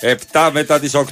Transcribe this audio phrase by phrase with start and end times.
[0.00, 1.02] Επτά μετά τις 8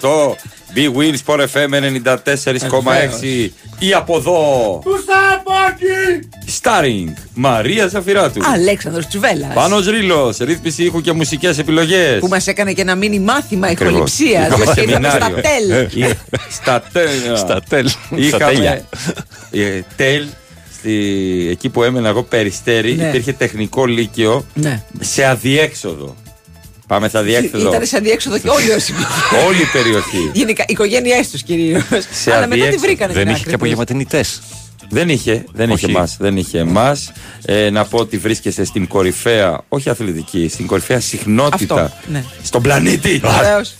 [0.74, 3.48] Big Win Sport FM 94,6
[3.78, 6.28] Ή από εδώ Κουσταπάκι!
[6.62, 12.72] Starring Μαρία Ζαφυράτου Αλέξανδρος Τσουβέλλας Πάνος Ρήλος Ρύθμιση ήχου και μουσικές επιλογές Που μας έκανε
[12.72, 13.92] και ένα μίνι μάθημα Ακριβώς.
[13.92, 15.40] ηχοληψίας Είχαμε Και ήρθαμε στα σεμινάριο.
[15.40, 16.10] τέλ Ε,
[16.50, 17.88] Στα τέλ Στα τέλ.
[17.88, 18.82] Στα Είχαμε τέλεια.
[19.50, 20.26] ε, τέλ
[20.78, 20.94] στη,
[21.50, 23.08] εκεί που έμενα εγώ περιστέρι Ναι.
[23.08, 24.82] υπήρχε τεχνικό λύκειο Ναι.
[25.00, 26.16] σε αδιέξοδο.
[26.86, 27.68] Πάμε σε αδιέξοδο.
[27.68, 28.92] Ήταν σε αδιέξοδο και όλοι όσοι
[29.46, 30.30] Όλη η περιοχή.
[30.32, 31.82] Γενικά, οι οικογένειές τους κυρίως.
[32.10, 32.86] Σε Αλλά μετά τη αδιέξοδο.
[32.86, 33.54] βρήκανε Δεν την είχε άκρη και τους.
[33.54, 34.42] απογευματινητές.
[34.88, 35.94] δεν είχε, δεν είχε Όχι.
[35.96, 37.12] εμάς, δεν είχε εμάς.
[37.44, 42.24] Ε, να πω ότι βρίσκεσαι στην κορυφαία, όχι αθλητική, στην κορυφαία συχνότητα Αυτό, ναι.
[42.42, 43.20] στον πλανήτη.
[43.40, 43.74] Βεβαίως.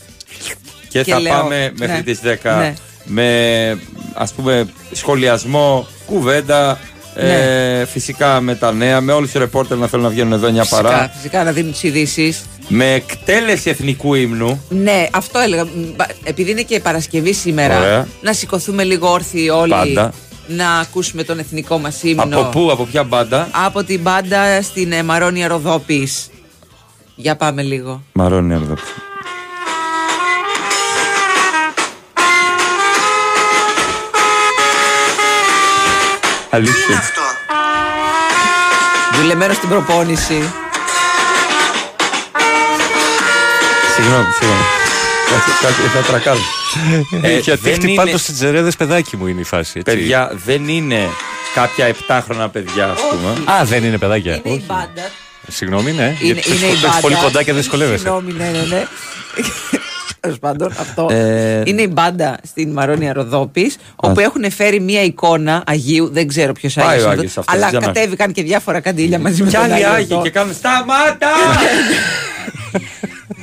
[0.89, 2.75] Και, Και θα λέω, πάμε μέχρι ναι, τις 10 ναι.
[3.05, 3.79] με
[4.15, 6.79] ας πούμε σχολιασμό, κουβέντα,
[7.17, 10.65] ε, φυσικά με τα νέα, με όλους τους ρεπόρτερ να θέλουν να βγαίνουν εδώ μια
[10.65, 10.89] παρά.
[10.89, 12.45] Φυσικά, φυσικά να δίνουν τις ειδήσεις.
[12.69, 14.63] Με εκτέλεση εθνικού ύμνου.
[14.69, 15.65] Ναι, αυτό έλεγα.
[15.65, 18.07] Μ, μπα- Επειδή είναι και Παρασκευή σήμερα, Ωραία.
[18.23, 19.71] να σηκωθούμε λίγο όρθιοι όλοι.
[19.71, 20.13] Πάντα.
[20.49, 22.23] Να ακούσουμε τον εθνικό μας ύμνο.
[22.41, 26.29] Από πού, από ποια μπάντα; Από την μπάντα στην ε, Μαρόνια Ροδόπης.
[27.15, 28.03] Για πάμε λίγο.
[28.13, 28.75] Μαρώνει εδώ.
[36.57, 37.03] Αλήθεια.
[39.21, 40.53] Δουλεμένο στην προπόνηση.
[43.95, 44.63] Συγγνώμη, συγγνώμη.
[45.31, 46.39] Κάτι, κάτι θα τρακάρω.
[47.23, 49.73] Ε, Γιατί δεν χτυπάτε είναι- στι τζερέδε, παιδάκι μου είναι η φάση.
[49.79, 49.97] Έτσι.
[49.97, 51.09] Παιδιά, δεν είναι
[51.55, 53.57] κάποια επτάχρονα παιδιά, ας πούμε.
[53.59, 54.41] Α, δεν είναι παιδάκια.
[54.43, 55.11] Είναι η μπάντα.
[55.49, 56.03] Συγγνώμη, ναι.
[56.03, 56.99] Είναι, γιατί το είναι η έχεις μπάντα.
[57.01, 57.99] πολύ κοντά και δεν δυσκολεύεσαι.
[57.99, 58.87] Συγγνώμη, ναι, ναι, ναι.
[60.21, 61.09] Τέλος πάντων, αυτό.
[61.11, 66.09] Ε, είναι η μπάντα στην Μαρόνια Ροδόπης, όπου έχουν φέρει μία εικόνα Αγίου.
[66.13, 67.07] Δεν ξέρω ποιος Πάει ο Άγιος.
[67.07, 69.89] Άγιος αυτός, Αλλά για να- κατέβηκαν και διάφορα καντήλια μαζί με Κι τον άλλοι Άγιο.
[69.89, 70.21] Άγιοι αυτό.
[70.23, 71.29] και κάνουν σταμάτα!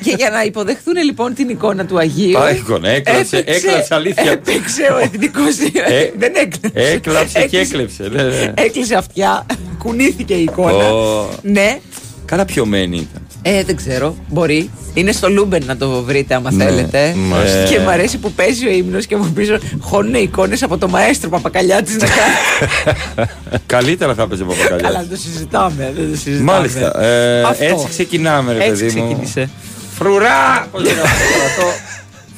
[0.03, 2.31] Και για να υποδεχθούν λοιπόν την εικόνα του Αγίου.
[2.40, 4.31] Πάει εικόνα, έκλαψε, έπαιξε- έκλαψε, αλήθεια.
[4.31, 5.57] Έπαιξε ο εθνικός.
[5.90, 6.91] Ε, δεν έκλαψε.
[6.91, 8.09] Έκλαψε και έκλεψε.
[8.12, 8.53] ναι, ναι.
[8.56, 9.45] Έκλεισε αυτιά,
[9.78, 10.91] κουνήθηκε η εικόνα.
[10.94, 11.30] Ω.
[11.41, 11.80] Ναι,
[12.25, 13.22] Καλά πιωμένη ήταν.
[13.46, 14.70] Ε, δεν ξέρω, μπορεί.
[14.94, 16.64] Είναι στο Λούμπεν να το βρείτε άμα Ναι.
[16.64, 17.14] θέλετε.
[17.16, 17.64] Μάλιστα.
[17.64, 21.30] Και μου αρέσει που παίζει ο ύμνος και μου πίσω χώνουν εικόνες από το μαέστρο
[21.30, 23.30] Παπακαλιάτης να κάνει.
[23.66, 25.00] Καλύτερα θα παίζει από Καλά, παλιά.
[25.00, 25.94] δεν το συζητάμε.
[25.96, 26.52] Δεν το συζητάμε.
[26.52, 27.04] Μάλιστα.
[27.04, 27.64] Ε, Αυτό.
[27.64, 29.06] έτσι ξεκινάμε, ρε Έτσι παιδί μου.
[29.08, 29.50] ξεκίνησε.
[29.98, 30.68] Φρουρά!
[30.72, 31.72] Πώς λέγαμε στο στρατό.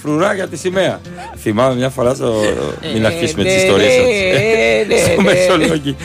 [0.02, 1.00] Φρουρά για τη σημαία.
[1.42, 2.34] Θυμάμαι μια φορά στο.
[2.94, 5.34] Μην αρχίσουμε τις ναι, ιστορίες ναι, ναι, Στο ναι.
[5.34, 5.96] Μεσολόγγι.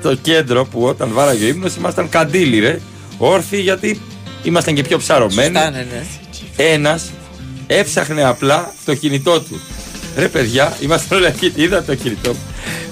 [0.00, 2.78] Στο κέντρο που όταν βάραγε ο ύμνος ήμασταν καντήλοι, ρε.
[3.18, 4.00] Όρθιοι γιατί
[4.44, 5.54] ήμασταν και πιο ψαρωμένοι.
[5.54, 6.02] Σωστά, ναι, ναι.
[6.56, 7.10] Ένας
[7.66, 9.60] έψαχνε απλά το κινητό του.
[10.16, 11.52] Ρε παιδιά, είμαστε όλα εκεί.
[11.54, 12.38] Είδα το κινητό μου.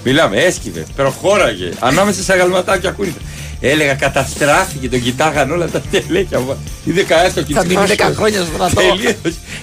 [0.04, 1.70] Μιλάμε, έσκυβε, προχώραγε.
[1.78, 3.12] Ανάμεσα σε αγαλματάκια ακούνε.
[3.60, 6.56] Έλεγα, καταστράφηκε, τον κοιτάγαν όλα τα τελέκια μου.
[6.84, 7.60] Είδε κανένα το κινητό.
[7.64, 8.74] Θα μείνει 10 χρόνια στο στρατό.
[8.80, 9.14] Τελείως.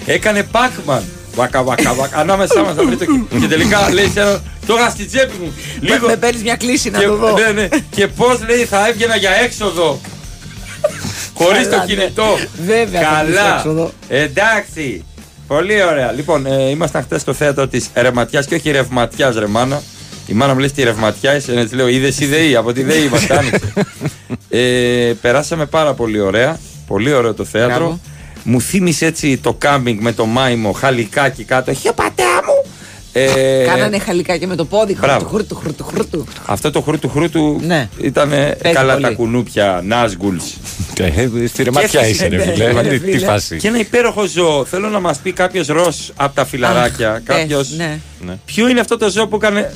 [0.06, 1.00] Έκανε Pac-Man.
[1.34, 2.18] Βακα, βακα, βακα.
[2.18, 3.36] Ανάμεσά μας θα βρει το κινητό.
[3.40, 5.52] Και τελικά λέει σε ένα, το είχα στη τσέπη μου.
[5.80, 6.06] Λίγο.
[6.06, 7.38] Με παίρνεις μια κλίση να Και, το δω.
[7.38, 7.68] ναι, ναι.
[7.90, 10.00] και πώς λέει θα έβγαινα για έξοδο.
[11.44, 11.94] Χωρίς το Καλά, ναι.
[11.94, 12.38] κινητό.
[12.66, 13.56] Βέβαια, θα βγεις Καλά.
[13.56, 13.90] έξοδο.
[14.08, 15.04] Εντάξει.
[15.46, 16.12] Πολύ ωραία.
[16.12, 19.82] Λοιπόν, ε, ήμασταν χθες στο θέατρο της Ρευματιά και όχι Ρευματιάς, ρε μάνα.
[20.26, 22.82] Η μάνα μου λέει στη Ρευματιάς, είσαι, ναι, της λέω, είδες η ΔΕΗ, από τη
[22.82, 23.72] ΔΕΗ είμαστε, άνοιξε.
[24.48, 26.58] ε, περάσαμε πάρα πολύ ωραία.
[26.86, 27.76] Πολύ ωραίο το θέατρο.
[27.76, 28.00] Μπράβο.
[28.44, 31.70] Μου θύμισε έτσι το κάμπινγκ με το μάιμο, χαλικάκι κάτω.
[31.70, 32.70] Έχει ο πατέρα μου.
[33.12, 34.96] Ε, Κάνανε χαλικάκια με το πόδι.
[35.00, 35.26] Μπράβο.
[35.28, 36.26] Χρούτου, χρούτου, χρούτου.
[36.46, 37.88] αυτό το χρούτου χρούτου Ναι.
[38.00, 39.04] ήταν Παίζει καλά πολύ.
[39.04, 40.44] τα κουνούπια, Νάσγκουλς.
[40.98, 42.72] Ε, Στη ρεματιά Και είσαι, ρε ναι, φίλε.
[42.72, 43.26] ναι, Τι- Τι φίλε.
[43.26, 43.56] φάση.
[43.56, 44.64] Και ένα υπέροχο ζώο.
[44.64, 47.10] Θέλω να μας πει κάποιος ρος από τα φιλαράκια.
[47.12, 47.56] Αχ, Κάποιο.
[47.58, 47.98] πες, ναι.
[48.44, 49.74] Ποιο είναι αυτό το ζώο που έκανε.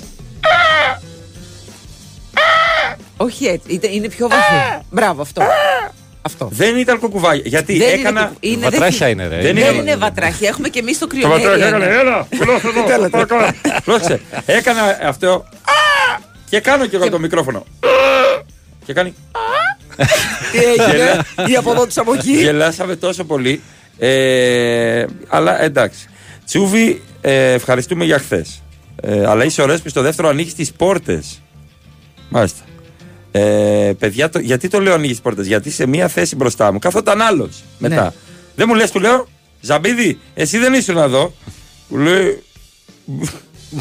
[3.16, 4.82] Όχι έτσι, είτε- είναι πιο βαθύ.
[4.90, 5.42] Μπράβο, αυτό.
[6.26, 6.48] Αυτό.
[6.52, 7.42] Δεν ήταν κουκουβάγια.
[7.46, 8.20] Γιατί Δεν έκανα.
[8.20, 9.36] είναι, κου- είναι, δεν- Βατράχια είναι, ρε.
[9.36, 11.66] Δεν Δεν είναι- είναι βατράχια, έχουμε και εμείς το Το ματράκι κρυονέρι.
[11.68, 11.84] έκανε.
[11.84, 13.08] Έλα, φιλός εδώ.
[13.08, 13.48] παρακαλώ.
[13.84, 14.20] Πρόσεξε.
[14.46, 15.44] Έκανα αυτό.
[16.50, 17.64] Και κάνω και εγώ το μικρόφωνο.
[18.84, 19.14] Και κάνει.
[20.52, 21.20] Τι έγινε,
[21.52, 22.32] ή από εδώ του από εκεί.
[22.32, 23.60] Γελάσαμε τόσο πολύ.
[23.98, 26.06] Ε, αλλά εντάξει.
[26.46, 28.62] Τσούβι, ε, ευχαριστούμε για χθες.
[29.02, 31.42] Ε, αλλά είσαι ωραίος που στο δεύτερο ανοίγεις τις πόρτες.
[32.28, 32.62] Μάλιστα.
[33.36, 36.78] Ε, παιδιά, το, γιατί το λέω ανοίγεις τι πόρτες, Γιατί σε μία θέση μπροστά μου
[36.78, 38.02] καθόταν άλλος μετά.
[38.02, 38.10] Ναι.
[38.56, 39.28] Δεν μου λες, του λέω,
[39.60, 41.34] Ζαμπίδη, εσύ δεν ήσουν εδώ.
[41.88, 42.42] Του λέει.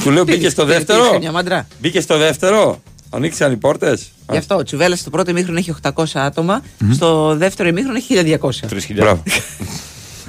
[0.04, 1.06] του λέω, μπήκες στο Τι- τι- δεύτερο.
[1.06, 2.82] είσαι Μια μάντρα; Μπήκες στο δεύτερο.
[3.10, 4.12] Ανοίξαν οι πόρτες.
[4.32, 6.62] Γι' αυτό ο Τσουβέλλα στο πρώτο ημίχρονο έχει 800 άτομα,
[6.94, 8.68] στο δεύτερο ημίχρονο έχει 1200.
[8.68, 9.14] Τρεις χιλιάδες.
[9.14, 9.24] Μπράβο.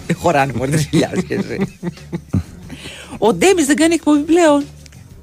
[0.06, 1.78] Δεν χωράνε μόνο 3.000 και εσύ.
[3.18, 4.64] Ο Ντέμις δεν κάνει εκπομπή πλέον.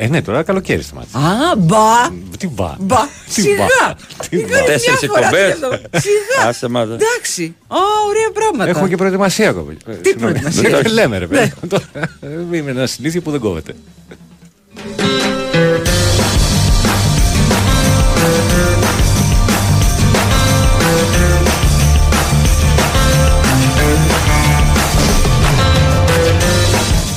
[0.03, 1.17] Ε, ναι, τώρα καλοκαίρι σταμάτησε.
[1.17, 2.09] Α, μπα.
[2.37, 2.75] Τι μπα.
[2.79, 2.97] Μπα.
[3.33, 3.55] Τι Σιγά.
[3.57, 3.93] μπα.
[4.29, 4.55] Τι Είχα μπα.
[4.55, 5.49] μια Τέσσερις φορά εκπομπές.
[5.51, 5.79] σχεδόν.
[5.91, 6.47] Σιγά.
[6.49, 6.83] Άσε μας.
[6.89, 7.55] Εντάξει.
[7.67, 7.75] Ω,
[8.07, 8.69] ωραία πράγματα.
[8.69, 9.73] Έχουμε και προετοιμασία ακόμα.
[10.01, 11.53] Τι προετοιμασία; λέμε, ρε παιδί.
[11.67, 11.83] Τώρα,
[12.51, 13.73] Είμαι ένα συνήθεια που δεν κόβεται.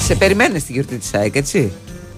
[0.07, 1.73] Σε περιμένεις στην γιορτή της ΑΕΚ, έτσι;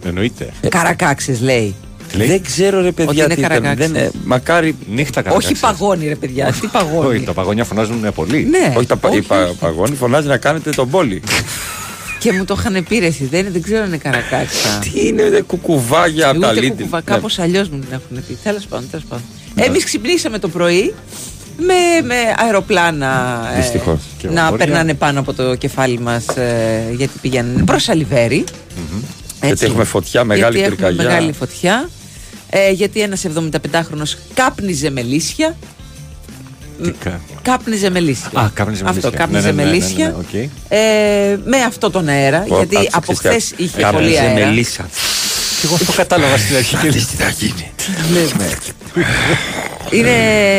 [0.04, 0.52] Εννοείται.
[0.68, 1.74] Καρακάξε λέει.
[2.14, 3.50] Λέει, Δεν ξέρω ρε παιδιά είναι τι ήταν.
[3.52, 3.90] καρακάξι.
[3.92, 4.76] Δεν, ε, μακάρι.
[4.90, 5.58] νύχτα Όχι καρακάξες.
[5.58, 6.44] παγώνει, ρε παιδιά.
[6.46, 7.20] Τι Όχι, παγώνει.
[7.20, 8.44] τα παγωνιά φωνάζουν πολύ.
[8.50, 9.54] Ναι, όχι τα πα- οι όχι, πα- όχι.
[9.60, 11.22] παγόνοι φωνάζει να κάνετε τον πόλη.
[12.18, 14.78] Και μου το είχαν πει ρε, εσύ, δεν, είναι- δεν ξέρω αν είναι καρακάξα.
[14.92, 16.76] Τι είναι δε, κουκουβάγια από τα Ούτε λίτρη.
[16.76, 17.02] κουκουβα, Ναι.
[17.14, 18.38] κάπως αλλιώς μου την έχουν πει.
[18.42, 19.24] Τέλος πάντων, τέλος πάντων.
[19.54, 20.94] Εμείς ξυπνήσαμε το πρωί
[21.58, 22.14] με, με
[22.44, 23.98] αεροπλάνα ε, Δυστυχώς.
[24.18, 24.56] Και να όρια.
[24.66, 26.24] περνάνε πάνω από το κεφάλι μας
[26.96, 27.88] γιατί πηγαίνουν προς
[29.46, 29.54] Αλιβέρι.
[29.58, 31.10] Γιατί έχουμε φωτιά, μεγάλη γιατί έχουμε πυρκαγιά.
[31.12, 31.88] μεγάλη φωτιά.
[32.50, 34.02] Ε, γιατί ένας 75χρονο
[34.34, 35.56] κάπνιζε με λύσια.
[36.82, 38.30] Τι κα- Κάπνιζε με λύσια.
[38.40, 39.24] Α, κάπνιζε με Αυτό, λύσια.
[39.24, 40.06] κάπνιζε Ναι, ναι, με ναι, ναι, λύσια.
[40.06, 40.50] ναι, ναι, οκ.
[40.68, 42.38] Ε, με αυτό τον αέρα.
[42.38, 43.36] Πω, γιατί άκουσε, από Χριστιανέ.
[43.38, 44.46] χθες είχε Κάπνιζε πολύ αέρα.
[44.46, 44.88] με λύσα.
[45.60, 47.70] Και εγώ αυτό κατάλαβα στην αρχή και Τι θα γίνει.
[49.90, 50.12] Είναι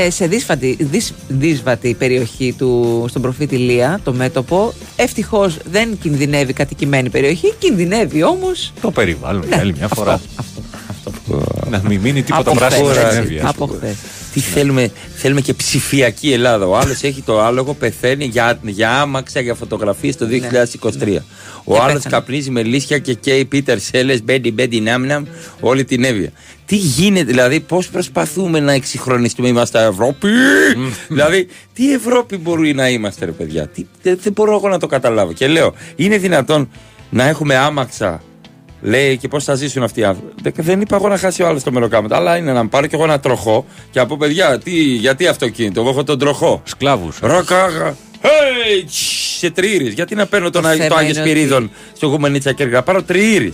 [0.09, 4.73] σε δύσβατη, δυσ, δύσβατη περιοχή του, στον προφήτη Ηλία, το μέτωπο.
[4.95, 8.51] Ευτυχώς δεν κινδυνεύει κατοικημένη περιοχή, κινδυνεύει όμω.
[8.81, 10.13] το περιβάλλον Ναι, άλλη μια φορά.
[10.13, 11.43] Αυτό, αυτό.
[11.69, 13.47] Να μην μείνει τίποτα Από πράσινο χθες, στην έτσι, Εύβοια.
[13.49, 13.95] Από χθες.
[14.33, 16.65] Τι θέλουμε, θέλουμε και ψηφιακή Ελλάδα.
[16.65, 21.21] Ο άλλος έχει το άλογο, πεθαίνει για, για άμαξα, για φωτογραφίες το 2023.
[21.63, 22.15] Ο Και άλλος πέθανε.
[22.15, 25.23] καπνίζει με λύσια και καίει Πίτερ Σέλες, Μπέντι Μπέντι Νάμναμ,
[25.59, 26.31] όλη την Εύβοια.
[26.65, 30.27] Τι γίνεται, δηλαδή, πώς προσπαθούμε να εξυγχρονιστούμε, είμαστε Ευρώπη;
[31.07, 34.87] δηλαδή, τι Ευρώπη μπορεί να είμαστε, ρε παιδιά; Τι, δεν, δεν μπορώ εγώ να το
[34.87, 35.33] καταλάβω.
[35.33, 36.69] Και λέω, είναι δυνατόν
[37.09, 38.21] να έχουμε άμαξα
[38.81, 40.33] Λέει και πώς θα ζήσουν αυτοί οι άνθρωποι.
[40.41, 42.15] Δεν- Δεν είπα εγώ να χάσει ο άλλος το μεροκάματο.
[42.15, 45.89] Αλλά είναι να πάρω κι εγώ ένα τροχό και από παιδιά, τι, γιατί αυτοκίνητο, εγώ
[45.89, 46.61] έχω τον τροχό.
[46.65, 47.17] Σκλάβους.
[47.21, 47.95] Ροκάγα.
[48.21, 48.95] Hey, τσ,
[49.37, 49.89] σε τριήρη.
[49.89, 52.83] Γιατί να παίρνω τον Το Άγιο, το θέμα Άγιο είναι Σπυρίδων στο Γουμενίτσα και να
[52.83, 53.53] πάρω τριήρη.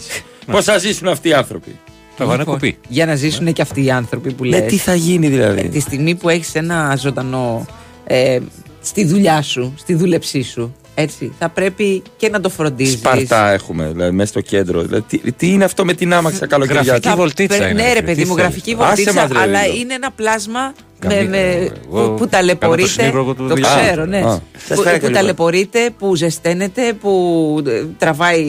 [0.51, 1.79] πώς θα ζήσουν αυτοί οι άνθρωποι.
[2.17, 2.77] Θα βάλω ένα κουπί.
[2.87, 5.35] Για να ζήσουν και αυτοί οι άνθρωποι που Ναι, λες τι θα γίνει Ε, Τη
[5.35, 5.79] δηλαδή.
[5.79, 7.65] στιγμή που έχεις ένα ζωντανό
[8.05, 8.39] ε,
[8.81, 12.93] στη δουλειά σου, στη δούλεψή σου, έτσι, θα πρέπει και να το φροντίζεις.
[12.93, 14.81] Σπαρτά έχουμε, δηλαδή μέσα στο κέντρο.
[14.81, 16.81] Δηλαδή, τι, τι είναι αυτό με την άμαξα καλοκαιριά.
[16.81, 18.41] Γραφική βολτίτσα είναι, Ναι, ρε ρε φίλε, παιδί τι μου, θέλει.
[18.47, 19.75] γραφική Άσε βολτίτσα, μας, ρε, αλλά Λίλο.
[19.79, 20.73] είναι ένα πλάσμα
[21.05, 22.89] με, Καμία, με, εγώ που, που κάνω το ταλαιπωρείται.
[22.89, 23.69] συνύπρογο του Το δουλειά.
[23.83, 24.17] ξέρω, ναι.
[24.17, 25.13] Α, σας που, παρακαλώ, που λοιπόν.
[25.13, 28.45] ταλαιπωρείται, που ζεσταίνεται, που ε, τραβάει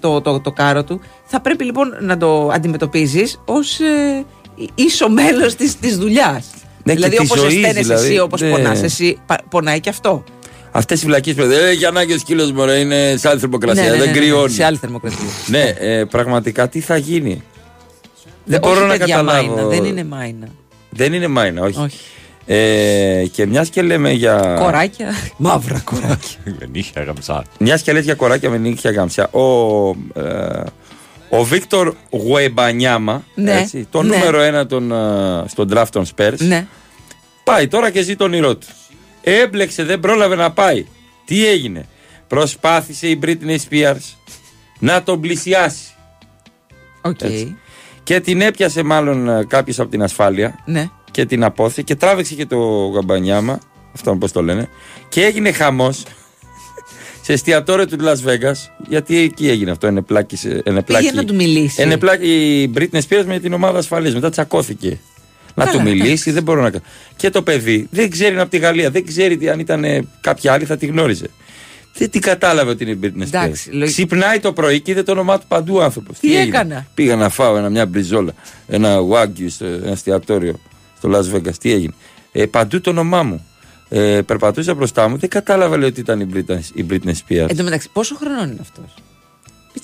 [0.00, 1.00] το, το, το κάρο του.
[1.24, 4.24] Θα πρέπει λοιπόν να το αντιμετωπίζεις ως ε,
[4.74, 6.46] ίσο μέλος τη της δουλειάς.
[6.84, 8.06] Ναι, και δηλαδή, της όπως ζωής, ζεσταίνεσαι δηλαδή.
[8.06, 8.50] εσύ, όπως Ναι.
[8.50, 10.24] πονάς, εσύ πα- πονάει και αυτό.
[10.78, 13.40] Αυτές οι φυλακίε που λένε, Ε, για ανάγκη ο σκύλος μου ρε, είναι σε άλλη
[13.40, 13.82] θερμοκρασία.
[13.82, 14.52] Ναι, ναι, δεν ναι, ναι, κρυώνει.
[14.52, 15.18] Σε άλλη θερμοκρασία.
[15.46, 17.42] Ναι, ε, πραγματικά τι θα γίνει;
[18.44, 19.54] Δεν Όχι, μπορώ να παιδιά, καταλάβω.
[19.54, 20.48] Μάινα, δεν είναι μάινα.
[20.90, 21.78] Δεν είναι μάινα, όχι.
[21.80, 21.98] Όχι.
[22.46, 24.56] Ε, και μιας και λέμε για.
[24.58, 25.14] Κοράκια.
[25.36, 26.38] Μαύρα κοράκια.
[26.44, 27.44] Δεν είχε αγαμψά.
[27.58, 29.28] Μιας και λες για κοράκια με νύχια γάμψια.
[29.30, 30.62] Ο, ε,
[31.30, 34.16] ο Βίκτορ Γουεμπανιάμα, Ναι, έτσι, το ναι.
[34.16, 36.66] νούμερο ένα των, ε, στον draft των Spurs, ναι.
[37.44, 38.66] πάει τώρα και ζει το όνειρό του.
[39.22, 40.86] Έμπλεξε, δεν πρόλαβε να πάει.
[41.24, 41.86] Τι έγινε;
[42.28, 44.14] Προσπάθησε η Britney Spears
[44.78, 45.84] να τον πλησιάσει.
[47.02, 47.20] Οκ.
[47.22, 47.56] Έτσι.
[48.02, 50.88] Και την έπιασε μάλλον κάποιος από την ασφάλεια Ναι.
[51.10, 53.58] και την απώθησε και τράβηξε και το γαμπανιάμα,
[53.94, 54.68] αυτό πώς το λένε,
[55.08, 56.02] και έγινε χαμός
[57.24, 58.56] σε εστιατόριο του Las Vegas.
[58.88, 60.36] Γιατί εκεί έγινε αυτό, είναι πλάκι.
[60.36, 61.82] σε- Είναι πλάκι, Πήγε να του μιλήσει.
[61.82, 64.98] είναι πλάκι η Britney Spears με την ομάδα ασφαλείας Μετά τσακώθηκε.
[65.58, 66.30] Να Καλά, του μιλήσει, εντάξει.
[66.30, 66.84] δεν μπορώ να κάνω.
[67.16, 70.02] Και το παιδί δεν ξέρει είναι από τη Γαλλία, δεν ξέρει τι, αν ήταν ε,
[70.20, 71.30] κάποια άλλη θα τη γνώριζε.
[71.94, 73.26] Δεν την κατάλαβε ότι είναι η Britney Spears.
[73.26, 76.18] Εντάξει, λογι- Ξυπνάει το πρωί και είδε το όνομά του παντού άνθρωπος.
[76.18, 78.32] Τι έκανα; Πήγα να φάω ένα, μια μπριζόλα,
[78.66, 80.60] ένα wagyu στο ένα εστιατόριο
[80.98, 81.54] στο Las Vegas.
[81.60, 81.92] Τι έγινε;
[82.32, 83.46] Ε, παντού το όνομά μου.
[83.88, 87.46] Ε, περπατούσα μπροστά μου, δεν κατάλαβα λέει, ότι ήταν η Britney, η Britney Spears.
[87.48, 88.94] Εν τω μεταξύ, πόσο χρονών είναι αυτός;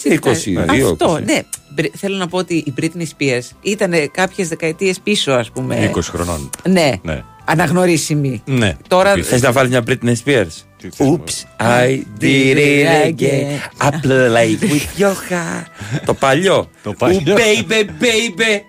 [0.03, 1.23] 22, Αυτό, 20.
[1.25, 1.41] ναι.
[1.75, 5.91] Μπρι- Θέλω να πω ότι η Britney Spears ήταν κάποιες δεκαετίες πίσω, ας πούμε.
[5.95, 6.51] 20 χρονών.
[6.69, 6.93] Ναι.
[7.03, 7.23] Ναι.
[7.45, 8.43] Αναγνωρίσιμη.
[8.47, 8.77] Ναι.
[8.89, 9.11] Τώρα.
[9.11, 9.29] Επίσης.
[9.31, 10.47] Θες να βάλεις μια Britney Spears;
[10.77, 13.87] Τι θες, Oops, I did it again.
[13.87, 16.01] I play with your heart.
[16.05, 16.71] Το παλιό.
[16.83, 17.21] Το παλιό.
[17.37, 18.61] Ooh, baby, baby.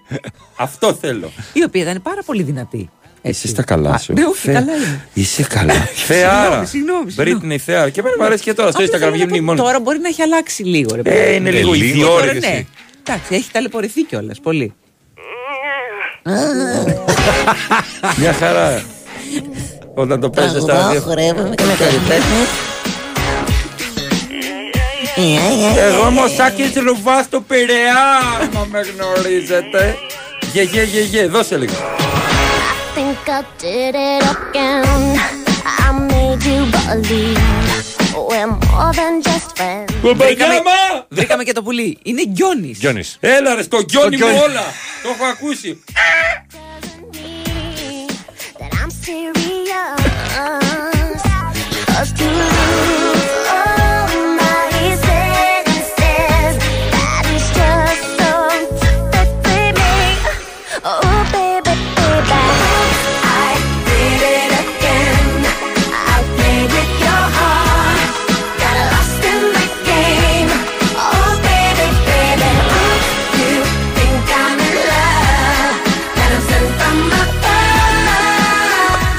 [0.55, 1.31] Αυτό θέλω.
[1.53, 2.89] η οποία ήταν πάρα πολύ δυνατή.
[3.27, 3.39] Έτσι.
[3.43, 4.13] Είσαι στα καλά Α, σου.
[4.13, 5.05] Ναι, όχι, Θε- καλά είναι.
[5.13, 5.73] Είσαι καλά.
[6.07, 6.65] Θεάρα.
[6.65, 7.41] συγγνώμη, συγγνώμη.
[7.53, 7.89] Britney Θεάρα.
[7.89, 9.63] Και εμένα μου αρέσει και τώρα στο Απλά Instagram θέλω να βγαίνει πω, μνημόνιο.
[9.63, 10.95] Τώρα μπορεί να έχει αλλάξει λίγο.
[10.95, 11.35] Ρε, Ε, παιδί.
[11.35, 12.39] είναι Ε, λίγο λίγο, Τώρα, ιδιόρυγη.
[12.47, 12.65] ναι.
[13.07, 14.39] Εντάξει, έχει ταλαιπωρηθεί κιόλας.
[14.39, 14.73] Πολύ.
[18.19, 18.83] Μια χαρά.
[19.93, 21.01] Όταν το παίζεις στα ραδιόφωνα.
[21.15, 22.45] χορεύουμε και με το ρηπέ μου.
[25.77, 28.03] Εγώ είμαι ο Σάκης Ρουβάς στο Πειραιά,
[28.41, 29.95] άμα με γνωρίζετε.
[30.53, 31.73] Γε, γε, γε, γε, δώσε λίγο.
[33.15, 35.19] Think I did it again.
[35.83, 37.39] I made you believe
[38.29, 39.93] we're more than just friends.
[40.01, 41.05] Κουμπαγιάμα!
[41.09, 41.97] Βρήκαμε και το πουλί.
[42.03, 42.79] Είναι Γκιόνης.
[42.79, 43.17] Γιώνης.
[43.19, 44.37] Έλα ρε, στο γκιόνι μου γκιόνι.
[44.37, 44.63] όλα.
[45.03, 45.83] Το έχω ακούσει.
[48.59, 49.35] That I'm serious.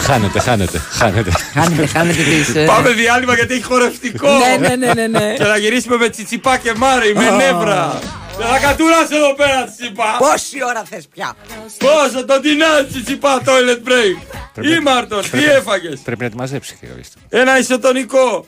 [0.07, 0.13] Above.
[0.13, 1.31] Χάνεται, χάνεται, χάνεται.
[1.53, 2.55] Χάνετε, χάνετε τις...
[2.55, 4.29] ε, Πάμε διάλειμμα γιατί έχει χορευτικό.
[4.39, 5.35] Ναι, ναι, ναι, ναι, ναι.
[5.35, 7.99] Και θα γυρίσουμε με τσιτσιπά και μάρι, με νεύρα.
[8.39, 10.17] Θα κατουράς εδώ πέρα τσιτσιπά.
[10.19, 11.35] Πόση ώρα θες πια;
[11.79, 14.19] Πόσο το τεινά τσιτσιπά toilet break.
[14.65, 17.05] Ή Μάρτον, τι έφαγες; Πρέπει να τη μαζέψει και κάποιο.
[17.29, 18.47] Ένα ισοτονικό.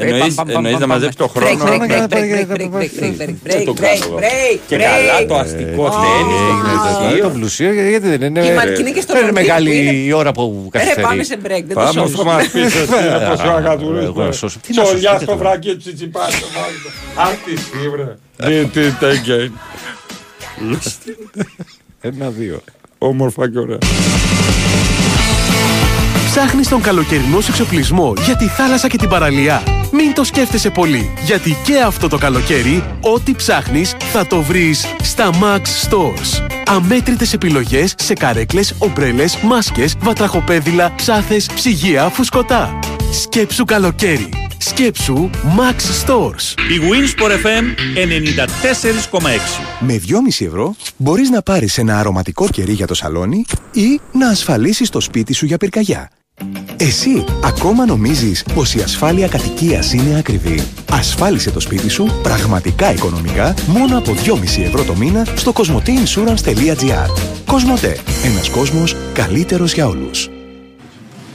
[0.00, 1.48] Ε, εννοείς να μαζέψει το χρόνο;
[4.66, 8.40] Και καλά το αστικό ε, θέλει ε, Το πλουσίο γιατί δεν είναι
[9.20, 11.02] είναι μεγάλη η ώρα που καθυστερεί.
[11.02, 12.48] Πάμε σε break δεν το σώσουμε Πάμε στο μας
[14.62, 16.20] πίσω Τσολιά στο βράκι τσιτσιπά
[17.14, 18.18] Απ' τη σίγουρα
[18.72, 19.52] Τι τέγκεν
[22.00, 22.60] Ένα δύο.
[22.98, 23.78] Όμορφα και ωραία.
[26.30, 29.62] Ψάχνεις τον καλοκαιρινό σου εξοπλισμό για τη θάλασσα και την παραλία.
[29.92, 35.30] Μην το σκέφτεσαι πολύ, γιατί και αυτό το καλοκαίρι, ό,τι ψάχνεις θα το βρεις στα
[35.32, 36.46] Max Stores.
[36.66, 42.78] Αμέτρητες επιλογές σε καρέκλες, ομπρέλες, μάσκες, βατραχοπέδιλα, ψάθες, ψυγεία, φουσκωτά.
[43.12, 44.28] Σκέψου καλοκαίρι.
[44.58, 46.54] Σκέψου Max Stores.
[46.70, 49.60] Η Winsport FM 94,6.
[49.80, 54.90] Με 2,5 ευρώ μπορείς να πάρεις ένα αρωματικό κερί για το σαλόνι ή να ασφαλίσεις
[54.90, 56.10] το σπίτι σου για πυρκαγιά.
[56.76, 63.54] Εσύ ακόμα νομίζεις πως η ασφάλεια κατοικίας είναι ακριβή; Ασφάλισε το σπίτι σου πραγματικά οικονομικά
[63.66, 67.08] μόνο από 2,5 ευρώ το μήνα στο cosmoteinsurance.gr
[67.46, 67.98] Κοσμοτέ.
[68.24, 70.28] Ένας κόσμος καλύτερος για όλους.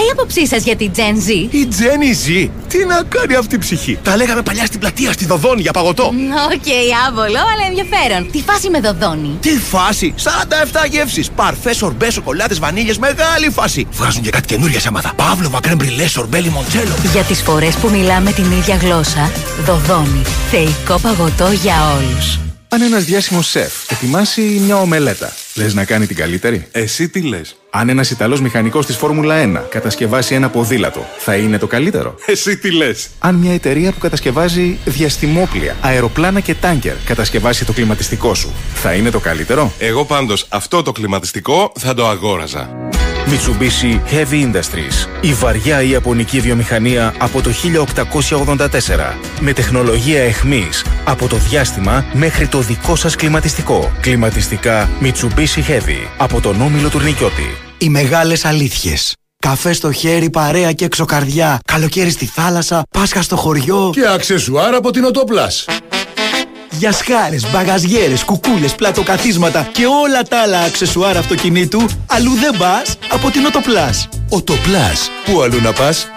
[0.00, 3.58] η άποψή σας για την Gen Z; Η Τζένη ζει, τι να κάνει αυτή η
[3.58, 6.04] ψυχή; Τα λέγαμε παλιά στην πλατεία, στη Δοδόνη για παγωτό.
[6.54, 6.68] Οκ,
[7.08, 8.30] άβολο, αλλά ενδιαφέρον.
[8.30, 9.36] Τι φάση με Δωδώνη.
[9.40, 10.14] Τι φάση!
[10.22, 11.30] 47 γεύσεις!
[11.30, 13.86] Παρφές, σορμπέ, σοκολάτες, βανίλιες, μεγάλη φάση!
[13.92, 15.12] Βγάζουν και κάτι καινούργια θάματα.
[15.16, 16.94] Παύλοβα, crème brûlée, σορμπέ, λιμοντσέλο.
[17.12, 19.32] Για τις φορές που μιλάμε την ίδια γλώσσα,
[19.64, 20.22] Δωδώνη.
[20.50, 22.38] Θεϊκό παγωτό για όλους.
[22.68, 27.56] Αν ένας διάσημος σεφ ετοιμάσει μια ομελέτα, λες να κάνει την καλύτερη; Εσύ τι λες;
[27.72, 32.14] Αν ένας Ιταλός μηχανικός της Φόρμουλα 1 κατασκευάσει ένα ποδήλατο, θα είναι το καλύτερο.
[32.26, 38.34] Εσύ τι λες; Αν μια εταιρεία που κατασκευάζει διαστημόπλια, αεροπλάνα και τάνκερ κατασκευάσει το κλιματιστικό
[38.34, 42.88] σου, θα είναι το καλύτερο; Εγώ πάντως αυτό το κλιματιστικό θα το αγόραζα.
[43.26, 45.08] Mitsubishi Heavy Industries.
[45.20, 49.14] Η βαριά ιαπωνική βιομηχανία από το 1884.
[49.40, 53.92] Με τεχνολογία εχμής από το διάστημα μέχρι το δικό σας κλιματιστικό.
[54.00, 57.56] Κλιματιστικά Mitsubishi Heavy από τον Όμιλο Τουρνικιώτη.
[57.82, 59.14] Οι μεγάλες αλήθειες.
[59.38, 61.58] Καφέ στο χέρι, παρέα και εξωκαρδιά.
[61.64, 63.90] Καλοκαίρι στη θάλασσα, Πάσχα στο χωριό.
[63.92, 65.64] Και αξεσουάρ από την Οτόπλας.
[66.70, 73.30] Για σχάρες, μπαγαζιέρες, κουκούλες, πλατοκαθίσματα και όλα τα άλλα αξεσουάρ αυτοκινήτου, αλλού δεν πας από
[73.30, 74.08] την Οτοπλάς.
[74.28, 75.10] Οτοπλάς.
[75.24, 76.08] Πού αλλού να πας;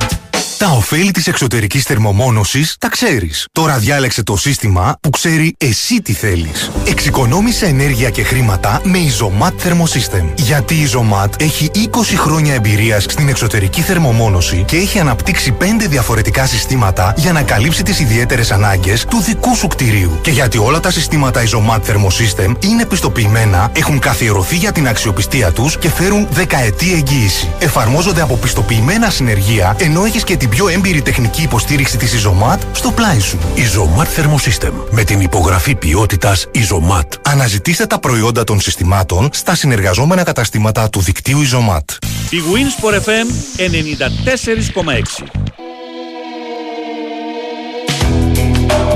[0.63, 3.47] Τα ωφέλη της εξωτερικής θερμομόνωσης τα ξέρεις.
[3.51, 6.71] Τώρα διάλεξε το σύστημα που ξέρει εσύ τι θέλεις.
[6.87, 10.23] Εξοικονόμησε ενέργεια και χρήματα με Isomat Thermosystem.
[10.35, 16.45] Γιατί η Isomat έχει 20 χρόνια εμπειρίας στην εξωτερική θερμομόνωση και έχει αναπτύξει 5 διαφορετικά
[16.45, 20.19] συστήματα για να καλύψει τις ιδιαίτερες ανάγκες του δικού σου κτηρίου.
[20.21, 25.77] Και γιατί όλα τα συστήματα Isomat Thermosystem είναι πιστοποιημένα, έχουν καθιερωθεί για την αξιοπιστία τους
[25.77, 27.49] και φέρουν δεκαετή εγγύηση.
[27.59, 32.91] Εφαρμόζονται από πιστοποιημένα συνεργεία, ενώ έχεις και την πιο έμπειρη τεχνική υποστήριξη της Isomat στο
[32.91, 33.37] πλάι σου.
[33.55, 34.71] Isomat Thermosystem.
[34.91, 37.07] Με την υπογραφή ποιότητας Isomat.
[37.21, 41.97] Αναζητήστε τα προϊόντα των συστημάτων στα συνεργαζόμενα καταστήματα του δικτύου Isomat.
[42.29, 43.27] Η Winsport FM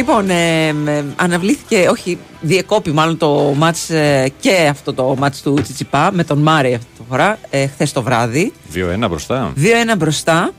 [0.09, 5.53] Λοιπόν, ε, ε, αναβλήθηκε, όχι, διεκόπη μάλλον το μάτς ε, και αυτό το μάτς του
[5.61, 8.53] Τσιτσιπά με τον Μάρι αυτή τη φορά, ε, χθες το βράδυ.
[8.73, 9.53] 2-1 μπροστά.
[9.57, 10.51] 2-1 μπροστά.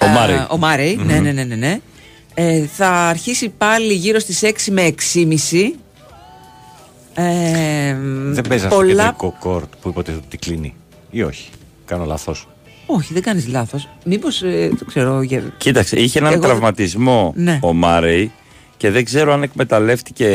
[0.00, 0.36] Ο Μάρεϊ.
[0.36, 1.54] Α, ο Μάρεϊ, ναι, ναι, ναι, ναι.
[1.54, 1.80] ναι.
[2.34, 5.72] Ε, θα αρχίσει πάλι γύρω στις 6 με 6,5.
[7.14, 7.96] Ε,
[8.30, 9.02] Δεν παίζει αυτό το πολλά...
[9.04, 10.74] κεντρικό κόρτ που υποτίθεται ότι κλείνει.
[11.10, 11.48] Ή όχι;
[11.84, 12.46] Κάνω λάθος.
[12.96, 13.88] Όχι, δεν κάνεις λάθος.
[14.04, 15.42] Μήπως, ε, το ξέρω, για...
[15.56, 17.58] Κοίταξε, είχε έναν Εγώ- τραυματισμό Ναι.
[17.62, 18.30] ο Μάρεϊ
[18.76, 20.26] και δεν ξέρω αν εκμεταλλεύτηκε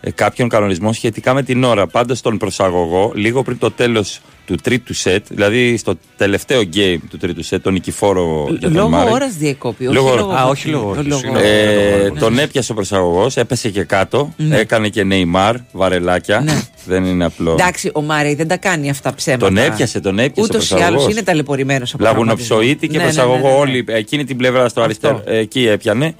[0.00, 1.86] ε, κάποιον κανονισμό σχετικά με την ώρα.
[1.86, 7.16] Πάντως στον προσαγωγό, λίγο πριν το τέλος του τρίτου σετ, δηλαδή στο τελευταίο game του
[7.16, 9.12] τρίτου σετ, τον νικηφόρο για τον Λόγω Μάρεϊ.
[9.12, 10.32] ώρας διεκόπη, όχι Λόγω- λόγω...
[10.32, 10.96] Α, όχι λόγω-
[11.42, 14.32] Ε, τον έπιασε ο προσαγωγός, έπεσε και κάτω.
[14.36, 14.56] Ναι.
[14.58, 16.44] Έκανε και Νεϊμάρ, βαρελάκια.
[16.86, 17.52] Δεν είναι απλό.
[17.52, 19.46] Εντάξει, ο Μάρεϊ δεν τα κάνει αυτά ψέματα.
[19.46, 20.50] Τον έπιασε, τον έπιασε.
[20.50, 21.02] Ούτως ο ή προσαγωγός.
[21.02, 23.58] άλλω είναι ταλαιπωρημένος από Λαγουνοψοίτη και Ναι, ναι, ναι, προσαγωγό ναι, ναι.
[23.58, 23.84] όλοι.
[23.88, 25.22] Εκείνη την πλευρά στο αριστερό.
[25.26, 26.14] ε, Εκεί έπιανε.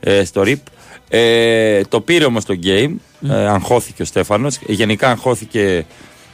[0.00, 0.54] ε, στο RIP.
[1.08, 2.90] Ε, το πήρε όμως το game.
[3.30, 4.58] Ε, αγχώθηκε ο Στέφανος.
[4.66, 5.84] Γενικά αγχώθηκε.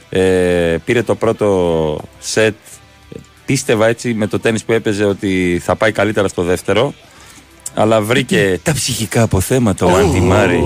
[0.09, 2.55] Ε, πήρε το πρώτο σετ.
[3.45, 6.93] Πίστευα έτσι με το τέννις που έπαιζε ότι θα πάει καλύτερα στο δεύτερο.
[7.73, 10.63] Αλλά βρήκε τα ψυχικά αποθέματα ο Άντι Μάρι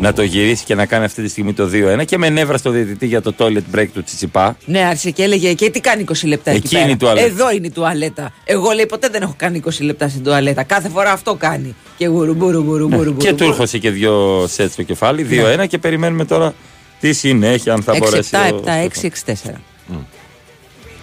[0.00, 2.70] να το γυρίσει και να κάνει αυτή τη στιγμή το 2-1 και με νεύρα στο
[2.70, 4.56] διαιτητή για το toilet break του Τσιτσιπά.
[4.64, 7.26] Ναι, άρχισε και έλεγε και τι κάνει 20 λεπτά εκεί Εκεί πέρα; είναι η τουαλέτα.
[7.26, 8.32] Εδώ είναι η τουαλέτα.
[8.44, 10.62] Εγώ λέει ποτέ δεν έχω κάνει 20 λεπτά στην τουαλέτα.
[10.62, 11.74] Κάθε φορά αυτό κάνει.
[11.96, 13.10] Και γουρου μπουρου μπουρου μπουρου.
[13.10, 13.16] Ναι.
[13.16, 15.26] Και του έρχωσε και δύο σετ στο κεφάλι,
[15.60, 16.54] 2-1 και περιμένουμε τώρα
[17.02, 18.30] τι συνέχεια αν θα 6-7, μπορέσει.
[18.32, 19.34] 7, ο 6, 6, 4.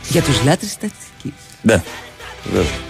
[0.10, 1.34] Για τους λάτρες στατιστικής.
[1.62, 1.84] Ναι,
[2.44, 2.89] βέβαια.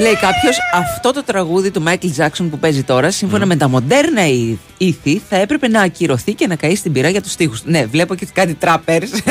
[0.00, 4.26] Λέει κάποιος, αυτό το τραγούδι του Μάικλ Τζάξον που παίζει τώρα, σύμφωνα με τα μοντέρνα
[4.26, 7.54] ήθ- ήθη, θα έπρεπε να ακυρωθεί και να καεί στην πυρά για τους τοίχου.
[7.64, 9.10] Ναι, βλέπω και κάτι τράπερς.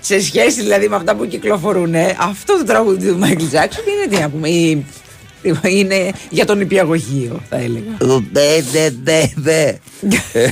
[0.00, 1.94] Σε σχέση δηλαδή με αυτά που κυκλοφορούν.
[1.94, 4.48] ε, Αυτό το τραγούδι του Μάικλ Τζάξον είναι τι να πούμε.
[4.48, 4.86] η-
[5.62, 8.20] Είναι για τον υπηαγωγείο, θα έλεγα.
[8.32, 9.72] Δε, δε, δε, δε.
[10.40, 10.50] Ε,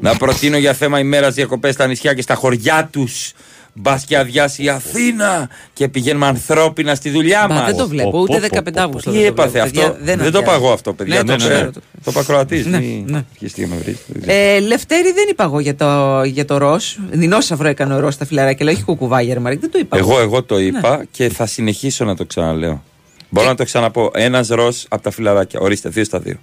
[0.00, 3.32] Να προτείνω για θέμα ημέρας διακοπές στα νησιά και στα χωριά τους.
[3.72, 7.64] Μπας και αδειάσει η Αθήνα και πηγαίνουμε ανθρώπινα στη δουλειά Μα μας.
[7.66, 9.10] δεν το βλέπω, ούτε 15 Αύγουστο.
[9.10, 9.92] Τι δεν το έπαθε βλέπω, αυτό.
[9.94, 10.44] παιδιά, Δεν, το αδειάζει.
[10.44, 11.14] παγώ αυτό, παιδιά.
[11.14, 11.54] Ναι, το το ξέρω.
[11.54, 11.70] ξέρω.
[12.04, 12.64] Το πακροατή.
[12.68, 13.24] Ναι, Μη ναι.
[13.32, 13.98] αρχίσει να με βρει.
[14.26, 16.84] Ε, Λευτέρη δεν είπα εγώ για το, για το ροζ.
[17.10, 19.60] Δεινόσαυρο έκανε ο ροζ στα φιλαράκια, αλλά όχι κουκουβάγια, Μαρίκ.
[19.60, 19.96] Δεν το είπα.
[19.98, 20.60] Εγώ, εγώ το Ναι.
[20.62, 22.82] είπα και θα συνεχίσω να το ξαναλέω.
[23.28, 24.10] Μπορώ να το ξαναπώ.
[24.14, 25.60] Ένας ροζ από τα φιλαράκια.
[25.60, 26.36] Ορίστε, δύο στα δύο.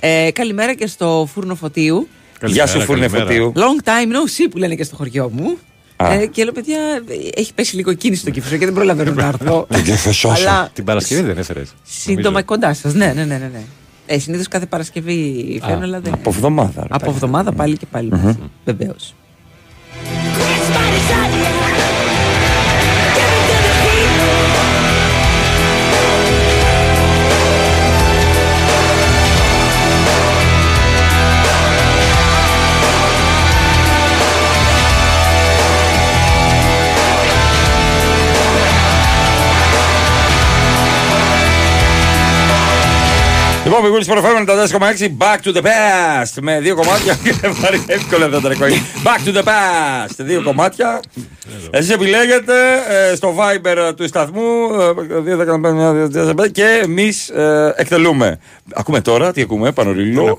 [0.00, 2.08] Ε, καλημέρα και στο φούρνο φωτίου.
[2.46, 3.52] Γεια σου, φούρνε φωτίου.
[3.56, 5.58] Long time no see που λένε και στο χωριό μου.
[5.96, 6.12] Α.
[6.12, 6.78] Ε, και λέω, παιδιά,
[7.34, 9.66] έχει πέσει λίγο κίνηση στο κύφισο και δεν προλαβαίνω να έρθω.
[10.36, 11.74] Αλλά Την Παρασκευή δεν έφερες.
[11.82, 12.94] σύντομα κοντά σας.
[12.94, 13.38] Ναι, ναι, ναι.
[13.38, 13.62] ναι, ναι.
[14.06, 16.12] Ε, Συνήθως κάθε Παρασκευή φέρνω, αλλά δεν.
[16.12, 16.80] Από εβδομάδα.
[16.82, 17.14] ρε, Από πάει.
[17.14, 18.08] εβδομάδα πάλι και πάλι.
[18.12, 18.34] Μμμ.
[18.64, 19.14] Βεβαίως.
[43.82, 47.16] Λοιπόν, Big Wings FM 94,6 Back to the past με δύο κομμάτια.
[47.62, 48.68] Πάρει εύκολα αυτό το ρεκόρ.
[49.04, 50.14] Back to the past.
[50.16, 51.00] Δύο κομμάτια.
[51.70, 52.52] Εσείς επιλέγετε
[53.10, 54.40] ε, στο Viber του σταθμού
[55.26, 55.34] ε,
[56.46, 58.38] 2.15 και εμείς ε, εκτελούμε.
[58.74, 60.38] Ακούμε τώρα, τι ακούμε, Πανορίλο.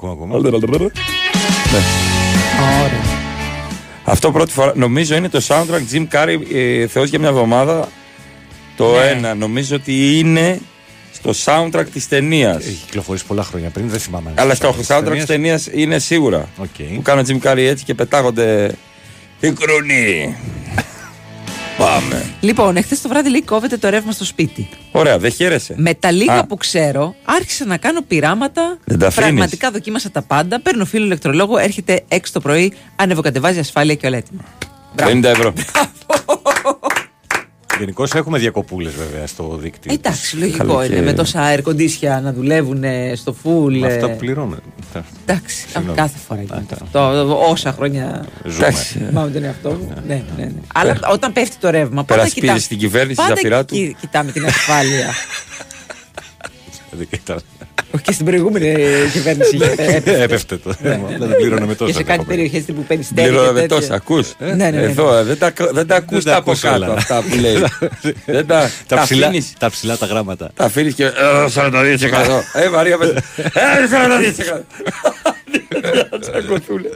[1.72, 1.80] Ναι.
[4.04, 7.88] Αυτό πρώτη φορά, νομίζω είναι το soundtrack Jim Carrey, ε, Θεός για μια εβδομάδα.
[8.78, 9.08] Το Ναι.
[9.08, 10.60] ένα, νομίζω ότι είναι
[11.24, 12.58] στο soundtrack της ταινίας.
[12.58, 14.30] Έχει κυκλοφορήσει πολλά χρόνια πριν, δεν θυμάμαι.
[14.30, 16.50] αν Αλλά είναι στο soundtrack της ταινίας είναι σίγουρα.
[16.58, 16.96] Οκ.
[16.96, 18.76] Που κάνει ο Jim Carrey έτσι και πετάγονται.
[19.40, 20.36] Τι κρουνί.
[21.78, 22.26] Πάμε.
[22.40, 24.70] Λοιπόν, εχθές το βράδυ λέει κόβεται το ρεύμα στο σπίτι.
[24.92, 25.74] Ωραία, δεν χαίρεσαι.
[25.78, 26.46] Με τα λίγα Α.
[26.46, 28.78] που ξέρω, άρχισα να κάνω πειράματα.
[28.84, 29.28] Δεν τα αφήνεις.
[29.28, 30.62] Πραγματικά δοκίμασα τα πάντα.
[30.62, 34.42] Παίρνω φίλο ηλεκτρολόγο, έρχεται 6 το πρωί, ανεβοκατεβάζει ασφάλεια και όλα έτοιμα.
[34.96, 35.54] 50 ευρώ.
[37.80, 39.94] Γενικώς έχουμε διακοπούλες βέβαια στο δίκτυο.
[39.94, 40.94] Εντάξει, λογικό Καλοκαίρι.
[40.94, 43.78] είναι με τόσα air condition να δουλεύουν ε, στο full.
[43.80, 44.58] Με αυτά ε, που πληρώνουμε.
[45.26, 45.98] Εντάξει, Συγγνώμη.
[45.98, 47.28] κάθε φορά γίνεται αυτό.
[47.50, 48.26] Όσα χρόνια.
[48.46, 48.56] Ζούμε.
[48.66, 48.98] Εντάξει.
[49.08, 49.94] Θυμάμαι τον εαυτό μου.
[50.08, 50.52] Ναι, ναι, ναι.
[50.74, 52.04] Αλλά όταν πέφτει το ρεύμα.
[52.04, 53.76] πάντα Περασπίζεις κοιτά- την κυβέρνηση, πάντα Ζαφυρά του.
[53.76, 55.08] κι- Κοιτάμε την ασφάλεια.
[56.98, 57.42] Δεν κοιτάς.
[57.96, 59.58] Όχι και στην προηγούμενη ε, κυβέρνηση.
[59.62, 60.22] έπεφτε.
[60.24, 60.74] Έπεφτε το.
[60.82, 61.36] Ναι, ναι, Δεν ναι.
[61.36, 61.94] πλήρωναμε Και τόσα.
[61.94, 63.30] σε κάτι περιοχές που παίρνει στέλνει.
[63.30, 64.82] Πληρώναμε τόσα, ακούς; Ναι, ναι, ναι.
[64.82, 66.94] Εδώ, ε, δεν τα, δεν τα ακούς τα τα από ακούς κάτω όλα.
[66.94, 67.56] αυτά που λέει.
[68.26, 69.54] δεν τα, Τα τα ψηλά, αφήνεις.
[69.60, 70.52] τα ψηλά τα γράμματα.
[70.56, 71.04] Τα αφήνεις και.
[71.06, 71.12] ε,
[71.56, 72.44] 42%.
[72.54, 73.10] Ε, Μαρία, πες.
[73.10, 73.52] Ε,
[74.52, 74.62] 42%.
[76.20, 76.90] Τσακωθούνε.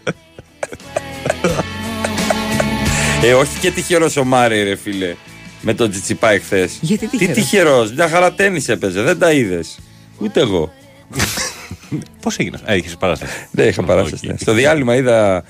[3.24, 5.16] Ε, όχι και τυχερός ο Μάρι, ρε φίλε.
[5.62, 6.78] Με τον Τζιτσιπά εχθές.
[6.82, 9.78] Γιατί Τι τυχερός; τυχερός, μια χαρά τένις έπαιζε, δεν τα είδες.
[10.20, 10.74] Ούτε εγώ.
[12.22, 13.32] Πώς έγινες; Α, είχες παράσταση.
[13.52, 14.26] Δεν είχα παράσταση.
[14.26, 14.32] Οκ.
[14.32, 14.38] ναι.
[14.38, 15.44] Στο διάλειμμα είδα.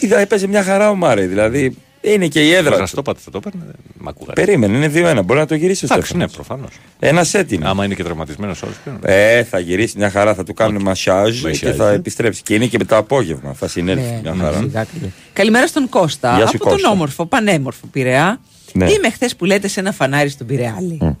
[0.00, 1.26] Είδα, έπαιζε μια χαρά ο Μάρι.
[1.26, 2.76] Δηλαδή είναι και η έδρα.
[2.76, 2.94] Θα του.
[2.94, 3.64] το πάτε, θα το παίρνε.
[3.98, 4.44] Μ' ακούγατε.
[4.44, 5.24] Περίμενε, είναι 2-1.
[5.24, 6.46] Μπορεί να το γυρίσει ο Εντάξει, ναι, Στέφανος.
[6.46, 6.70] προφανώς.
[6.98, 7.68] Ένα σετ είναι.
[7.68, 8.98] Άμα είναι και τραυματισμένος όλο πλέον.
[9.02, 11.94] Ε, θα γυρίσει μια χαρά, θα του κάνουν μασάζ και Μασάζ, θα ε.
[11.94, 12.42] επιστρέψει.
[12.42, 13.52] Και είναι και με το απόγευμα.
[13.54, 14.58] Θα συνέλθει Ναι, μια ναι, χαρά.
[14.58, 15.12] σιγά κλειδί.
[15.32, 16.36] Καλημέρα στον Κώστα.
[16.36, 16.90] Γεια σου, από τον Κώστα.
[16.90, 18.40] όμορφο, πανέμορφο Πειραιά.
[18.72, 18.90] Ναι.
[18.90, 21.16] Είμαι χθες που λέτε σε ένα φανάρι στον Πειραιά, λέει.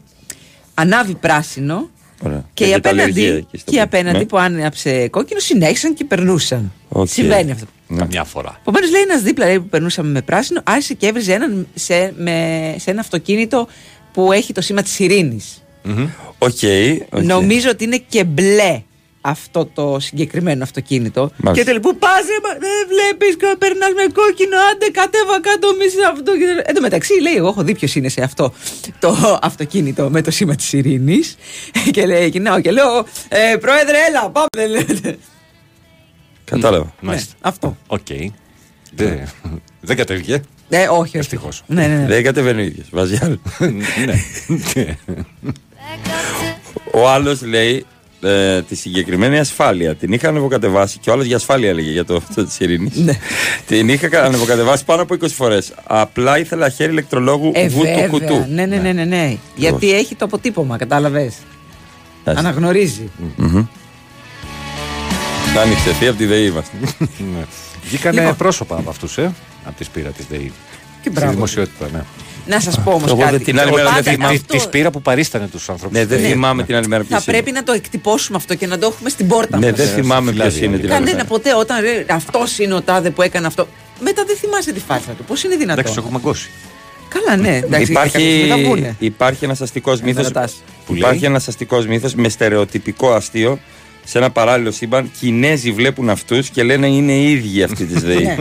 [0.74, 1.88] Ανάβει πράσινο
[2.24, 2.44] Ωραία.
[2.54, 4.24] και οι Έχει τα αλλεργία απέναντι, εκεί στο και οι πι- απέναντι Ναι.
[4.24, 6.72] που άναψε κόκκινο συνέχισαν και περνούσαν.
[6.88, 7.08] Οκ.
[7.08, 7.66] Συμβαίνει αυτό.
[7.96, 8.56] Καμιά φορά.
[8.60, 12.74] Επομένως, λέει ένας δίπλα λέει, που περνούσαμε με πράσινο, άρχισε και έβριζε έναν σε, με,
[12.78, 13.68] σε ένα αυτοκίνητο
[14.12, 15.62] που έχει το σήμα της ειρήνης.
[16.38, 16.50] OK.
[17.10, 17.22] OK.
[17.22, 18.82] Νομίζω ότι είναι και μπλε
[19.26, 21.20] αυτό το συγκεκριμένο αυτοκίνητο.
[21.20, 21.52] Μάλιστα.
[21.52, 22.08] Και τελικά, πού πα,
[22.58, 26.32] δεν βλέπεις, περνάς με κόκκινο, άντε κατέβα κάτω, μη σε αυτό.
[26.38, 28.52] Και- Εν τω μεταξύ, λέει, εγώ έχω δει ποιος είναι σε αυτό
[28.98, 31.36] το αυτοκίνητο με το σήμα της ειρήνης.
[31.90, 34.46] και λέει, κουνάω και λέω, ε, Πρόεδρε, έλα, πάμε.
[34.56, 35.18] δεν λέτε.
[36.44, 36.94] Κατάλαβα.
[37.00, 37.32] Μάλιστα.
[37.32, 37.76] Ναι, αυτό.
[37.86, 38.06] Οκ.
[38.94, 39.28] Δεν-
[39.80, 40.42] Δεν κατέβηκε.
[40.68, 41.16] Ε, όχι, όχι.
[41.18, 41.62] Ευτυχώς.
[41.66, 42.06] Ναι, ναι, ναι.
[42.06, 42.86] Δεν κατεβαίνει ο ίδιος.
[42.90, 43.38] Βάζει άλλο.
[44.06, 44.24] Ναι.
[46.92, 47.86] Ο άλλος λέει
[48.24, 49.94] ε, τη συγκεκριμένη ασφάλεια.
[49.94, 52.96] Την είχα ανεβοκατεβάσει και ο άλλος για ασφάλεια έλεγε για το αυτό της ειρήνης.
[52.96, 53.12] Ναι.
[53.66, 55.72] Την είχα κα- ανεβοκατεβάσει πάνω από 20 φορές.
[55.84, 58.08] Απλά ήθελα χέρι ηλεκτρολόγου Ε, βούτου βέβαια.
[58.08, 58.46] κουτού.
[58.50, 59.36] Ναι, ναι, ναι, ναι, ναι.
[59.56, 61.34] Γιατί έχει το αποτύπωμα, κατάλαβες.
[62.24, 62.48] Μάλιστα.
[62.48, 63.10] Αναγνωρίζει.
[63.36, 63.64] Μμμ.
[65.62, 66.76] Άνοιξε, τι από τη ΔΕΗ είμαστε.
[66.98, 67.44] Ναι.
[67.84, 68.36] Βγήκανε Λοιπόν.
[68.36, 69.32] πρόσωπα από αυτούς, ε.
[69.64, 70.52] Από τη σπήρα της ΔΕΗ.
[71.02, 71.32] Και Στη μπράβο.
[71.32, 72.02] δημοσιότητα, ναι.
[72.46, 73.30] Να σας πω όμως Εγώ κάτι.
[73.30, 74.34] δεν- την άλλη μέρα δεν Πάντα θυμάμαι.
[74.34, 75.98] αυτό Της σπήρα που παρίστανε τους ανθρώπους.
[75.98, 78.78] Ναι, δεν θυμάμαι την άλλη μέρα ποιος Θα πρέπει να το εκτυπώσουμε αυτό και να
[78.78, 79.76] το έχουμε στην πόρτα Ναι, μας.
[79.78, 81.28] δεν θυμάμαι ποιος φυλάδια, είναι την άλλη Κανένα μέρα.
[81.28, 81.76] ποτέ όταν
[82.10, 83.68] αυτός είναι ο τάδε που έκανε αυτό.
[84.00, 85.24] Μετά δεν θυμάσαι τη φάρσα του.
[85.24, 86.50] Πώς είναι δυνατόν; Εντάξει, το έχουμε αγκώσει.
[87.08, 87.56] Καλά, ναι.
[87.56, 88.96] Εντάξει, Υπάρχει, κάποιος με τα βούνε.
[88.98, 90.22] υπάρχει ένας αστικός μύθο.
[90.22, 90.54] ρωτάς.
[90.86, 93.58] Που Υπάρχει λέει; ένας αστικός μύθος με στερεοτυπικό αστείο.
[94.04, 98.36] Σε ένα παράλληλο σύμπαν, Κινέζοι βλέπουν αυτούς και λένε είναι οι ίδιοι αυτοί της ΔΕΗ.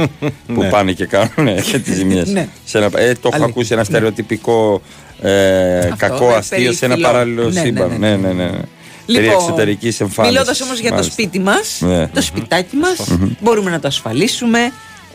[0.47, 0.69] που Ναι.
[0.69, 2.27] πάνε και κάνουν και τις ζημιές.
[2.27, 2.39] Ναι.
[2.39, 2.47] ε,
[2.79, 3.45] το έχω Αλήθεια.
[3.45, 4.81] ακούσει ένα στερεοτυπικό
[5.21, 7.07] ε, Αυτό, κακό με αστείο σε ένα περίφυλλο.
[7.07, 7.89] παράλληλο Ναι, ναι, σύμπαν.
[7.99, 8.27] ναι, Ναι, ναι.
[8.27, 8.49] ναι, ναι.
[8.49, 8.59] ναι.
[9.05, 10.33] Περί εξωτερικής εμφάνισης.
[10.37, 12.07] Μιλώντας όμως για το σπίτι μας, Ναι.
[12.07, 14.59] το σπιτάκι μας, μπορούμε να το ασφαλίσουμε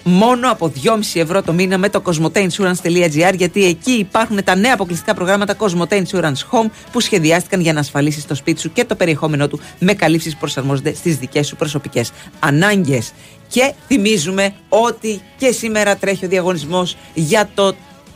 [0.09, 5.15] μόνο από 2,5 ευρώ το μήνα με το cosmoteinsurance.gr γιατί εκεί υπάρχουν τα νέα αποκλειστικά
[5.15, 9.49] προγράμματα Cosmote Insurance Home που σχεδιάστηκαν για να ασφαλίσει το σπίτι σου και το περιεχόμενό
[9.49, 13.13] του με καλύψεις που προσαρμόζονται στις δικές σου προσωπικές ανάγκες.
[13.49, 17.75] Και θυμίζουμε ότι και σήμερα τρέχει ο διαγωνισμός για το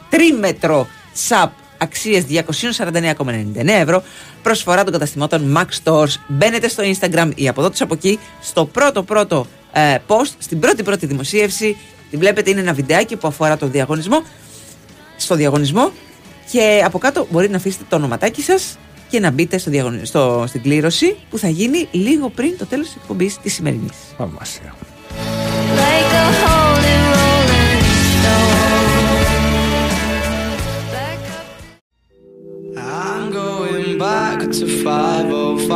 [0.09, 0.89] τρίμετρο
[1.29, 4.03] SAP αξίες 249,99 ευρώ
[4.43, 8.65] προσφορά των καταστημάτων Max Stores μπαίνετε στο Instagram ή από εδώ τους από εκεί στο
[8.67, 11.77] πρώτο πρώτο ε, post στην πρώτη πρώτη δημοσίευση
[12.11, 14.23] την βλέπετε είναι ένα βιντεάκι που αφορά το διαγωνισμό
[15.17, 15.93] στο διαγωνισμό
[16.51, 18.79] και από κάτω μπορείτε να αφήσετε το ονοματάκι σας
[19.09, 22.87] και να μπείτε στο διαγωνι- στο, στην κλήρωση που θα γίνει λίγο πριν το τέλος
[22.87, 23.97] της εκπομπής της σημερινής.
[24.17, 24.75] Θαυμάσια.
[25.77, 26.62] Like
[34.03, 35.71] back to 505.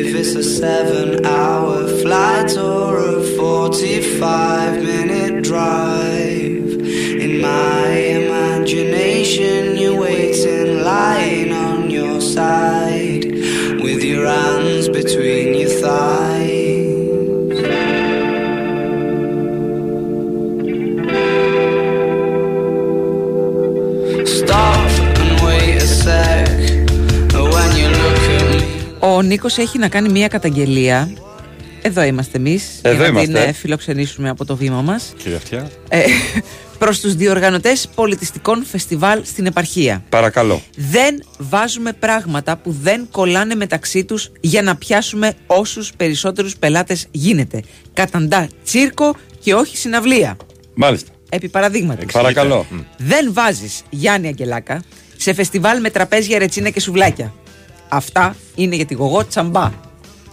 [0.00, 6.66] If it's a seven hour flight or a 45 minute drive.
[7.24, 7.86] In my
[8.20, 13.26] imagination, you're waiting, lying on your side,
[13.84, 15.54] with your hands between
[29.18, 31.10] Ο Νίκος έχει να κάνει μία καταγγελία.
[31.82, 33.26] Εδώ είμαστε εμείς Εδώ για να είμαστε.
[33.26, 35.12] την ε, φιλοξενήσουμε από το βήμα μας.
[35.22, 35.70] Κύριε Αυτιά.
[35.88, 36.04] Ε,
[36.78, 40.04] προς τους διοργανωτές πολιτιστικών φεστιβάλ στην επαρχία.
[40.08, 40.62] Παρακαλώ.
[40.76, 47.62] Δεν βάζουμε πράγματα που δεν κολλάνε μεταξύ τους για να πιάσουμε όσους περισσότερους πελάτες γίνεται.
[47.92, 50.36] Καταντά τσίρκο και όχι συναυλία.
[50.74, 51.10] Μάλιστα.
[51.28, 52.12] Επί παραδείγματος.
[52.12, 52.66] Παρακαλώ.
[52.96, 54.82] Δεν βάζεις Γιάννη Αγγελάκα
[55.16, 57.32] σε φεστιβάλ με τραπέζια ρετσίνα και σουβλάκια.
[57.88, 59.72] Αυτά είναι για τη γογό τσαμπά.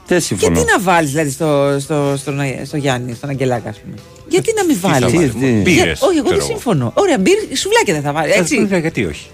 [0.08, 0.60] Δεν Και συμφωνώ.
[0.60, 2.34] τι να βάλεις δηλαδή στο, στο, στο,
[2.65, 3.96] στο Γιάννη, στον Αγγελάκα, ας πούμε.
[4.30, 6.46] Γιατί να μην θα βάλεις; βάλουμε, μπύρες, όχι, εγώ δεν ξέρω εγώ.
[6.46, 6.91] συμφωνώ.
[6.96, 8.36] Ωραία, μπύρες, σουβλάκια δεν θα βάλεις.
[8.36, 9.28] Έτσι; Ε, Γιατί όχι;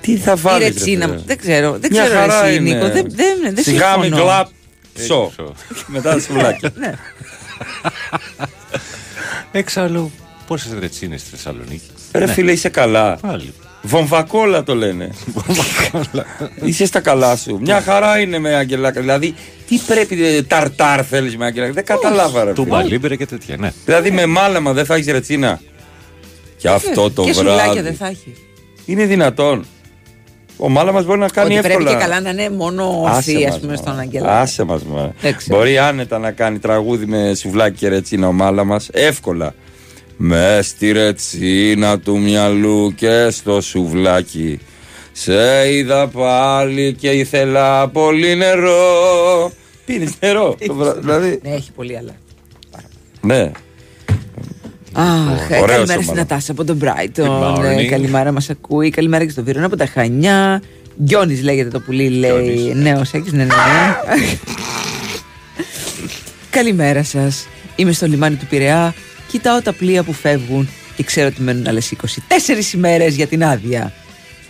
[0.00, 0.66] Τι θα Η βάλεις.
[0.66, 1.78] ρετσίνα, δεν ξέρω.
[1.78, 2.74] Δεν Μια ξέρω χαρά εσύ, είναι.
[2.74, 2.86] Νίκο.
[2.86, 4.24] Δεν, δεν, δεν Σιγά μην συμφωνώ.
[4.24, 4.48] κλαπ.
[4.94, 5.32] Ε, Ψω.
[5.86, 6.72] Μετά τα σουβλάκια.
[6.78, 6.92] Ναι.
[9.52, 10.10] Εξάλλου,
[10.46, 12.32] πόσες ρετσίνες στη Θεσσαλονίκη; Ρε Ναι.
[12.32, 13.16] φίλε, είσαι καλά.
[13.16, 13.52] Πάλι.
[13.88, 15.10] Βομβακόλα το λένε.
[16.64, 17.58] Είσαι στα καλά σου.
[17.62, 19.00] Μια χαρά είναι με αγγελάκα.
[19.00, 19.34] Δηλαδή,
[19.68, 22.52] τι πρέπει, ε, ταρτάρ θέλεις με αγγελάκα; Δεν καταλάβα, ρε.
[22.52, 22.74] Του φίλε.
[22.76, 23.72] μπαλίμπερε και τέτοια, ναι.
[23.84, 25.60] Δηλαδή, με μάλαμα δεν θα έχεις ρετσίνα.
[26.56, 27.80] Και αυτό το και σουβλάκια βράδυ.
[27.80, 28.32] δεν θα έχεις.
[28.84, 29.64] Είναι δυνατόν.
[30.56, 31.98] Ο μάλαμα μπορεί να κάνει Ότι πρέπει εύκολα.
[31.98, 33.78] και καλά να είναι μόνο Άσε ορθή, ας μας, πούμε, μα.
[33.78, 34.40] στον Αγγελάκα.
[34.40, 35.12] Άσε μας, μα.
[35.20, 35.58] Δεν ξέρω.
[35.58, 38.88] Μπορεί άνετα να κάνει τραγούδι με σουβλάκι και ρετσίνα ο μάλα μας.
[38.92, 39.54] Εύκολα.
[40.20, 44.58] Με στη ρετσίνα του μυαλού και στο σουβλάκι
[45.12, 49.52] Σε είδα πάλι και ήθελα πολύ νερό
[49.84, 52.14] Πίνεις νερό; Το βρά- Δηλαδή Ναι, έχει πολύ αλλά.
[53.20, 53.50] Ναι
[54.92, 56.12] Αχ, ε, Ωραίος καλημέρα ο στην Μάνο.
[56.20, 57.22] Νατάσα από τον Brighton.
[57.22, 57.84] Good Ε, morning.
[57.86, 58.90] καλημέρα μας ακούει.
[58.90, 60.62] Καλημέρα και στο Βίρονα από τα Χανιά.
[61.02, 62.72] Γκιόνι λέγεται το πουλί, λέει.
[62.74, 64.26] Νέος έχεις, ναι, ναι, ναι.
[66.50, 67.46] καλημέρα σας.
[67.76, 68.94] Είμαι στο λιμάνι του Πειραιά.
[69.28, 71.92] Κοιτάω τα πλοία που φεύγουν και ξέρω ότι μένουν άλλες
[72.70, 73.92] 24 ημέρες για την άδεια.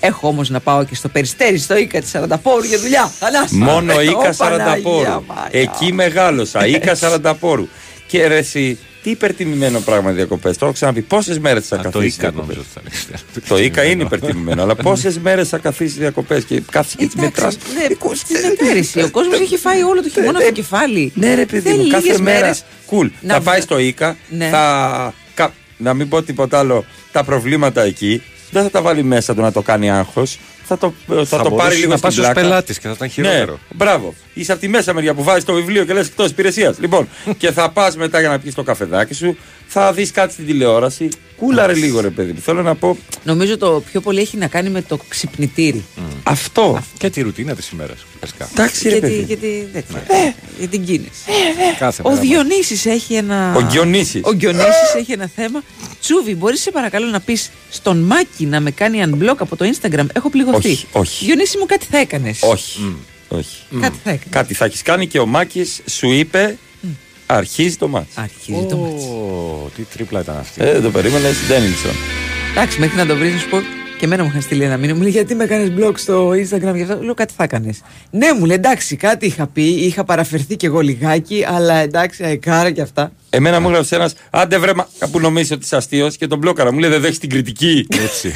[0.01, 3.13] Έχω όμως να πάω και στο περιστέρι, στο Ίκα της Σαρανταπόρου για δουλειά.
[3.19, 3.55] Θανάση.
[3.55, 5.05] Μόνο Ω, Ίκα Παναγία Σαρανταπόρου.
[5.05, 5.49] Μάγια.
[5.51, 6.67] Εκεί μεγάλωσα.
[6.67, 7.69] Ήκα Σαρανταπόρου.
[8.07, 10.57] Και ρε εσύ, τι υπερτιμημένο πράγμα διακοπές.
[10.59, 11.01] Το έχω ξαναπεί.
[11.01, 12.17] Πόσες μέρες θα Α, Το καθίσει.
[12.19, 13.25] Ίκα νομίζω ότι θα λέγεται.
[13.49, 14.63] Το Ίκα είναι υπερτιμημένο.
[14.63, 19.03] αλλά πόσες μέρες θα καθίσει διακοπές και κάθεσαι και τις μετράς; Ναι, στην μετέρηση.
[19.03, 21.13] Ο κόσμος έχει φάει όλο το χειμώνα στο κεφάλι.
[21.15, 22.41] Ναι, ρε παιδί Θέλει μου, κάθε λίγες μέρα.
[22.41, 23.07] μέρες Κουλ.
[23.21, 24.49] να Θα πάει βγει- στο Ίκα, Ναι.
[24.49, 25.15] θα.
[25.35, 26.85] κα- Να μην πω τίποτα άλλο.
[27.13, 30.39] Τα προβλήματα εκεί δεν θα τα βάλει μέσα του να το κάνει άγχος.
[30.69, 32.41] Θα το, θα Θα το πάρει μπορούσε λίγο να στην πας ως πλάκα.
[32.41, 33.53] πελάτης και θα ήταν χειρότερο.
[33.53, 34.15] Ναι, μπράβο.
[34.35, 36.79] Είσαι από τη μέσα μεριά που βάζεις το βιβλίο και λες εκτός υπηρεσίας.
[36.79, 40.47] Λοιπόν, και θα πας μετά για να πιεις το καφεδάκι σου, θα δεις κάτι στην
[40.47, 41.09] τηλεόραση.
[41.39, 42.41] Κούλαρε λίγο, ρε παιδί μου.
[42.41, 42.97] Θέλω να πω.
[43.25, 45.85] Νομίζω το πιο πολύ έχει να κάνει με το ξυπνητήρι.
[46.23, 46.83] Αυτό.
[46.99, 48.07] Και τη ρουτίνα της ημέρας.
[48.21, 48.49] Φυσικά.
[48.53, 49.17] Εντάξει, ρε Και, παιδί.
[49.19, 50.33] τη, και, τη, τέτοια, Ε.
[50.59, 51.11] για την κίνηση.
[51.79, 52.21] Κάθε Ο μέρα.
[52.21, 53.55] Διονύσης έχει ένα.
[53.57, 54.21] Ο Διονύσης.
[54.25, 55.63] Ο Διονύσης έχει ένα θέμα.
[56.01, 60.07] Τσούβι, μπορείς σε παρακαλώ να πεις στον Μάκη να με κάνει unblock από το Instagram;
[60.13, 60.69] Έχω πληγωθεί.
[60.71, 61.25] Όχι, όχι.
[61.25, 62.39] Διονύση μου, κάτι θα έκανες.
[62.43, 62.97] Όχι.
[63.29, 63.57] Όχι.
[63.81, 64.27] Κάτι θα έκανες.
[64.31, 66.59] Κάτι θα έχεις κάνει και ο Μάκης σου είπε.
[67.31, 68.17] Αρχίζει το μάτς.
[68.17, 69.05] Αρχίζει το μάτς.
[69.05, 70.65] Ω, Τι τρίπλα ήταν αυτή.
[70.65, 71.93] Ε, το περίμενε Ντένιλσον.
[72.51, 73.59] Εντάξει, μέχρι να το βρεις, να σου πω.
[73.99, 74.97] Και εμένα μου είχαν στείλει ένα μήνυμα.
[74.97, 77.81] Μου λέει γιατί με έκανε blog στο Instagram γι' αυτό; Λέω κάτι θα έκανες.
[78.11, 79.63] Ναι, μου λέει εντάξει, κάτι είχα πει.
[79.63, 83.13] Είχα παραφερθεί κι εγώ λιγάκι, αλλά εντάξει, αεκάρα κι αυτά.
[83.31, 86.73] Εμένα μου έγραψε ένας, άντε βρε, μα, που νομίζεις ότι είσαι αστείος και τον μπλόκαρα.
[86.73, 87.87] Μου λέει δεν δέχεις την κριτική.
[88.03, 88.33] Έτσι.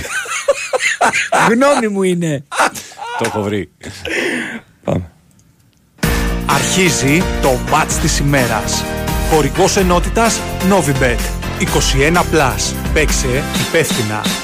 [1.51, 2.45] Γνώμη μου είναι.
[3.19, 3.71] Το έχω βρει.
[4.85, 5.12] Πάμε.
[6.55, 8.85] Αρχίζει το μάτς της ημέρας.
[9.31, 11.19] Χορηγός ενότητας Novibet.
[11.59, 12.25] 21+.
[12.33, 12.75] Plus.
[12.93, 14.42] Παίξε υπεύθυνα.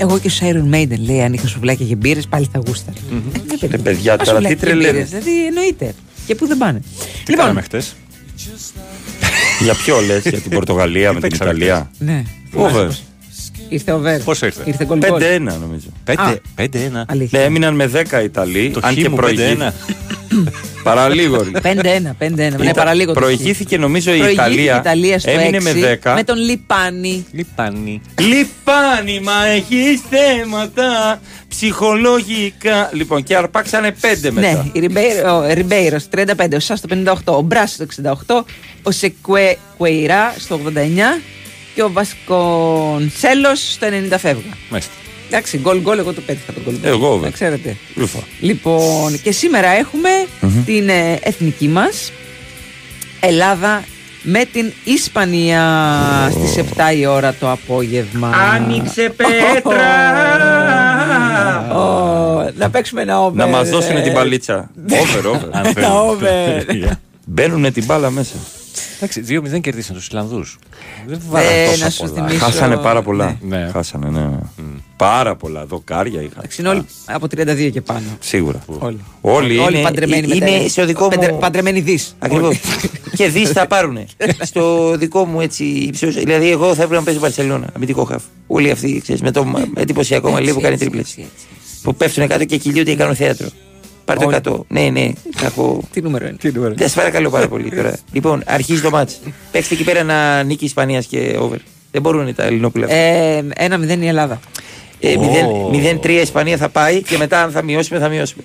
[0.00, 2.92] Εγώ και ο Iron Maiden λέει αν είχα σουβλάκια και μπύρες πάλι θα γούστα.
[3.70, 5.02] Ρε παιδιά, τώρα τι τρελαίνε.
[5.02, 5.94] Δηλαδή εννοείται.
[6.26, 6.82] Και πού δεν πάνε.
[7.24, 7.96] Τι κάναμε χτες;
[9.64, 12.22] Για ποιο λες, για την Πορτογαλία με την παίξαμε Ιταλία; Ναι.
[12.50, 12.96] Πού βέβαια.
[13.70, 14.20] Ήρθε ο Βέρ.
[14.20, 15.20] Πόσο ήρθε; Ήρθε γκολ γκολ.
[15.22, 15.86] 5-1 νομίζω.
[16.04, 16.34] Α.
[16.56, 17.04] 5-1.
[17.06, 17.38] Αλήθεια.
[17.38, 18.70] Ναι, έμειναν με 10 Ιταλοί.
[18.70, 19.72] Το αν χ και μου προηγήθηκαν.
[19.72, 19.72] 5-1.
[20.82, 21.46] Παραλίγο.
[21.62, 22.30] 5-1, 5-1.
[22.36, 23.12] Ναι, Ήταν- παραλίγο.
[23.12, 24.74] το προηγήθηκε νομίζω η Προηγήθηκε Ιταλία.
[24.74, 26.14] η Ιταλία στο έμεινε 6, με 10.
[26.14, 27.26] Με τον Λιπάνι.
[27.32, 28.00] Λιπάνι.
[28.20, 32.90] Λιπάνι, μα έχεις θέματα ψυχολογικά.
[32.92, 34.40] Λοιπόν, και αρπάξανε 5 μετά.
[34.40, 38.44] Ναι, η Ριμπέιρο, ο Ριμπέιρος στο 35, ο Σάς στο 58, ο Μπράσος στο 68,
[38.82, 41.20] ο Σεκουέιρα στο 89
[41.74, 44.56] και ο Βασκονσέλο στο 90 φεύγα.
[44.70, 44.92] Μάλιστα.
[45.28, 46.90] Εντάξει, γκολ γκολ, εγώ το πέτυχα το γκολ γκολ.
[46.90, 47.20] Εγώ, βέβαια.
[47.28, 47.76] Να ξέρετε.
[47.94, 48.18] Λούφα.
[48.40, 50.08] Λοιπόν, και σήμερα έχουμε
[50.40, 50.64] Μμμ.
[50.64, 52.12] την ε, εθνική μας
[53.20, 53.84] Ελλάδα
[54.22, 55.62] με την Ισπανία
[56.30, 58.30] στις 7 η ώρα το απόγευμα.
[58.54, 59.88] Άνοιξε πέτρα!
[61.76, 63.32] Ω, να παίξουμε ένα over.
[63.34, 64.00] Να μας δώσουν ε.
[64.02, 64.70] την παλίτσα.
[65.00, 65.48] Over, over.
[65.50, 65.90] Αν Ένα θέλουν.
[65.90, 66.92] over.
[67.26, 68.34] Μπαίνουν την μπάλα μέσα.
[69.02, 69.24] Εντάξει,
[69.56, 70.58] 2-0 κερδίσαν τους Ισλανδούς.
[71.06, 72.12] Δεν Ε, βάλαν να τόσα σου πολλά.
[72.26, 73.36] θυμίσω- Χάσανε πάρα πολλά.
[73.40, 73.68] Ναι.
[73.72, 74.28] Χάσανε, ναι.
[74.96, 75.66] Πάρα πολλά.
[75.66, 76.34] Δοκάρια είχαν.
[76.38, 78.06] Εντάξει, είναι όλοι από 32 και πάνω.
[78.20, 78.62] Σίγουρα.
[78.66, 79.00] Όλοι.
[79.20, 81.38] Όλοι Όλοι είναι, παντρεμένοι με είναι τα- στο δικό παντρε- μου.
[81.38, 82.16] Παντρεμένοι δις.
[82.18, 82.46] Ακριβώς.
[82.48, 82.60] Όλοι.
[83.16, 83.98] και δει θα πάρουν.
[84.50, 86.14] στο δικό μου έτσι ύψος.
[86.14, 87.66] Δηλαδή, εγώ θα έπρεπε να παίζω Μπαρσελόνα.
[87.76, 88.22] Αμυντικό χαφ.
[88.46, 91.18] Όλοι αυτοί ξέρεις, με το μα- εντυπωσιακό μαλλί που κάνει τρίπλες.
[91.82, 93.48] Που πέφτουν κάτω και κυλιούνται και κάνουν θέατρο.
[94.14, 94.64] Πάρ το Όλοι.
[94.64, 94.64] 100.
[94.68, 95.10] Ναι, ναι.
[95.36, 95.82] Θα έχω.
[95.92, 97.98] Τι νούμερο είναι; Δεν σα παρακαλώ πάρα πολύ τώρα.
[98.12, 99.20] λοιπόν, αρχίζει το μάτς.
[99.52, 101.56] Παίξτε εκεί πέρα να νίκη Ισπανίας και over.
[101.90, 102.92] Δεν μπορούν τα Ελληνόπουλα.
[102.92, 104.40] Ε, ένα μηδέν η Ελλάδα.
[105.00, 105.70] Ε, Ω.
[106.02, 108.44] 0-3 Ισπανία θα πάει και μετά αν θα μειώσουμε θα μειώσουμε.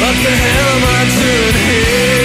[0.00, 2.19] What the hell am I doing here?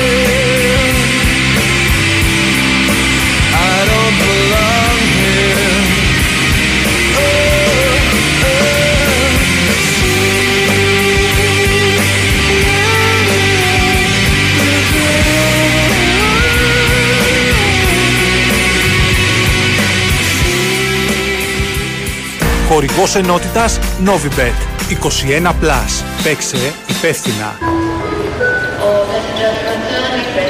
[22.75, 24.89] Χορηγός ενότητας Novibet.
[24.89, 25.55] 21+.
[25.61, 26.03] Plus.
[26.23, 27.55] Παίξε υπεύθυνα.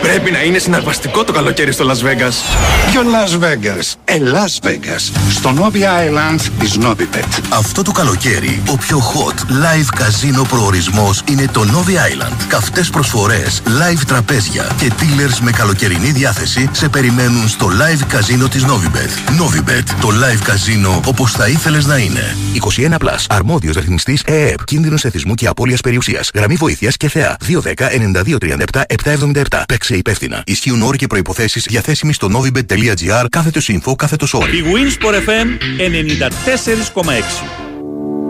[0.06, 2.34] Πρέπει να είναι συναρπαστικό το καλοκαίρι στο Las Vegas.
[2.92, 5.12] Ποιο Las Vegas; Ε, Las Vegas.
[5.30, 7.40] Στο Novi Island της Novibet.
[7.50, 12.36] Αυτό το καλοκαίρι, ο πιο hot live καζίνο προορισμός είναι το Novi Island.
[12.48, 18.66] Καυτές προσφορές, live τραπέζια και dealers με καλοκαιρινή διάθεση σε περιμένουν στο live καζίνο της
[18.66, 19.42] Novibet.
[19.42, 22.36] Novibet, το live καζίνο όπως θα ήθελες να είναι.
[22.54, 26.30] 21 Plus, αρμόδιος ρυθμιστής ΕΕΠ, κίνδυνος εθισμού και απώλειας περιουσίας.
[26.34, 28.84] Γραμμή βοήθειας και θεά 210-9237-777.
[29.04, 29.64] 777.
[29.68, 30.44] Παίξε υπεύθυνα.
[30.46, 34.58] Ισχύουν όροι και προϋποθέσεις διαθέσιμοι στο novibet.gr κάθετος info κάθετος όροι.
[34.58, 35.48] Η Winsport FM
[36.94, 37.75] 94,6.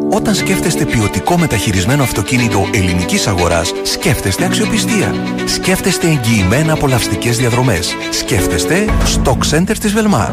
[0.09, 5.13] Όταν σκέφτεστε ποιοτικό μεταχειρισμένο αυτοκίνητο ελληνικής αγοράς, σκέφτεστε αξιοπιστία.
[5.45, 7.95] Σκέφτεστε εγγυημένα απολαυστικές διαδρομές.
[8.11, 10.31] Σκέφτεστε Stock Center της Velmar.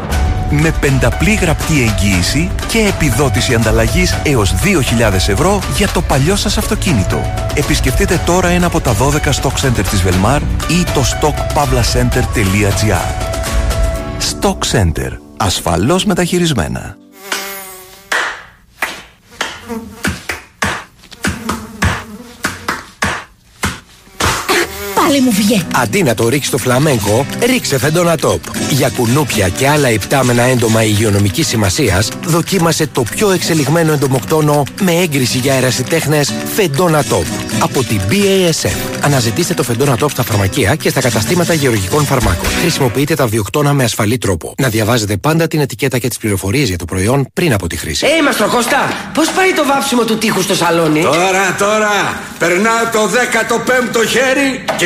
[0.49, 7.21] Με πενταπλή γραπτή εγγύηση και επιδότηση ανταλλαγής έως 2.000 ευρώ για το παλιό σας αυτοκίνητο.
[7.53, 13.31] Επισκεφτείτε τώρα ένα από τα 12 Stock Center της Velmar ή το stockpavlacenter.gr.
[14.31, 15.17] Stock Center.
[15.37, 16.97] Ασφαλώς μεταχειρισμένα.
[25.13, 25.65] Πάλι μου βγήκε.
[25.75, 28.41] Αντί να το ρίξεις στο φλαμέγκο, ρίξε φεντόνα τόπ.
[28.69, 35.37] Για κουνούπια και άλλα υπτάμενα έντομα υγειονομικής σημασίας, δοκίμασε το πιο εξελιγμένο εντομοκτόνο με έγκριση
[35.37, 37.25] για ερασιτέχνες φεντόνα τόπ.
[37.59, 38.93] Από την BASF.
[39.01, 42.49] Αναζητήστε το φεντόνα τόπ στα φαρμακεία και στα καταστήματα γεωργικών φαρμάκων.
[42.61, 44.53] Χρησιμοποιείτε τα βιοκτώνα με ασφαλή τρόπο.
[44.57, 48.05] Να διαβάζετε πάντα την ετικέτα και τις πληροφορίες για το προϊόν πριν από τη χρήση.
[48.19, 54.07] Ε, Μαστροχώστα, πώς πάει το βάψιμο του τείχους στο σαλόνι; Τώρα, τώρα, περνάω το 15ο
[54.07, 54.85] χέρι και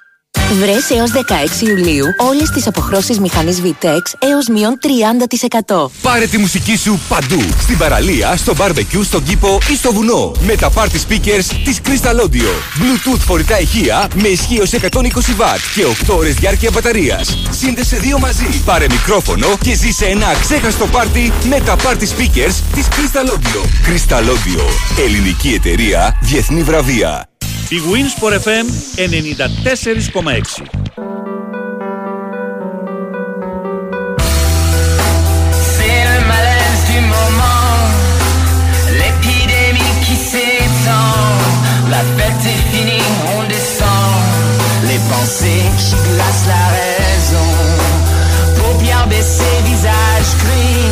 [0.53, 4.77] Βρες έως 16 Ιουλίου όλες τις αποχρώσεις μηχανής VTEX έως μείον
[5.67, 5.89] 30%.
[6.01, 7.41] Πάρε τη μουσική σου παντού.
[7.61, 10.31] Στην παραλία, στο barbecue, στον κήπο ή στο βουνό.
[10.45, 12.51] Με τα party speakers της Crystal Audio.
[12.79, 17.37] Bluetooth φορητά ηχεία με ισχύ ως 120W και 8 ώρες διάρκεια μπαταρίας.
[17.49, 18.61] Σύνδεσε δύο μαζί.
[18.65, 23.61] Πάρε μικρόφωνο και ζήσε ένα ξέχαστο πάρτι με τα party speakers της Crystal Audio.
[23.87, 24.63] Crystal Audio.
[25.05, 27.30] Ελληνική εταιρεία, διεθνή βραβεία.
[27.77, 28.67] Η Winsport FM
[40.31, 41.15] s'étend,
[41.89, 44.13] La fête est finie, on descend.
[44.89, 47.49] Les pensées qui glacent la raison.
[48.57, 50.91] Paupières baissées, visage gris.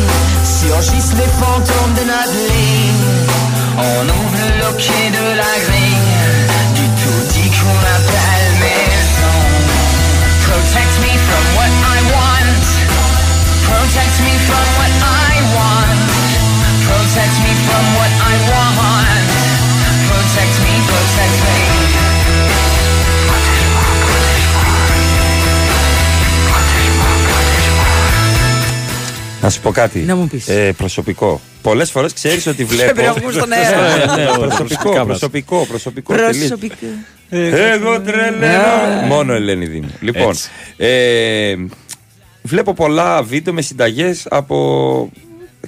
[0.60, 3.06] Surgissent les fantômes de notre ligne.
[3.78, 5.52] On ouvre le loquet de la
[29.40, 29.98] Να σου πω κάτι.
[29.98, 30.48] Να μου πεις.
[30.48, 31.40] Ε, προσωπικό.
[31.62, 32.92] Πολλές φορές ξέρεις ότι βλέπω.
[32.92, 33.96] Πρέπει να βγούμε στον αέρα.
[34.16, 35.06] Ναι, ναι, Προσωπικά προσωπικό, μας.
[35.06, 36.14] προσωπικό, προσωπικό.
[36.14, 36.36] τελείως.
[36.36, 36.86] Προσωπικά.
[37.30, 38.62] Εγώ τρελαίνω.
[39.08, 39.90] Μόνο Ελένη Δήμου.
[40.00, 40.48] Λοιπόν, Έτσι.
[40.76, 41.54] ε,
[42.42, 45.10] βλέπω πολλά βίντεο με συνταγές από.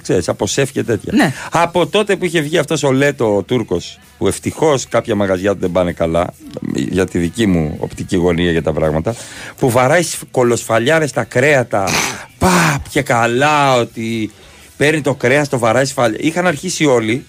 [0.01, 1.11] Ξέρεις, από σεφ και τέτοια.
[1.15, 1.33] Ναι.
[1.51, 5.59] Από τότε που είχε βγει αυτός ο Λέτο ο Τούρκος, που ευτυχώς κάποια μαγαζιά του
[5.59, 6.33] δεν πάνε καλά,
[6.75, 9.15] για τη δική μου οπτική γωνία για τα πράγματα,
[9.59, 11.83] που βαράει κολοσφαλιάρες στα κρέατα.
[12.43, 14.31] Παπ και καλά ότι
[14.77, 16.17] παίρνει το κρέας, το βαράει σφαλιά.
[16.21, 17.25] Είχαν αρχίσει όλοι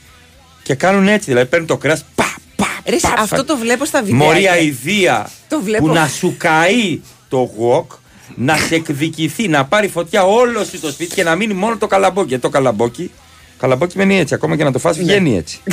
[0.62, 1.30] και κάνουν έτσι.
[1.30, 4.26] Δηλαδή παίρνουν το κρέας, πα, πα, Ρε, πα, αυτό το βλέπω στα βιντεάκια.
[4.26, 5.86] Μωρία ιδία Το βλέπω.
[5.86, 7.92] που να σου καεί το γουόκ,
[8.34, 11.86] να σε εκδικηθεί, να πάρει φωτιά όλο σου το σπίτι και να μείνει μόνο το
[11.86, 12.28] καλαμπόκι.
[12.28, 13.10] Γιατί το καλαμπόκι,
[13.58, 15.02] καλαμπόκι μένει έτσι, ακόμα και να το φας Ναι.
[15.02, 15.60] βγαίνει έτσι.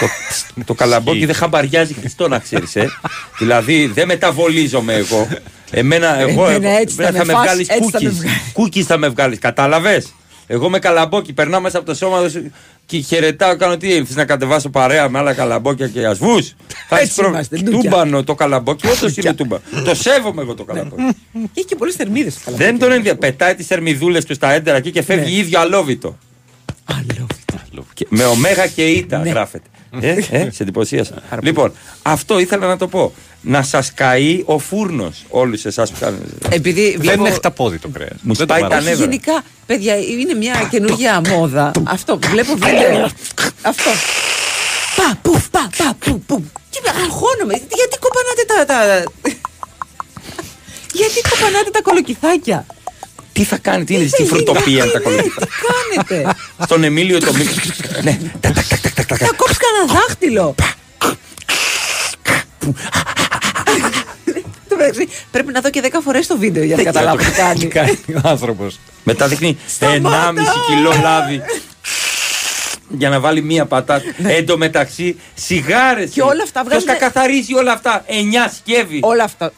[0.00, 2.88] το, το καλαμπόκι δεν χαμπαριάζει Χριστό να ξέρεις ε.
[3.38, 5.28] δηλαδή δεν μεταβολίζομαι εγώ.
[5.70, 8.12] Εμένα, εγώ, Εμένα έτσι θα εμένα με θα με φας, βγάλεις έτσι θα με cookies.
[8.12, 8.52] βγάλεις.
[8.56, 10.14] Cookies θα με βγάλεις, κατάλαβες;
[10.46, 12.50] Εγώ με καλαμπόκι περνάω μέσα από το σώμα σου
[12.86, 16.54] και χαιρετάω, κάνω τι ήρθες να κατεβάσω παρέα με άλλα καλαμπόκια και ασβούς.
[16.88, 17.90] Θα έχεις Έτσι προ- είμαστε, ντούκια.
[17.90, 19.62] Τούμπανο το καλαμπόκι, όντως είναι τούμπανο.
[19.84, 21.02] το σέβομαι εγώ το καλαμπόκι.
[21.54, 22.38] Έχει και πολλές θερμίδες.
[22.46, 23.18] Δεν τον ενδιαφέρει.
[23.18, 25.38] Πετάει τις θερμιδούλες του στα έντερα εκεί και φεύγει Ναι.
[25.38, 26.18] ίδιο αλόβητο.
[27.94, 29.30] Και Με ωμέγα και ήττα Ναι.
[29.30, 29.68] γράφεται.
[30.00, 31.14] Ε, ε, σε εντυπωσίασα.
[31.42, 31.72] λοιπόν,
[32.02, 33.12] αυτό ήθελα να το πω.
[33.40, 36.24] Να σας καεί ο φούρνος όλους εσάς που κάνετε.
[36.50, 37.20] Επειδή Δεν βλέπω.
[37.20, 38.16] είναι χταπόδι το κρέας.
[38.22, 39.04] Μου σπάει τα Όχι, νεύρα.
[39.04, 41.70] γενικά, παιδιά, είναι μια καινούργια μόδα.
[41.84, 43.08] Αυτό, βλέπω βίντεο.
[43.62, 43.90] Αυτό.
[44.96, 46.44] Πα, πουφ, πα, πα, που, που.
[46.70, 47.54] Και με αγχώνομαι.
[47.54, 48.64] Γιατί κοπανάτε τα.
[48.64, 49.02] τα...
[50.98, 52.66] Γιατί κοπανάτε τα κολοκυθάκια;
[53.38, 55.46] Τι θα κάνει, τι είναι στη Δεν φρουτοπία γίνεται, τα ναι, κολλήματα.
[55.46, 55.52] Τι
[56.06, 56.34] κάνετε;
[56.64, 57.50] Στον Εμίλιο το μήκο.
[58.02, 58.18] ναι,
[59.06, 60.54] Θα κόψει κανένα δάχτυλο.
[64.68, 67.64] Το μεταξύ, Πρέπει να δω και 10 φορές το βίντεο για να καταλάβω τι κάνει.
[67.66, 68.78] Κάνει ο άνθρωπος.
[69.04, 71.42] Μετά δείχνει 1,5 κιλό λάδι.
[72.88, 74.04] Για να βάλει μία πατάτα.
[74.26, 76.04] Εν τω μεταξύ, σιγάρες.
[76.04, 76.10] Ναι.
[76.10, 79.00] Και όλα αυτά Ποιος τα βγάζουνε- καθαρίζει όλα αυτά; 9 σκεύη.
[79.02, 79.52] Όλα αυτά.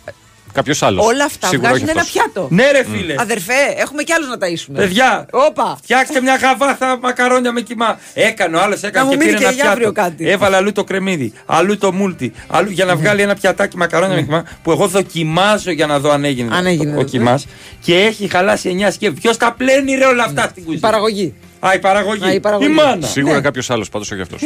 [0.52, 1.06] Κάποιος άλλος.
[1.06, 2.48] Όλα αυτά βγάζουν ένα πιάτο.
[2.50, 3.14] Ναι, ρε φίλε.
[3.18, 4.74] Αδερφέ, έχουμε κι άλλου να ταΐσουμε.
[4.76, 5.76] Παιδιά, Όπα.
[5.82, 7.98] φτιάξτε μια γαβάθα μακαρόνια με κοιμά.
[8.14, 10.08] Έκανε ο άλλος, Να έκανε μου και μείνει πήρε και ένα για αύριο πιάτο.
[10.10, 10.28] κάτι.
[10.30, 13.00] Έβαλε αλλού το κρεμμύδι, αλλού το μούλτι, αλλού για να Ναι.
[13.00, 16.66] βγάλει ένα πιατάκι μακαρόνια με κοιμά που εγώ δοκιμάζω για να δω αν έγινε, Αν
[16.66, 17.04] έγινε, ο, ο ναι.
[17.04, 17.40] κοιμά.
[17.80, 19.20] Και έχει χαλάσει 9 σκεύη.
[19.20, 20.88] Ποιος τα πλένει ρε όλα αυτά στην Η κουζίνα.
[20.88, 21.34] παραγωγή.
[21.60, 22.24] Α, η παραγωγή.
[22.24, 22.68] Α, η παραγωγή.
[22.68, 23.06] μάνα.
[23.06, 23.40] Σίγουρα Ναι.
[23.40, 24.40] κάποιος άλλος πάντως, όχι αυτός.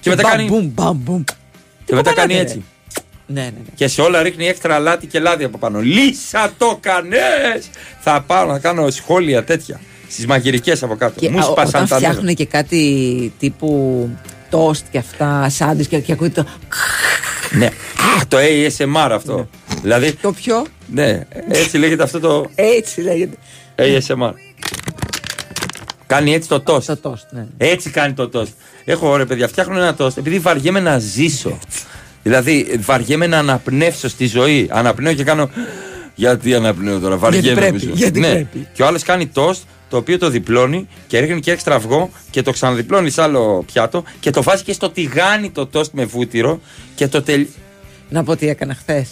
[0.00, 1.22] Και μετά μπαμ, κάνει, Μπουμ, μπαμ, μπουμ.
[1.84, 2.64] και μετά κάνει κοπανάτε, έτσι.
[3.26, 3.70] Ναι, ναι, ναι.
[3.74, 5.80] Και σε όλα ρίχνει έξτρα αλάτι και λάδι από πάνω.
[5.80, 7.70] Λύσα το κανές!
[8.00, 9.80] Θα πάω να κάνω σχόλια τέτοια.
[10.10, 11.20] Στις μαγειρικές από κάτω.
[11.20, 12.08] Και Μου α, σπάσαν όταν τα νεύρα.
[12.10, 14.08] φτιάχνουν και κάτι τύπου
[14.50, 16.48] τόστ και αυτά, σάντουιτς και, και ακούγεται το.
[17.58, 17.66] Ναι.
[17.66, 19.48] Α, το ASMR αυτό.
[19.82, 20.12] δηλαδή.
[20.12, 20.66] Το πιο.
[20.86, 23.36] Ναι, έτσι λέγεται αυτό το Έτσι λέγεται.
[23.76, 24.32] ASMR.
[26.06, 26.86] Κάνει έτσι το τόστ.
[26.86, 27.46] Το τόστ, ναι.
[27.56, 28.52] Έτσι κάνει το τόστ.
[28.84, 31.58] Έχω ρε παιδιά, φτιάχνω ένα τόστ επειδή βαριέμαι να ζήσω.
[32.22, 34.68] Δηλαδή βαριέμαι να αναπνεύσω στη ζωή.
[34.70, 35.50] Αναπνέω και κάνω.
[36.14, 37.60] Γιατί αναπνέω τώρα, βαριέμαι.
[37.60, 37.92] πρέπει, που ζω».
[37.94, 38.30] γιατί ναι.
[38.30, 38.68] πρέπει.
[38.72, 42.42] Και ο άλλος κάνει τόστ το οποίο το διπλώνει και ρίχνει και έξτρα αυγό και
[42.42, 46.60] το ξαναδιπλώνει σε άλλο πιάτο και το βάζει και στο τηγάνι το τόστ με βούτυρο
[46.94, 47.46] και το τελ...
[48.08, 49.08] Να πω τι έκανα χθες.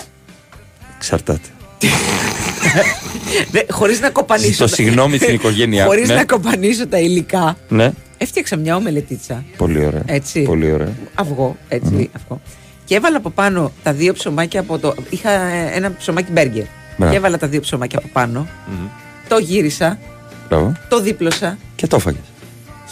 [0.96, 1.48] Εξαρτάται.
[3.78, 4.50] Χωρίς να κοπανίσω.
[4.50, 6.14] Ζητώ συγγνώμη στην οικογένειά Χωρίς ναι.
[6.14, 7.56] να κοπανίσω τα υλικά.
[7.68, 9.44] Ναι, Έφτιαξα μια ομελετίτσα.
[9.56, 10.02] πολύ ωραία.
[10.06, 10.42] Έτσι.
[10.42, 10.92] Πολύ ωραία.
[11.14, 12.40] Αυγό, έτσι, αυγό.
[12.90, 14.94] Και έβαλα από πάνω τα δύο ψωμάκια από το.
[15.10, 15.30] Είχα
[15.74, 16.64] ένα ψωμάκι μπέργκερ.
[16.96, 17.12] Μπράβο.
[17.12, 18.46] Και έβαλα τα δύο ψωμάκια από πάνω.
[19.28, 19.98] Το γύρισα,
[20.48, 20.72] Μπράβο.
[20.88, 22.20] το δίπλωσα Και το έφαγες.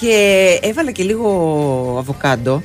[0.01, 0.15] και
[0.63, 2.63] έβαλα και λίγο αβοκάντο.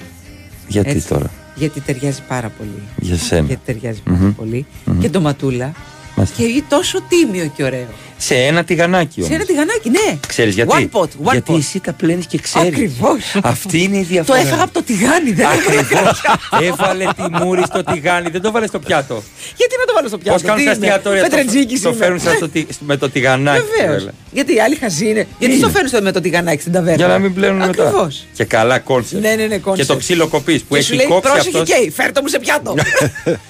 [0.68, 1.08] Γιατί Έτσι.
[1.08, 2.82] τώρα; Γιατί ταιριάζει πάρα πολύ.
[2.98, 3.46] Για σένα.
[3.48, 4.34] Γιατί ταιριάζει πάρα Μμμ.
[4.34, 4.66] πολύ.
[4.86, 5.00] Μμμ.
[5.00, 5.72] Και ντοματούλα.
[6.16, 6.38] Μάλιστα.
[6.42, 7.88] Και είναι τόσο τίμιο και ωραίο.
[8.26, 9.36] Σε ένα τηγανάκι Σε όμως.
[9.36, 10.18] ένα τηγανάκι, ναι.
[10.28, 11.58] Ξέρεις γιατί; One pot, one γιατί pot.
[11.58, 12.68] εσύ τα πλένεις και ξέρεις.
[12.68, 13.36] Ακριβώς.
[13.44, 14.40] Αυτή είναι η Το διαφορά.
[14.40, 16.22] έφαγα από το τηγάνι, δεν Ακριβώς.
[16.62, 19.24] Έβαλε τη μούρη στο τηγάνι, δεν το βάλε στο πιάτο.
[19.56, 21.24] Γιατί να το βάλω στο πιάτο; Πώς κάνουν τι στα είμαι, εστιατόρια.
[21.24, 21.98] το- Πετρετζίκης Το είμαι.
[21.98, 23.64] φέρνουν σαν στο τι- με το τηγανάκι.
[23.78, 23.98] Βεβαίως.
[23.98, 24.14] βέβαια.
[24.32, 25.28] Γιατί οι άλλοι χαζοί είναι.
[25.40, 25.64] Γιατί Είναι.
[25.64, 27.84] το φέρνουν στο- με το τηγανάκι στην ταβέρνα; Για να μην πλένουν μετά.
[27.88, 28.26] Ακριβώς.
[28.34, 29.22] Και καλά κόνσεπτ.
[29.22, 29.90] Ναι, ναι, ναι, Και κόνσεπτ.
[29.90, 31.74] το ξύλο κοπής που Και σου έχει λέει, κόψει πρόσεχε αυτό.
[31.74, 32.76] καίει, φέρ' το μου σε πιάτο.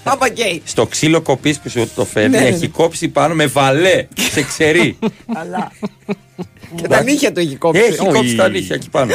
[0.04, 0.62] Άμα καίει.
[0.66, 2.68] Στο ξύλο κοπής που σου το φέρνει Ναι, ναι, έχει ναι.
[2.68, 4.06] κόψει πάνω με βαλέ.
[4.32, 4.98] Σε ξερί.
[5.36, 5.72] Αλλά.
[6.76, 7.82] Και τα νύχια του έχει κόψει.
[7.82, 9.14] Έχει κόψει τα νύχια εκεί πάνω.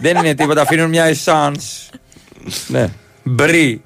[0.00, 1.96] Δεν είναι τίποτα, αφήνουν μια essence.
[2.66, 2.88] Ναι.
[3.22, 3.82] Μπρι.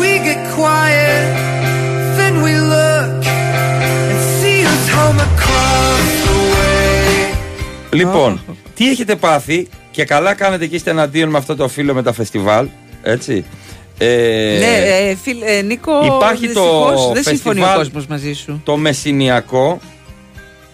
[0.00, 1.26] We get quiet,
[2.18, 3.24] then we look
[4.10, 7.34] and see us home across the way.
[7.90, 8.40] Λοιπόν,
[8.74, 12.12] τι έχετε πάθει και καλά κάνετε και είστε εναντίον με αυτό το φίλο με τα
[12.12, 12.68] φεστιβάλ.
[13.02, 13.44] Έτσι.
[14.02, 18.32] Ε, Ναι, ε, φίλ, ε, Νίκο, Υπάρχει το δυστυχώς δεν συμφωνεί ο φεστιβάλ- κόσμος μαζί
[18.32, 18.60] σου.
[18.64, 19.80] Το μεσηνιακό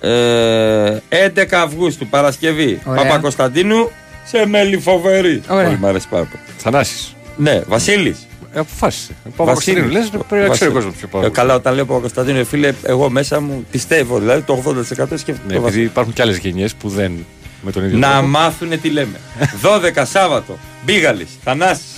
[0.00, 2.80] Ε, 11 Αυγούστου, Παρασκευή.
[2.84, 3.02] Ωραία.
[3.02, 3.90] Παπα-Κωνσταντίνου
[4.24, 5.42] σε μέλη φοβερή.
[5.48, 5.64] Ωραία.
[5.64, 6.42] Πολύ μ' αρέσει πάρα πολύ.
[6.58, 7.14] Θανάσης.
[7.36, 8.26] Ναι, Βασίλης.
[8.54, 9.14] Ε, αποφάσισε.
[9.36, 12.72] Παπα-Κωνσταντίνου, λες, πρέπει να ξέρει ο κόσμος ποιο Ε, Καλά, όταν λέω Παπα-Κωνσταντίνου, ε, φίλε,
[12.82, 14.18] εγώ μέσα μου πιστεύω.
[14.18, 15.18] Δηλαδή το 80% σκέφτομαι.
[15.46, 15.84] Ναι, το επειδή Βασίλη.
[15.84, 17.24] υπάρχουν και άλλες γενιές που δεν
[17.62, 18.26] με τον ίδιο Να τρόπο.
[18.26, 19.20] μάθουνε τι λέμε.
[19.62, 20.58] 12 Σάββατο.
[20.84, 21.28] Μπίγαλης.
[21.44, 21.95] Θανάσης.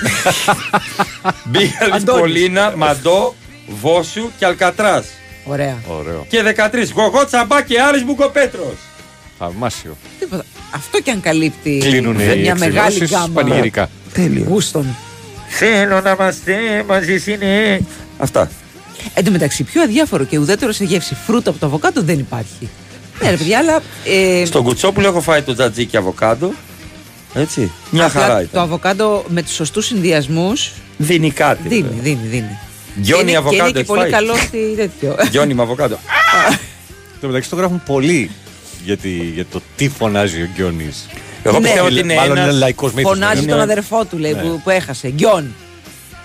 [1.50, 2.20] Μπίγαλη Αντώνης.
[2.20, 3.34] Πολίνα, Μαντό,
[3.80, 5.06] Βόσου και Αλκατράς.
[5.44, 5.76] Ωραία.
[5.86, 6.26] Ωραίο.
[6.28, 6.90] Και 13.
[6.94, 8.74] Γογό Τσαμπά και Άρης Μπουκοπέτρος.
[9.38, 9.96] Θαυμάσιο.
[10.18, 10.44] Τίποτα.
[10.74, 13.90] Αυτό και αν καλύπτει Κλείνουν οι μια μεγάλη εκδηλώσεις γκάμα πανηγυρικά.
[14.12, 14.46] Τέλειος.
[14.48, 14.96] γούστων.
[15.48, 17.80] Θέλω να είμαστε μαζί είναι.
[18.18, 18.50] Αυτά.
[19.14, 22.68] Εν τω μεταξύ, πιο αδιάφορο και ουδέτερο σε γεύση φρούτο από το αβοκάντο δεν υπάρχει.
[23.22, 23.80] Ναι, ρε παιδιά, αλλά.
[24.04, 26.52] Ε, Στον κουτσόπουλο έχω φάει το τζατζίκι αβοκάντο.
[27.34, 27.70] Έτσι.
[27.90, 28.62] Μια απλά χαρά Το ήταν.
[28.62, 30.70] αβοκάντο με τους σωστούς συνδυασμούς.
[30.96, 31.68] Δίνει κάτι.
[31.68, 32.02] Δίνει, βέβαια.
[32.02, 32.58] δίνει, δίνει.
[32.96, 35.16] Γιόνι Και είναι- αβοκάντο Και είναι και έχεις πολύ φάει; καλό στη τέτοιο.
[35.30, 35.98] Γιόνι με αβοκάντο.
[37.20, 38.30] Το μεταξύ το γράφουν πολύ
[38.84, 41.06] για, τη- για το τι φωνάζει ο Γκιόνης.
[41.42, 41.64] Εγώ Ναι.
[41.64, 42.54] πιστεύω ότι είναι Μάλλον είναι ένας...
[42.58, 43.12] λαϊκός μύθος.
[43.12, 44.40] Φωνάζει Είναι- τον αδερφό του, λέει, Ναι.
[44.40, 45.08] που, που έχασε.
[45.08, 45.54] Γκιόν.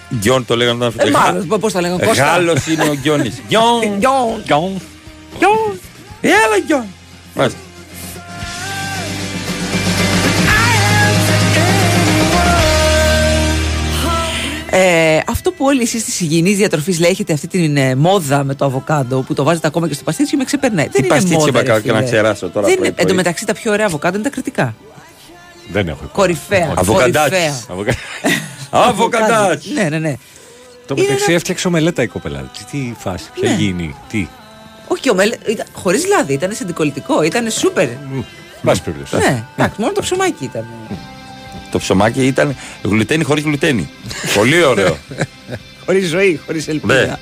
[0.10, 3.41] Γιόν το λέγανε όταν Ε, μάλλον, πώ το λέγανε, Κώστα; Γάλλος είναι ο Γιόνις.
[3.47, 3.80] Γιόν.
[3.97, 4.41] Γκιόν.
[4.43, 4.82] Γκιόν.
[5.38, 5.80] Γκιόν.
[6.22, 6.86] Έλα Γιόν.
[7.36, 7.60] Μάλιστα.
[14.78, 18.55] Ε, αυτό που όλοι εσεί τη υγιεινή διατροφή λέει, έχετε αυτή την ε, μόδα με
[18.55, 20.88] το αβοκάντο που το βάζετε ακόμα και στο παστίτσιο, με ξεπερνάει.
[20.91, 22.07] Δεν είναι παστίτσιο μόδα, είπα ρε κάνω και να φίλε.
[22.09, 23.05] ξεράσω τώρα Δεν πρωί, είναι, πρωί.
[23.05, 24.76] εν τω μεταξύ, τα πιο ωραία αβοκάντο είναι τα κριτικά.
[25.71, 26.09] Δεν έχω.
[26.13, 26.73] Κορυφαία.
[26.78, 27.30] Αβοκαντάκι.
[27.30, 27.59] κορυφαία.
[27.69, 27.95] Αβοκα-
[28.69, 29.71] Αβοκαντάκι.
[29.73, 30.15] Ναι, ναι, ναι.
[30.88, 32.51] Το μεταξύ έφτιαξε ομελέτα η κοπέλα.
[32.57, 33.55] Τι, τι φάση, ποια Ναι.
[33.55, 34.28] γίνει, τι.
[34.88, 35.34] Όχι, ο Μέλ,
[35.73, 37.88] χωρί λάδι, ήταν σε αντικολλητικό, ήταν σούπερ.
[38.63, 39.15] Πάση περιπτώσει.
[39.30, 40.65] Ναι, εντάξει, μόνο το ψωμάκι ήταν.
[41.76, 43.89] Το ψωμάκι ήταν γλουτένι χωρίς γλουτένι.
[44.36, 44.97] Πολύ ωραίο.
[45.86, 46.73] Χωρίς ζωή, χωρίς Ναι.
[46.73, 47.19] ελπίδα.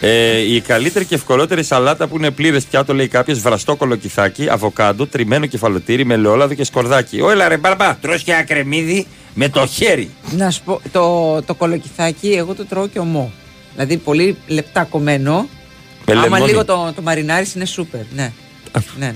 [0.00, 5.06] Ε, η καλύτερη και ευκολότερη σαλάτα που είναι πλήρες πιάτο, λέει κάποιος, βραστό κολοκυθάκι, αβοκάντο,
[5.06, 7.20] τριμμένο κεφαλοτήρι με ελαιόλαδο και σκορδάκι.
[7.20, 10.10] Όλα ρε μπαρμπά, τρως και ακρεμίδι με το χέρι.
[10.36, 13.32] Να σου πω, το, το κολοκυθάκι εγώ το τρώω και ομό.
[13.72, 15.48] Δηλαδή πολύ λεπτά κομμένο.
[16.06, 16.44] Με Άμα λεμόνι.
[16.44, 18.00] λίγο το, το μαρινάρι είναι σούπερ.
[18.14, 18.32] Ναι.
[18.98, 19.14] ναι, ναι.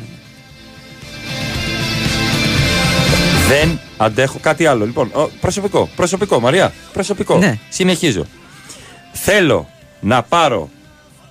[3.55, 4.85] Δεν αντέχω κάτι άλλο.
[4.87, 7.39] Λοιπόν, ο, προσωπικό, προσωπικό, Μαρία, προσωπικό.
[7.39, 7.59] Ναι.
[7.69, 8.27] Συνεχίζω.
[9.13, 9.69] Θέλω
[10.01, 10.71] να πάρω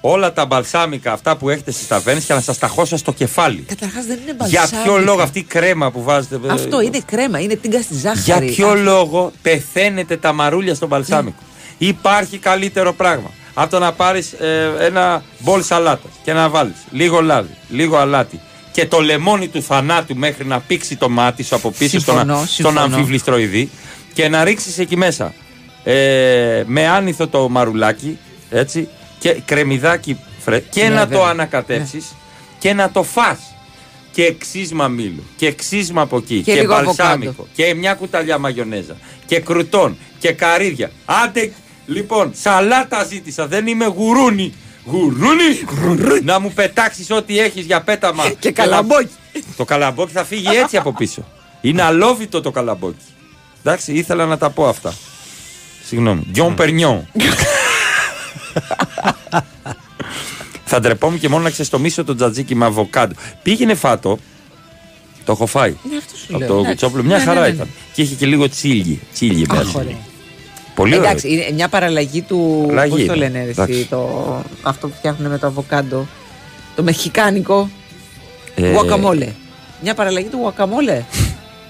[0.02, 3.62] όλα τα μπαλσάμικα αυτά που έχετε στις ταβέρνες και να σας τα χώσω στο κεφάλι.
[3.68, 4.82] Καταρχάς δεν είναι Για μπαλσάμικα.
[4.90, 6.40] ποιο λόγο αυτή η κρέμα που βάζετε.
[6.48, 8.46] ε, Αυτό είναι κρέμα, είναι τίγκα στη Για ζάχαρη.
[8.52, 11.42] ποιο Αυτό- λόγο πεθαίνετε τα μαρούλια στο μπαλσάμικο;
[11.78, 14.34] Υπάρχει καλύτερο πράγμα από το να πάρεις
[14.80, 18.40] ένα μπολ σαλάτας και να βάλεις λίγο λάδι, λίγο αλάτι
[18.72, 22.34] και το λεμόνι του θανάτου μέχρι να πήξει το μάτι σου από πίσω στον, Συμφωνώ,
[22.34, 22.80] α- στον συμφωνώ.
[22.82, 23.70] αμφιβληστροειδή
[24.14, 25.34] και να ρίξεις εκεί μέσα
[25.84, 28.18] ε, με άνηθο το μαρουλάκι
[28.50, 28.88] έτσι,
[29.20, 31.18] και κρεμμυδάκι φρέ, και Ναι, να βέβαια.
[31.20, 32.06] το ανακατέψεις
[32.60, 33.40] και να το φας
[34.12, 37.48] και ξύσμα μήλου και ξύσμα από εκεί Και και, λίγο μπαλσάμικο αβοκάντο.
[37.56, 38.96] και μια κουταλιά μαγιονέζα
[39.26, 40.92] και κρουτόν και καρύδια.
[41.06, 41.52] Άντε,
[41.86, 44.54] λοιπόν, σαλάτα ζήτησα, δεν είμαι γουρούνι.
[44.86, 48.30] Γουρούνι, να μου πετάξεις ό,τι έχεις για πέταμα.
[48.40, 49.10] Και καλαμπόκι.
[49.58, 51.26] Το καλαμπόκι θα φύγει έτσι από πίσω.
[51.62, 52.96] Είναι αλόβητο το καλαμπόκι.
[53.64, 54.94] Εντάξει, ήθελα να τα πω αυτά.
[55.86, 56.28] Συγγνώμη.
[56.32, 57.08] Γιον Περνιόν.
[60.66, 63.16] θα ντρεπόμουν και μόνο να ξεστομίσω το τζατζίκι με αβοκάντο.
[63.44, 64.18] Πήγαινε φάτο.
[65.26, 65.76] Το έχω φάει.
[65.90, 66.48] Ναι, αυτό σου Από λέω.
[66.48, 66.70] το Εντάξει.
[66.72, 67.04] κουτσόπουλο.
[67.04, 67.54] Μια Ναι, χαρά ναι, ναι.
[67.54, 67.68] ήταν.
[67.94, 69.00] Και είχε και λίγο τσίλι.
[69.14, 69.86] Τσίλι Αχ, μέσα.
[70.76, 70.76] Ωραία.
[70.76, 71.04] Πολύ ωραίο.
[71.10, 72.68] Εντάξει, είναι μια παραλλαγή του.
[72.70, 73.16] Αλλαγή Πώς το είναι.
[73.16, 73.74] λένε, ρε, Εντάξει.
[73.74, 76.08] εσύ, το, αυτό που φτιάχνουν με το αβοκάντο.
[76.76, 77.70] Το μεχικάνικο.
[78.56, 79.28] Ε, Guacamole.
[79.82, 81.02] Μια παραλλαγή του guacamole.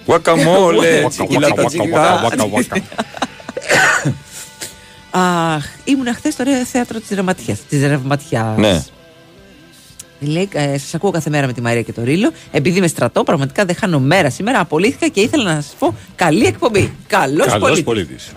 [0.07, 1.09] Guacamole.
[1.09, 2.21] τσικίλα τα Waka, τσικίλα.
[2.29, 2.77] waka, waka, waka.
[5.11, 7.57] Αχ, ήμουν χθες στο ωραίο θέατρο της Ρευματιά.
[7.69, 8.57] Της Ρευματιάς.
[8.57, 8.83] Ναι.
[10.19, 12.31] Λέει, ε, σας ακούω κάθε μέρα με τη Μαρία και το Ρίλο.
[12.51, 14.59] Επειδή είμαι στρατό, πραγματικά δεν χάνω μέρα σήμερα.
[14.59, 16.93] Απολύθηκα και ήθελα να σας πω καλή εκπομπή.
[17.07, 18.31] Καλός Καλός πολίτης.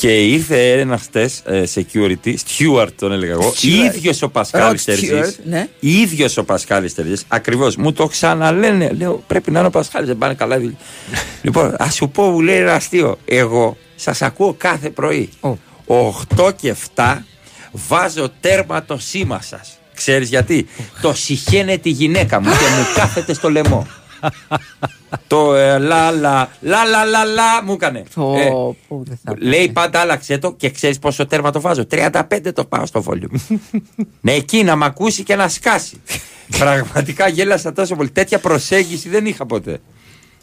[0.00, 0.18] Πολίτης.
[0.18, 1.30] Και ήρθε ένας χτε
[1.74, 3.94] security, Stewart τον έλεγα εγώ, Stewart.
[3.94, 5.68] ίδιος ο Πασχάλης Rod Stewart, ναι.
[5.80, 7.76] ίδιος ο Πασχάλης Τερζής, ακριβώς.
[7.76, 8.90] Μου το ξαναλένε.
[8.98, 10.56] Λέω πρέπει να είναι ο Πασχάλης, δεν πάνε καλά.
[10.56, 10.76] οι δουλειές».
[11.42, 13.18] λοιπόν, ας σου πω, μου λέει ένα αστείο.
[13.24, 15.28] Εγώ σας ακούω κάθε πρωί.
[16.36, 17.16] 8 και 7
[17.72, 19.78] βάζω τέρμα το σήμα σας.
[19.94, 20.66] Ξέρεις γιατί;
[21.00, 23.86] το συχαίνε τη γυναίκα μου και μου κάθεται στο λαιμό.
[25.26, 28.02] το ε, λα λα λα λα λα λα μου έκανε.
[28.14, 28.48] Πω, Ε,
[28.88, 31.86] πω, δεν θα Λέει πάντα άλλαξε το και ξέρεις πόσο τέρμα το βάζω.
[31.90, 32.20] 35
[32.54, 33.56] το πάω στο volume.
[34.20, 36.00] ναι, εκεί να μ' ακούσει και να σκάσει.
[36.58, 38.10] Πραγματικά γέλασα τόσο πολύ.
[38.10, 39.78] Τέτοια προσέγγιση δεν είχα ποτέ.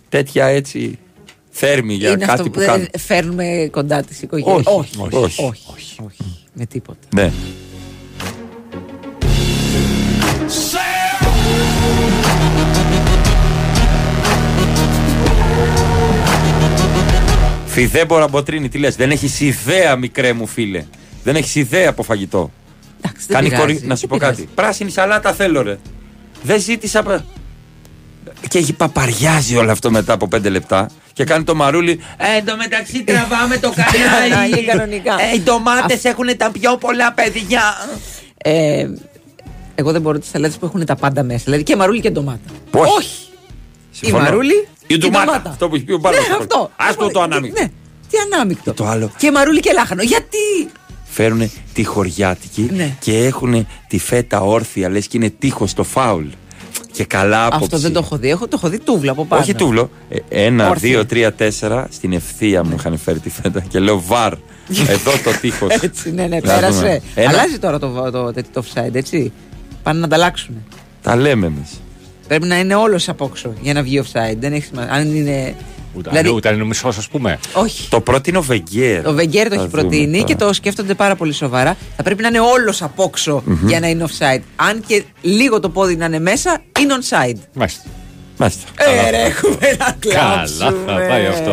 [0.09, 0.99] Τέτοια έτσι
[1.49, 2.85] θέρμη για Είναι κάτι αυτό που που δεν κάνω.
[2.97, 4.53] φέρνουμε κοντά τη οικογένεια.
[4.65, 6.99] Όχι, όχι, όχι, όχι, όχι, Με τίποτα.
[7.15, 7.31] Ναι.
[17.75, 18.95] Φιδέμπορα Μποτρίνη, τι λες.
[18.95, 20.85] Δεν έχεις ιδέα, μικρέ μου φίλε.
[21.23, 22.51] Δεν έχεις ιδέα από φαγητό.
[23.01, 23.81] δεν Κάνει πειράζει, κορι...
[23.87, 24.41] Να σου δεν πω πειράζει.
[24.41, 24.53] κάτι.
[24.55, 25.77] Πράσινη σαλάτα θέλω, ρε.
[26.43, 27.03] Δεν ζήτησα.
[27.03, 27.25] πα-
[28.49, 30.89] Και έχει παπαριάζει όλο αυτό μετά από πέντε λεπτά.
[31.13, 31.99] Και κάνει το μαρούλι.
[32.17, 34.29] Ε, εν τω μεταξύ τραβάμε το κανάλι.
[34.29, 35.13] Κανάλι, κανονικά.
[35.31, 37.61] Ε, οι ντομάτες έχουν τα πιο πολλά παιδιά.
[38.37, 38.87] Ε,
[39.75, 41.41] εγώ δεν μπορώ τις σαλάτες που έχουν τα πάντα μέσα.
[41.43, 42.39] Δηλαδή και μαρούλι και ντομάτα.
[42.71, 43.24] Όχι.
[44.01, 44.67] Η μαρούλι.
[44.87, 45.41] Η ντομάτα.
[45.45, 46.27] Αυτό που έχει πει ο Μπάρος.
[46.27, 46.71] Ναι, αυτό.
[46.75, 47.61] Άστο το ανάμεικτο.
[47.61, 47.67] Ναι,
[48.09, 48.73] τι ανάμεικτο.
[48.73, 49.11] Το άλλο.
[49.17, 50.03] Και μαρούλι και λάχανο.
[50.03, 50.37] Γιατί;
[51.03, 52.95] Φέρουν τη χωριάτικη Ναι.
[52.99, 56.25] και έχουν τη φέτα όρθια, λες και είναι τείχος στο φάουλ.
[56.91, 57.63] Και καλά άποψη.
[57.63, 58.29] Αυτό δεν το έχω δει.
[58.29, 59.41] Έχω, το έχω δει τούβλα από πάνω.
[59.41, 59.89] Όχι τούβλο.
[60.09, 60.89] Ε, ένα, Όρθια.
[60.89, 61.87] δύο, τρία, τέσσερα.
[61.91, 64.33] Στην ευθεία μου είχαν φέρει τη φέτα και λέω βαρ.
[64.87, 65.69] Εδώ το τείχος.
[65.81, 67.01] Έτσι, ναι, ναι, πέρασε.
[67.29, 69.31] Αλλάζει τώρα το, το, το, το offside, έτσι.
[69.83, 70.55] Πάνε να ανταλλάξουν.
[71.01, 71.69] Τα λέμε εμείς.
[72.27, 74.35] Πρέπει να είναι όλος απόξω για να βγει offside.
[74.39, 74.91] Δεν έχει σημασία.
[74.93, 75.55] Αν είναι.
[75.97, 77.39] Ούτε, Δηλαδή- ούτε αν είναι ο μισό, ας πούμε.
[77.53, 77.89] Όχι.
[77.89, 79.07] Το πρότεινε ο Βεγγέρ.
[79.07, 80.23] Ο Βεγγέρ το Θα έχει δούμε προτείνει τώρα.
[80.23, 81.75] και το σκέφτονται πάρα πολύ σοβαρά.
[81.95, 83.67] Θα πρέπει να είναι όλος απόξω Μμμ.
[83.67, 84.41] για να είναι offside.
[84.55, 87.37] Αν και λίγο το πόδι να είναι μέσα, είναι onside.
[87.53, 87.83] Μάλιστα.
[88.37, 88.67] Μάλιστα.
[89.05, 90.71] Ε, ρε, έχουμε να κλάψουμε.
[90.85, 91.51] Καλά θα πάει αυτό.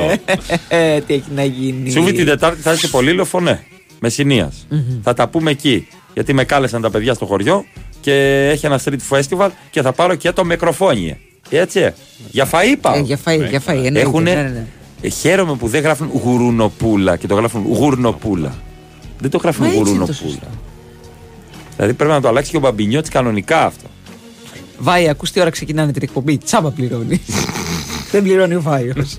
[0.68, 1.90] Ε, τι έχει να γίνει.
[1.90, 3.64] Σούβι την Τετάρτη θα είσαι πολύ λοφωνέ.
[4.00, 4.66] Μεσσηνίας.
[5.02, 5.88] Θα τα πούμε εκεί.
[6.14, 7.64] Γιατί με κάλεσαν τα παιδιά στο χωριό
[8.02, 11.16] και έχει ένα street festival και θα πάρω και το μικροφόνιε.
[11.50, 11.92] Έτσι.
[12.30, 12.94] Για φαΐ πάω.
[12.94, 14.66] Ε, για φαΐ, για φαΐ, εννοείται, Έχουνε, ναι, ναι, ναι.
[15.00, 18.54] ε, χαίρομαι που δεν γράφουν γουρουνοπούλα και το γράφουν γουρνοπούλα.
[19.18, 20.50] Δεν το γράφουν Μα έτσι είναι το γουρουνοπούλα.
[21.76, 23.86] Δηλαδή πρέπει να το αλλάξει και ο Μπαμπινιώτης κανονικά αυτό.
[24.78, 26.38] Βάη, ακούς τι ώρα ξεκινάνε την εκπομπή.
[26.38, 27.20] Τσάμπα πληρώνει.
[28.12, 29.18] Δεν πληρώνει ο Βάιος.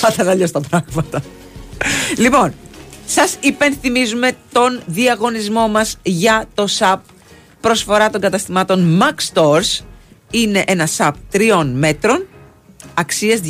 [0.00, 1.22] Θα ήταν αλλιώ τα πράγματα.
[2.16, 2.52] λοιπόν,
[3.06, 6.96] σας υπενθυμίζουμε τον διαγωνισμό μας για το SAP
[7.60, 9.84] προσφορά των καταστημάτων Max Stores.
[10.30, 12.26] Είναι ένα SAP τριών μέτρων
[12.94, 13.40] αξίας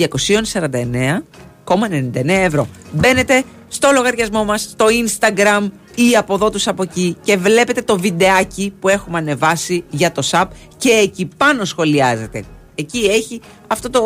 [1.65, 2.69] 249,99 ευρώ.
[2.93, 7.99] Μπαίνετε στο λογαριασμό μας, στο Instagram ή από εδώ τους από εκεί και βλέπετε το
[7.99, 10.47] βιντεάκι που έχουμε ανεβάσει για το SAP
[10.77, 12.45] και εκεί πάνω σχολιάζετε.
[12.75, 14.01] Εκεί έχει αυτό το...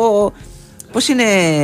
[0.91, 1.23] Πώς είναι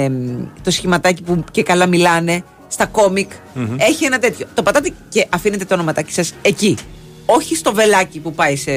[0.09, 3.31] μ, το σχηματάκι που και καλά μιλάνε στα κόμικ.
[3.53, 3.75] Μμμ.
[3.79, 4.47] Έχει ένα τέτοιο.
[4.53, 6.77] Το πατάτε και αφήνετε το ονοματάκι σας εκεί.
[7.35, 8.71] Όχι στο βελάκι που πάει σε,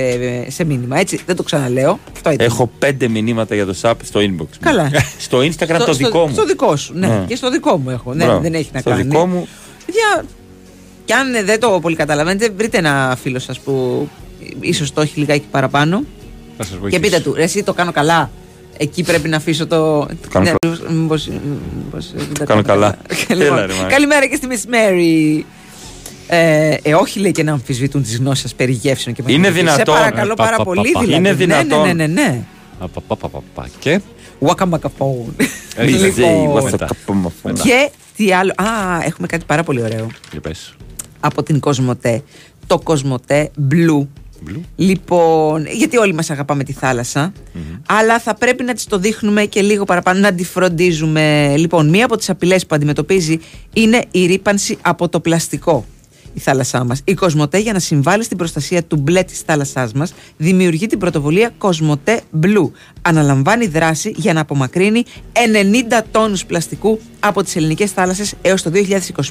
[0.50, 1.20] σε μήνυμα, έτσι.
[1.26, 1.98] Δεν το ξαναλέω.
[2.14, 2.46] Αυτό ήταν.
[2.46, 4.26] Έχω πέντε μηνύματα για το SAP στο inbox.
[4.36, 4.48] μου.
[4.60, 4.90] Καλά.
[5.18, 6.32] στο Instagram Στο- το στο- δικό μου.
[6.32, 7.06] Στο δικό σου, ναι.
[7.06, 7.24] Ναι.
[7.28, 8.14] Και στο δικό μου έχω.
[8.14, 8.40] Ναι, Μπράβο.
[8.40, 9.02] δεν έχει να στο κάνει.
[9.02, 9.48] δικό μου
[9.86, 10.24] Παιδιά,
[11.04, 14.08] και αν δεν το πολύ καταλαβαίνετε, βρείτε ένα φίλο σας που
[14.60, 16.02] ίσως το έχει λιγάκι παραπάνω.
[16.56, 17.00] Θα σας Και βοηθήσει.
[17.02, 18.30] πείτε του, «Ρε, εσύ το κάνω καλά.
[18.76, 20.06] Εκεί πρέπει να αφήσω το.
[20.06, 20.90] Το κάνω Ναι, καλά.
[20.92, 21.28] μήπως-
[21.84, 22.96] μήπως δεν το κάνω καλά.
[23.28, 23.86] Λοιπόν, Έλα, ρε, Μάρια.
[23.88, 25.42] καλημέρα και στη Miss Mary.
[26.34, 29.62] Ε, ε, όχι λέει και να αμφισβητούν τις γνώσεις σας περί γεύσεων και Είναι μαθηματικής.
[29.74, 29.94] δυνατόν.
[29.94, 30.90] Σε παρακαλώ Ε, πα, πάρα πα, πολύ.
[30.90, 31.04] πα, πα.
[31.04, 31.18] δηλαδή.
[31.28, 31.86] Είναι δυνατόν.
[31.86, 32.22] Ναι, ναι, ναι.
[32.22, 32.40] ναι.
[32.78, 33.68] Απαπαπαπαπα.
[33.78, 34.00] Και;
[34.46, 35.44] Wakambakafone.
[35.76, 37.58] Ε, Λοιπόν, what's the cup of my phone?
[37.62, 38.64] Και τι άλλο; Α,
[39.04, 40.06] έχουμε κάτι πάρα πολύ ωραίο.
[40.30, 40.74] Για πες.
[41.20, 42.22] Από την Κοσμοτέ.
[42.66, 44.06] Το Κοσμοτέ Blue.
[44.76, 47.32] Λοιπόν, γιατί όλοι μας αγαπάμε τη θάλασσα,
[47.86, 51.54] αλλά θα πρέπει να της το δείχνουμε και λίγο παραπάνω, να τη φροντίζουμε.
[51.56, 53.38] Λοιπόν, μία από τις απειλές που αντιμετωπίζει
[53.72, 55.84] είναι η ρήπανση από το πλαστικό.
[56.34, 57.00] Η θάλασσά μας.
[57.04, 61.50] Η Κοσμοτέ για να συμβάλλει στην προστασία του μπλε της θάλασσάς μας δημιουργεί την πρωτοβουλία
[61.58, 62.70] Κοσμοτέ Blue.
[63.02, 68.70] Αναλαμβάνει δράση για να απομακρύνει 90 τόνους πλαστικού από τις ελληνικές θάλασσες έως το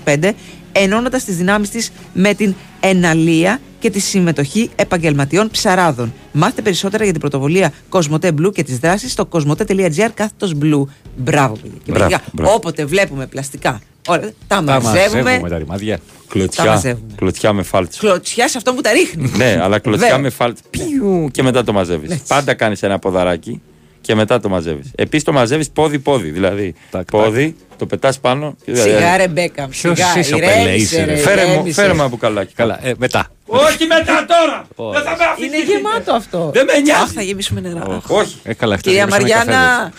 [0.06, 0.32] 2025
[0.72, 6.14] ενώνοντας τις δυνάμεις της με την εναλία και τη συμμετοχή επαγγελματιών ψαράδων.
[6.32, 10.84] Μάθετε περισσότερα για την πρωτοβουλία Κοσμοτέ Blue και τις δράσεις στο κοσμοτέ.gr κάθετος Blue.
[11.18, 11.78] Μπράβο παιδιά.
[11.84, 12.54] Και Μπράβο, παιδιά, μπράβο.
[12.54, 15.22] όποτε βλέπουμε πλαστικά, όλα, τα Τα μαζεύουμε.
[15.22, 15.98] μαζεύουμε τα ρημάδια.
[15.98, 16.04] Τα
[16.38, 17.14] Κλωτσιά, μαζεύουμε.
[17.16, 18.00] κλωτσιά με φάλτσο.
[18.00, 19.32] Κλωτσιά σε αυτό που τα ρίχνει.
[19.36, 20.22] ναι, αλλά κλωτσιά Βέβαια.
[20.24, 20.64] με φάλτσο.
[20.70, 22.22] Πιου, και μετά το μαζεύεις.
[22.28, 23.62] Πάντα κάνεις ένα ποδαράκι
[24.02, 24.92] και μετά το μαζεύεις.
[24.96, 26.30] Επίσης το μαζεύεις πόδι-πόδι.
[26.30, 26.74] Δηλαδή,
[27.12, 28.56] πόδι, το πετάς πάνω.
[28.66, 29.70] και- Σιγά ρε Μπέκαμ.
[29.70, 31.16] Ποιος σιγά, είσαι ο ηρέμησε, Πελέης, ρε.
[31.16, 31.82] Φέρε μου, ηρέμησε.
[31.82, 32.54] φέρε μου ένα μπουκαλάκι.
[32.54, 33.28] Καλά, ε, μετά.
[33.54, 34.66] Όχι μετά τώρα!
[34.92, 35.48] Δεν θα με αφήσεις.
[35.48, 36.52] Είναι γεμάτο αυτό.
[36.54, 37.02] Δεν με νοιάζει.
[37.02, 38.02] Αχ, θα γεμίσουμε νερά.
[38.08, 38.40] Όχι.
[38.44, 39.92] Ε, καλά, αυτό Κυρία γέμισαν Μαριάννα.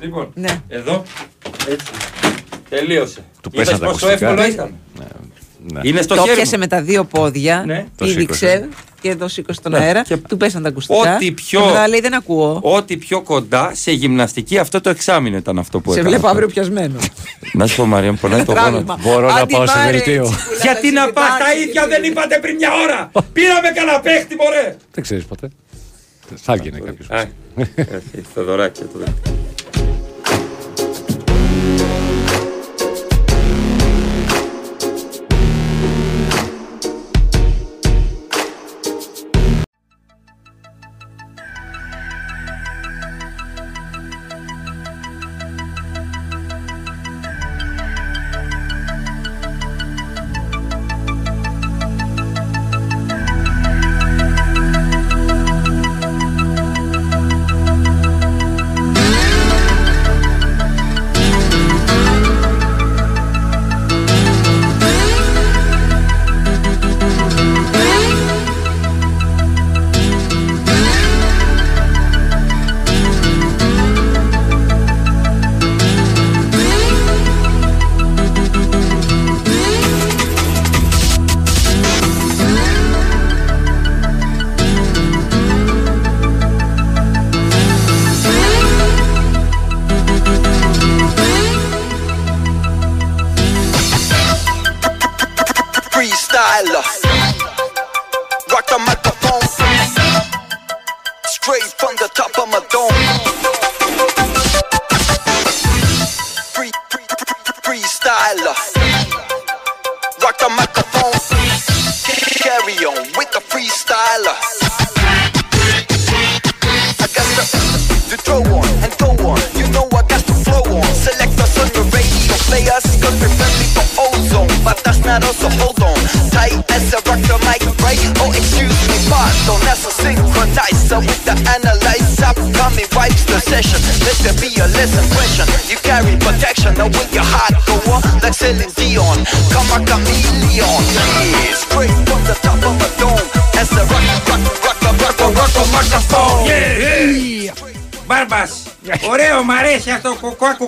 [0.00, 0.62] Λοιπόν, Ναι.
[0.68, 1.02] εδώ.
[1.68, 1.86] Έτσι.
[2.68, 3.24] Τελείωσε.
[3.40, 4.70] Του Είδες πέσαν τα πόσο ακουστικά;
[5.66, 5.82] Εύκολο ήταν.
[5.82, 5.88] Ναι.
[5.88, 6.60] Είναι στο το χέρι πιάσε μου.
[6.60, 7.86] με τα δύο πόδια, Ναι.
[7.96, 8.68] Το πήδηξε σήκωσε.
[9.00, 9.78] και το σήκωσε στον Ναι.
[9.78, 10.02] αέρα.
[10.02, 11.14] Και- Του πέσαν τα ακουστικά.
[11.14, 12.58] Ό,τι πιο- Και μετά λέει δεν ακούω.
[12.62, 16.10] Ό,τι πιο κοντά σε γυμναστική αυτό το εξάμεινο ήταν αυτό που Σε έκανα.
[16.14, 16.98] βλέπω αύριο πιασμένο.
[17.52, 18.70] Να σου πω Μαρία, μου πονάει το γόνατο.
[18.70, 18.98] Τράβημα.
[19.02, 20.22] Μπορώ να Άντι, πάω σε Μάρε, δελτίο.
[20.24, 21.60] έτσι που Γιατί λάθος να πας τα κοιτάξει.
[21.62, 23.10] ίδια δεν είπατε πριν μια ώρα.
[23.32, 24.76] Πήραμε κανένα παίχτη μωρέ.
[24.92, 25.48] Δεν ξέρεις ποτέ.
[26.36, 27.08] Θα έβγαινε κάποιος.
[27.10, 27.24] Α,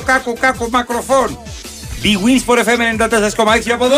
[0.08, 1.38] Κουκά, κουκά, κουκά, κουμακροφόν.
[2.02, 3.96] Big Wins for FM 94,6 από εδώ.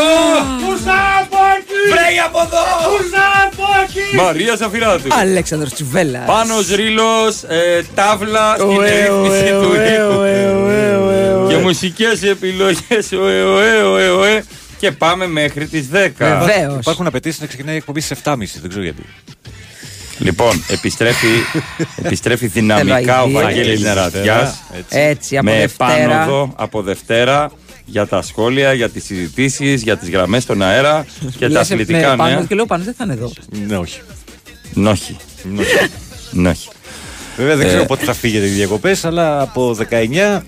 [0.69, 1.81] Ουζάμπακι!
[1.91, 2.63] Βρέει από εδώ.
[2.95, 4.17] Ουζάμπακι!
[4.17, 5.15] Μαρία Σαφυράτου.
[5.21, 6.27] Αλέξανδρος Τσουβέλλας.
[6.27, 10.19] Πάνος Ρήλος, ε, τάβλα στην Ωε, ρύθμιση ωε, του ωε, ήχου.
[10.19, 11.55] ωε, ωε, ωε, ωε.
[11.55, 13.13] Και μουσικές επιλογές.
[13.13, 14.45] ωε, ωε, ωε, ωε.
[14.79, 16.09] Και πάμε μέχρι τις 10.
[16.19, 16.79] Βεβαίως.
[16.81, 18.61] Υπάρχουν απαιτήσεις να ξεκινάει η εκπομπή στις 7.30.
[18.61, 19.03] Δεν ξέρω γιατί.
[20.21, 21.29] Λοιπόν, επιστρέφει,
[22.05, 24.63] επιστρέφει δυναμικά ο Θέλω Βαγγέλης Βαγγέλης Νερατιάς.
[24.89, 25.93] Έτσι, από με Δευτέρα.
[26.03, 27.51] επάνωδο από Δευτέρα
[27.85, 31.07] για τα σχόλια, για τις συζητήσεις, για τις γραμμές στον αέρα
[31.39, 32.45] και τα Λες, αθλητικά με πάνω νέα.
[32.45, 33.33] Και λέω πάνω δεν θα είναι εδώ.
[33.67, 34.01] Ναι, όχι.
[34.75, 35.17] Νόχι.
[36.31, 36.69] Νόχι.
[37.37, 40.43] Βέβαια δεν Ε, ξέρω πότε θα φύγετε οι διακοπές, αλλά από 19.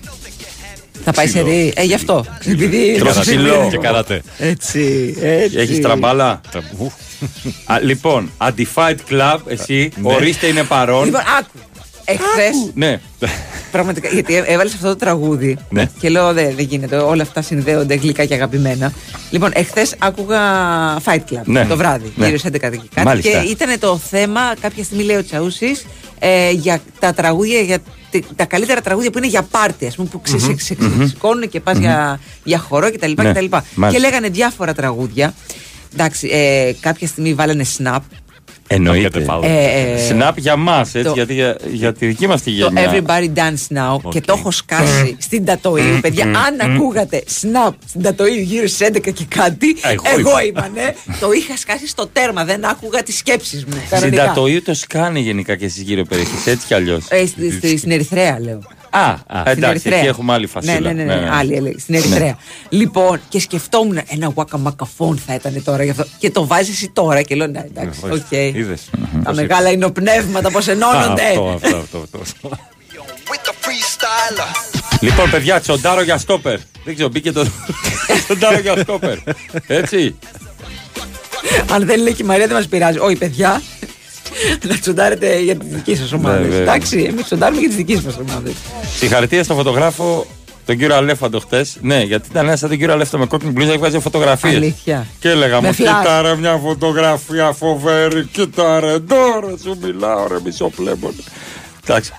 [1.03, 1.45] Θα πάει σε Ξύλο.
[1.49, 1.73] ρί.
[1.75, 2.25] Ε, γι' αυτό.
[2.45, 2.95] Επειδή.
[2.99, 3.67] Τρως ξύλο.
[3.71, 4.21] Και καράτε.
[4.37, 5.57] Έτσι, έτσι.
[5.57, 6.41] Έχεις τραμπάλα;
[7.43, 7.57] Τραμπού.
[7.65, 10.13] Α, λοιπόν, Antifight Club, εσύ, Ναι.
[10.13, 11.05] ορίστε είναι παρόν.
[11.05, 11.57] Λοιπόν, άκου.
[12.05, 12.71] Εχθές.
[12.73, 12.99] Ναι.
[13.71, 15.89] Πραγματικά, γιατί έβαλες αυτό το τραγούδι Ναι.
[15.99, 18.93] και λέω δεν δεν γίνεται, όλα αυτά συνδέονται γλυκά και αγαπημένα.
[19.29, 20.39] Λοιπόν, εχθές άκουγα
[21.03, 21.65] Fight Club Ναι.
[21.65, 22.25] το βράδυ, Ναι.
[22.25, 23.05] γύρω στις 11 και κάτι.
[23.07, 23.41] Μάλιστα.
[23.41, 25.85] Και ήταν το θέμα, κάποια στιγμή λέει ο Τσαούσης,
[26.19, 27.77] ε, για τα τραγούδια, για
[28.11, 30.55] τε- τα καλύτερα τραγούδια που είναι για πάρτι, ας πούμε, που ξε, Μμμ.
[30.57, 30.97] σε Μμμ.
[30.97, 33.11] ξεσηκώνουν και πας για, για χορό κτλ.
[33.21, 33.31] Ναι.
[33.31, 33.45] κτλ.
[33.45, 34.07] Και Μάλιστα.
[34.07, 35.33] λέγανε διάφορα τραγούδια.
[35.93, 37.99] Εντάξει, ε, κάποια στιγμή βάλανε snap.
[38.67, 39.25] Εννοείται.
[39.43, 42.71] Ε, ε, Snap για μας, έτσι, το- γιατί για, για τη δική μας τη Το
[42.73, 42.91] γενιά.
[42.93, 45.99] Everybody Dance Now και το έχω σκάσει στην Τατοίου.
[46.01, 50.41] Παιδιά, αν ακούγατε snap στην Τατοίου γύρω στις 11 και κάτι, Εγώ εγώ είμαι.
[50.43, 50.93] είμαι, ναι.
[51.19, 53.71] Το είχα σκάσει στο τέρμα, δεν άκουγα τις σκέψεις μου.
[53.71, 54.25] Στην κανονικά.
[54.25, 57.05] Τατοίου το σκάνε γενικά και στις γύρω περιοχές, έτσι κι αλλιώς.
[57.09, 58.59] Ε, στη- στη- στην Ερυθρέα, λέω.
[58.95, 59.97] Α, Στην εντάξει, Ερυθρέα.
[59.97, 60.79] εκεί έχουμε άλλη φασίλα.
[60.79, 62.37] Ναι, ναι, ναι, ναι, άλλη, άλλη, στην Ερυθρέα.
[62.69, 66.05] Λοιπόν, και σκεφτόμουν ένα waka μακαφόν θα ήταν τώρα γι' αυτό.
[66.17, 68.31] Και το βάζεις εσύ τώρα και λέω, ναι, εντάξει, Όχι, οκ.
[68.31, 68.89] είδες.
[69.23, 71.23] Τα μεγάλα είναι πνεύματα πώ ενώνονται.
[71.27, 72.19] Αυτό, αυτό, αυτό.
[72.21, 72.49] αυτό.
[73.25, 74.79] With the freestyler.
[74.99, 76.57] Λοιπόν, παιδιά, τσοντάρο για στόπερ.
[76.83, 77.45] Δεν ξέρω, μπήκε το
[78.25, 79.17] τσοντάρο για στόπερ.
[79.67, 80.15] Έτσι.
[81.71, 82.97] Αν δεν λέει και η Μαρία δεν μας πειράζει.
[82.99, 83.61] Όχι, παιδιά.
[84.69, 86.37] να τσοντάρετε για τη δική σας ομάδα.
[86.37, 86.59] Βέβαια.
[86.61, 88.53] Εντάξει, εμείς τσοντάρουμε για τις δικές μας ομάδες.
[88.97, 90.27] Συγχαρητήρια στον φωτογράφο,
[90.65, 91.77] τον κύριο Αλέφαντο χτες.
[91.81, 94.55] Ναι, γιατί ήταν ένας σαν τον κύριο Αλέφαντο με κόκκινη μπλούζα και βγάζει φωτογραφίες.
[94.55, 95.07] Αλήθεια.
[95.19, 95.97] Και έλεγα Με μου, φλας.
[95.97, 101.13] κοίτα ρε μια φωτογραφία φοβερή, κοίτα ρε τώρα σου μιλάω ρε μισοπλέμπον.
[101.83, 102.11] Εντάξει.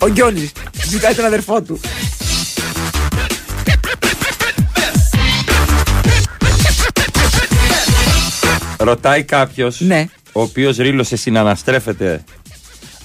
[0.00, 0.50] Ο Γκιόνι
[0.88, 1.80] ζητάει τον αδερφό του.
[8.78, 10.04] Ρωτάει κάποιος, Ναι.
[10.32, 12.24] ο οποίος ρήλωσε συναναστρέφεται,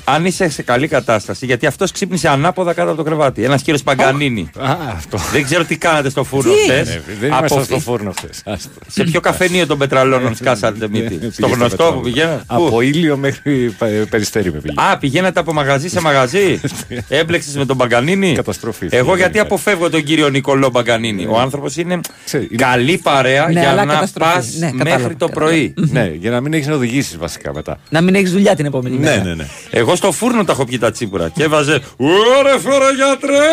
[0.03, 3.43] αν είσαι σε καλή κατάσταση, γιατί αυτός ξύπνησε ανάποδα κάτω από το κρεβάτι.
[3.43, 4.49] Ένας κύριος Παγκανίνη.
[4.59, 5.17] Α, αυτό.
[5.31, 6.83] Δεν ξέρω τι κάνατε στο φούρνο Τι; χθε.
[6.83, 8.57] Ναι, δεν ήμασταν στο φούρνο χθε.
[8.87, 13.75] Σε ποιο καφενείο των πετραλώνων σκάσατε μύτη; Στο γνωστό που πηγαίνατε; Πού; Από ήλιο μέχρι
[13.77, 14.73] πε- περιστέρι με πήγε.
[14.91, 16.59] Α, πηγαίνατε από μαγαζί σε μαγαζί;
[17.09, 18.33] Έμπλεξες με τον Μπαγκανίνη.
[18.33, 18.87] Καταστροφή.
[18.89, 21.25] Εγώ γιατί αποφεύγω τον κύριο Νικολό Μπαγκανίνη.
[21.25, 24.33] Ο άνθρωπος είναι Ξέρει, είναι- καλή παρέα Ναι, για αλλά να καταστροφή.
[24.33, 25.51] πας Ναι, κατάλαβα, μέχρι το κατάλαβα.
[25.51, 25.73] πρωί.
[25.91, 27.79] Ναι, για να μην έχεις να οδηγήσεις βασικά μετά.
[27.89, 29.23] Να μην έχεις δουλειά την επόμενη Ναι, μέρα.
[29.23, 29.45] ναι, ναι.
[29.93, 33.49] Εγώ στο φούρνο τα έχω πιει τα τσίπουρα και έβαζε Ωραία φορά γιατρέ!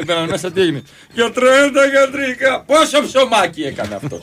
[0.00, 0.82] Έμπαιναν μέσα τι έγινε.
[1.12, 2.64] Γιατρέ τα γιατρικά.
[2.66, 4.20] Πόσο ψωμάκι έκανε αυτός.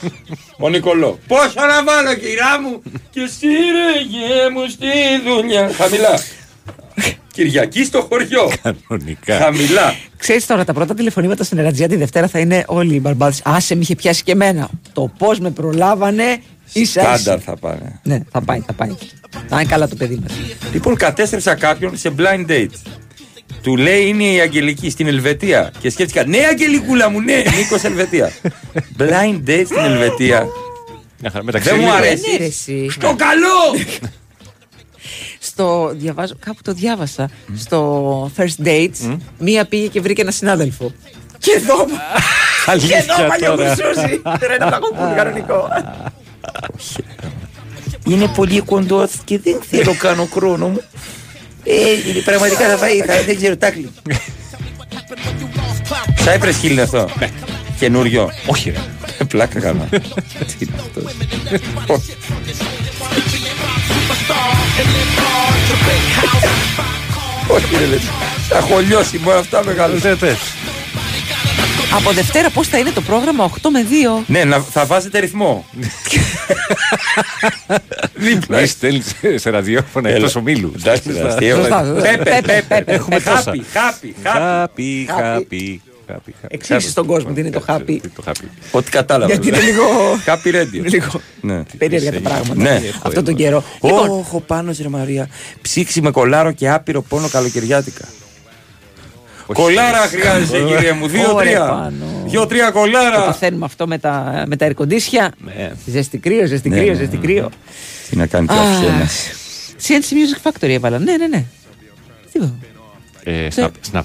[0.57, 1.19] Ο Νικολό.
[1.27, 4.87] Πόσο να βάλω κυρά μου και εσύ ρε γε μου στη
[5.25, 5.71] δουλειά.
[5.77, 6.19] Χαμηλά.
[7.31, 8.51] Κυριακή στο χωριό.
[8.61, 9.37] Κανονικά.
[9.37, 9.95] Χαμηλά.
[10.17, 13.41] Ξέρεις τώρα, τα πρώτα τηλεφωνήματα στην Ερατζία τη Δευτέρα θα είναι όλοι οι μπαρμπάδες.
[13.43, 14.69] Άσε, με είχε πιάσει και εμένα.
[14.93, 16.41] Το πώς με προλάβανε, ίσα
[16.85, 17.99] Στάνταρ θα πάνε.
[18.03, 18.89] Ναι, θα πάει, θα πάει.
[19.47, 20.31] Θα είναι καλά το παιδί μας.
[20.73, 22.69] Λοιπόν, κατέστρεψα κάποιον σε blind date.
[23.61, 25.71] Του λέει είναι η Αγγελική στην Ελβετία.
[25.79, 28.31] Και σκέφτηκα, ναι, Αγγελικούλα μου, ναι, Νίκος Ελβετία.
[28.97, 30.47] blind date στην Ελβετία.
[31.19, 31.43] Μια χαρά.
[31.43, 32.31] Μεταξύ Δεν μου λίγο- αρέσει.
[32.31, 32.89] Ναι, ρε, εσύ.
[32.89, 33.85] Στο καλό!
[35.39, 37.29] Στο διαβάζω, κάπου το διάβασα.
[37.57, 40.93] Στο first dates, μία πήγε και βρήκε ένα συνάδελφο.
[41.37, 41.85] Και εδώ.
[41.85, 41.91] και
[42.71, 43.75] Αλήθεια εδώ παλιό τώρα.
[43.75, 44.21] κουρσούζι.
[44.47, 45.67] Ρε να πλακώ που είναι κανονικό.
[48.07, 50.81] Είναι πολύ κοντό και δεν θέλω να κάνω χρόνο μου.
[51.63, 53.89] Ε, πραγματικά θα φάει, θα, δεν ξέρω, τάκλι.
[56.25, 57.09] Cypress Hill είναι αυτό.
[57.19, 57.29] Ναι.
[57.79, 58.31] Καινούριο.
[58.45, 59.25] Όχι, ρε.
[59.27, 59.87] Πλάκα κάνω.
[59.89, 61.01] Τι είναι αυτό.
[67.47, 68.01] Όχι, ρε, λες.
[68.49, 70.01] Θα έχω λιώσει μόνο αυτά μεγάλος.
[71.95, 73.85] Από Δευτέρα πώς θα είναι το πρόγραμμα 8 με
[74.19, 74.23] 2.
[74.27, 75.65] Ναι, να, θα βάζετε ρυθμό.
[78.13, 78.59] Δίπλα.
[78.61, 79.01] Μη στέλνει
[79.35, 80.17] σε ραδιόφωνα Έλα.
[80.17, 80.71] εκτός ομίλου.
[80.79, 81.57] Εντάξει, είναι αστείο.
[82.01, 82.91] Πέπε, πέπε, πέπε.
[82.93, 83.35] Έχουμε τόσα.
[83.41, 84.23] Χάπι, χάπι, χάπι.
[84.23, 85.81] Χάπι, χάπι.
[86.07, 86.55] χάπι, χάπι.
[86.55, 87.97] Εξήγησε στον κόσμο τι είναι το happy.
[88.15, 88.49] Το χάπι.
[88.71, 89.33] Ό,τι κατάλαβα.
[89.33, 89.71] Γιατί είναι βέβαια.
[89.73, 89.85] λίγο.
[90.25, 90.73] Happy radio.
[90.75, 91.63] Είναι λίγο Ναι.
[91.77, 92.53] περίεργα τα πράγματα.
[92.55, 92.81] Ναι.
[93.01, 93.63] Αυτό τον καιρό.
[93.81, 95.29] Λοιπόν, Όχο πάνω ρε Μαρία.
[95.61, 98.05] Ψήξη με κολάρο και άπειρο πόνο καλοκαιριάτικα.
[99.53, 101.05] Κολάρα χρειάζεσαι κύριε μου.
[101.05, 101.59] Ωραία, Δύο-τρία.
[101.67, 102.05] πάνω.
[102.25, 103.25] Δύο-τρία το κολάρα.
[103.25, 104.73] παθαίνουμε αυτό με τα, με τα air
[105.85, 107.21] Ζέστη κρύο, ζέστη Ναι, κρύο, ναι, ζέστη ναι.
[107.21, 107.49] κρύο.
[108.09, 108.59] Τι να κάνει και Αχ.
[108.59, 109.07] αυτό ένα.
[109.87, 110.99] CNC Music Factory έβαλα.
[110.99, 111.43] Ναι, ναι, ναι.
[112.31, 112.51] Τι είπα;
[113.23, 113.47] Ε,
[113.91, 114.01] Snap.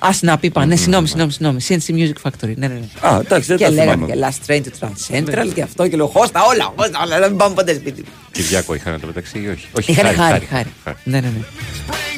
[0.00, 0.06] Snap.
[0.06, 0.66] Α, Snap είπα.
[0.66, 1.60] Ναι, συγγνώμη, συγγνώμη, συγγνώμη.
[1.68, 2.54] CNC Music Factory.
[2.56, 3.08] Ναι, ναι, ναι.
[3.08, 4.14] Α, εντάξει, δεν Και τα λέγαμε θυμάμαι.
[4.14, 7.28] και Last Train to Trans Central και αυτό και λέω χώστα όλα, χώστα όλα, να
[7.28, 8.04] μην πάμε ποτέ σπίτι.
[8.32, 10.72] Κυριάκο είχαν το μεταξύ ή όχι; Όχι, Είχανε χάρη, χάρη.
[11.04, 11.28] Ναι, ναι,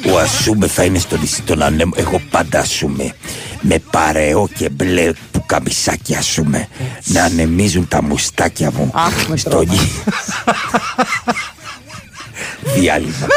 [0.03, 0.11] ναι.
[0.11, 1.93] Ο Ασούμε θα είναι στο νησί των ανέμων.
[1.97, 3.13] Εγώ πάντα Ασούμε.
[3.61, 6.67] Με παρεό και μπλε που καμισάκι Ασούμε.
[7.05, 8.91] Να ανεμίζουν τα μουστάκια μου.
[8.93, 9.73] Αχ, με στο τρόμα.
[9.73, 9.79] γη.
[12.75, 13.27] Διάλειμμα.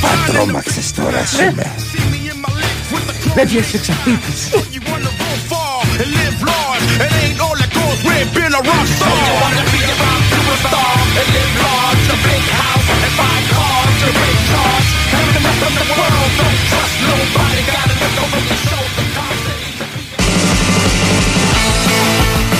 [0.00, 1.74] Πατρώμαξες τώρα Ασούμε.
[3.34, 4.48] Με πιέσεις εξαπίτης.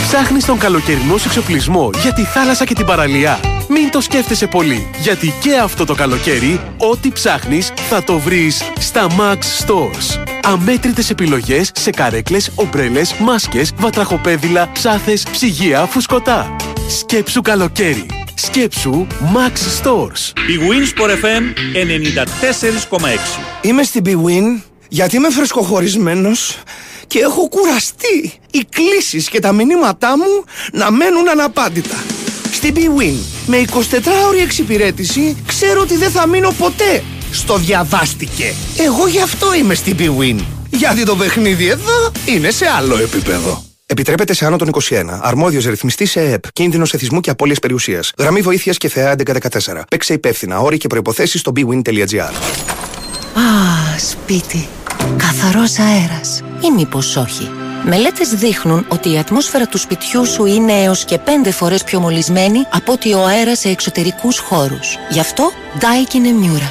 [0.08, 3.40] Ψάχνεις τον καλοκαιρινό σου εξοπλισμό για τη θάλασσα και την παραλία.
[3.68, 9.06] Μην το σκέφτεσαι πολύ, γιατί και αυτό το καλοκαίρι, ό,τι ψάχνεις θα το βρεις στα
[9.18, 10.24] Max Stores.
[10.42, 16.56] Αμέτρητες επιλογές σε καρέκλες, ομπρέλες, μάσκες, βατραχοπέδιλα, ψάθες, ψυγεία, φουσκωτά.
[16.98, 18.06] Σκέψου καλοκαίρι.
[18.34, 20.32] Σκέψου Max Stores.
[20.48, 21.42] Η Winsport FM
[21.72, 23.40] 94,6.
[23.62, 26.58] Είμαι στην BWIN γιατί είμαι φρεσκοχωρισμένος
[27.06, 31.96] και έχω κουραστεί οι κλήσεις και τα μηνύματά μου να μένουν αναπάντητα.
[32.52, 33.14] Στην BWIN
[33.46, 37.02] με 24ωρη εξυπηρέτηση ξέρω ότι δεν θα μείνω ποτέ
[37.32, 38.54] στο διαβάστηκε.
[38.78, 40.36] Εγώ γι' αυτό είμαι στην BWIN.
[40.70, 43.64] Γιατί το παιχνίδι εδώ είναι σε άλλο επίπεδο.
[43.86, 45.18] Επιτρέπεται σε άνω των 21.
[45.20, 46.52] Αρμόδιος ρυθμιστής σε ΕΕΠ.
[46.52, 48.12] Κίνδυνος εθισμού και απώλειας περιουσίας.
[48.18, 49.84] Γραμμή βοήθειας και θεά 1114.
[49.90, 50.58] Παίξε υπεύθυνα.
[50.60, 52.32] Όροι και προποθέσει στο bwin.gr.
[53.34, 54.68] Α, σπίτι.
[55.16, 56.42] Καθαρός αέρας.
[56.60, 57.50] Ή μήπως όχι.
[57.84, 62.58] Μελέτες δείχνουν ότι η ατμόσφαιρα του σπιτιού σου είναι έως και πέντε φορές πιο μολυσμένη
[62.70, 64.98] από ότι ο αέρας σε εξωτερικούς χώρους.
[65.10, 65.50] Γι' αυτό
[65.80, 66.70] Daikin Emura.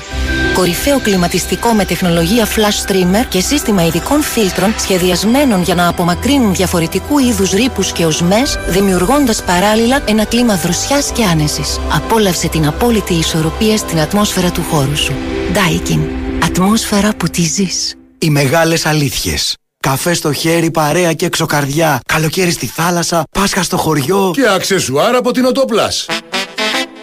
[0.54, 7.20] Κορυφαίο κλιματιστικό με τεχνολογία flash streamer και σύστημα ειδικών φίλτρων σχεδιασμένων για να απομακρύνουν διαφορετικού
[7.20, 11.80] είδους ρήπους και οσμές, δημιουργώντας παράλληλα ένα κλίμα δροσιάς και άνεσης.
[11.96, 15.14] Απόλαυσε την απόλυτη ισορροπία στην ατμόσφαιρα του χώρου σου.
[15.54, 16.00] Daikin.
[16.44, 17.96] Ατμόσφαιρα που τη ζεις.
[18.26, 19.56] Οι μεγάλες αλήθειες.
[19.80, 22.00] Καφέ στο χέρι, παρέα και εξωκαρδιά.
[22.06, 24.32] Καλοκαίρι στη θάλασσα, Πάσχα στο χωριό.
[24.34, 26.06] Και αξεσουάρ από την Οτόπλας.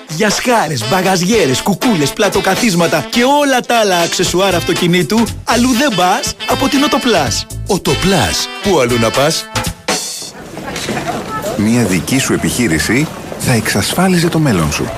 [0.09, 6.68] Για σκάρες, μπαγαζιέρες, κουκούλες, πλατοκαθίσματα και όλα τα άλλα αξεσουάρ αυτοκινήτου, αλλού δεν πας από
[6.68, 7.47] την Οτοπλάς.
[7.66, 8.49] Οτοπλάς.
[8.62, 9.47] Πού αλλού να πας;
[11.57, 13.07] Μια δική σου επιχείρηση
[13.39, 14.91] θα εξασφάλιζε το μέλλον σου.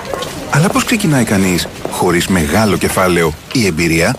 [0.51, 4.17] Αλλά πώς ξεκινάει κανείς χωρίς μεγάλο κεφάλαιο; Ή εμπειρία;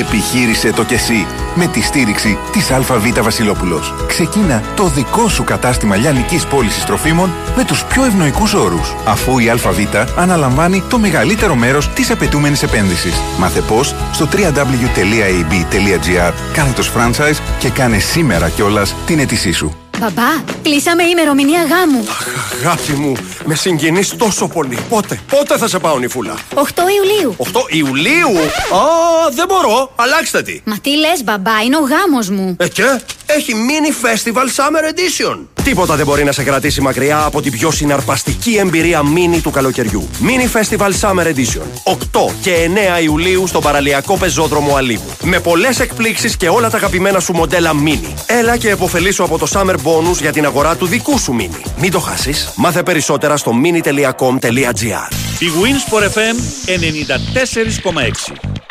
[0.00, 2.86] Επιχείρησε το κι εσύ με τη στήριξη της ΑΒ
[3.22, 3.94] Βασιλόπουλος.
[4.06, 9.50] Ξεκίνα το δικό σου κατάστημα λιανικής πώλησης τροφίμων με τους πιο ευνοϊκούς όρους, αφού η
[9.50, 9.66] ΑΒ
[10.16, 13.20] αναλαμβάνει το μεγαλύτερο μέρος της απαιτούμενης επένδυσης.
[13.38, 15.52] Μάθε πώς στο www.ab.gr
[16.52, 19.83] κάθετος franchise και κάνε σήμερα κιόλας την αίτησή σου.
[19.98, 22.04] Μπαμπά, κλείσαμε ημερομηνία γάμου.
[22.60, 23.12] Αγάπη μου,
[23.44, 24.78] με συγκινείς τόσο πολύ.
[24.88, 26.34] Πότε, πότε θα σε πάω νυφούλα.
[26.54, 26.60] 8
[26.96, 27.36] Ιουλίου.
[27.38, 28.38] 8 Ιουλίου;
[28.72, 28.80] Α,
[29.34, 29.92] δεν μπορώ.
[29.96, 30.60] Αλλάξτε τη.
[30.64, 32.56] Μα τι λες μπαμπά, είναι ο γάμος μου.
[32.60, 35.38] Ε, και; Έχει mini festival summer edition.
[35.64, 40.08] Τίποτα δεν μπορεί να σε κρατήσει μακριά από την πιο συναρπαστική εμπειρία mini του καλοκαιριού.
[40.20, 41.92] Mini festival summer edition.
[42.20, 45.10] 8 και 9 Ιουλίου στον παραλιακό πεζόδρομο Αλίγου.
[45.22, 48.12] Με πολλές εκπλήξεις και όλα τα αγαπημένα σου μοντέλα mini.
[48.26, 51.70] Έλα και εποφελήσου από το summer bonus για την αγορά του δικού σου mini.
[51.78, 52.52] Μην το χάσεις.
[52.56, 55.12] Μάθε περισσότερα στο mini.com.gr.
[55.38, 56.36] Η Winsport FM
[58.32, 58.63] 94,6.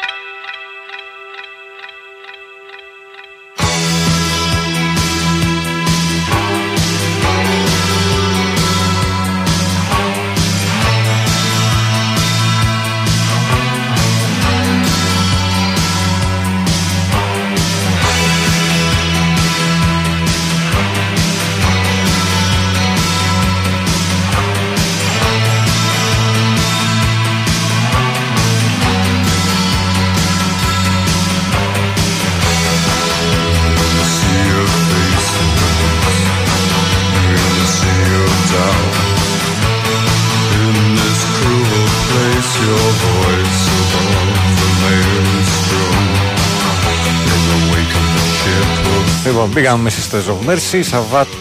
[49.53, 51.37] Πήγαμε μέσα στο Ζογμέρση, Σαββάτο,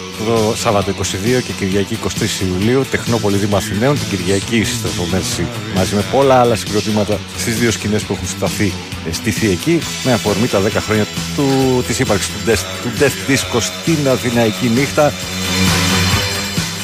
[0.54, 2.08] Σάββατο 22 και Κυριακή 23
[2.46, 7.70] Ιουλίου, Τεχνόπολη Δήμο Αθηναίων, την Κυριακή στο Ζογμέρση μαζί με πολλά άλλα συγκροτήματα στις δύο
[7.70, 8.72] σκηνές που έχουν σταθεί,
[9.08, 11.06] ε, στηθεί εκεί, με αφορμή τα 10 χρόνια
[11.36, 11.46] του,
[11.86, 15.12] της ύπαρξης του Death, του Death Disco στην Αθηναϊκή νύχτα.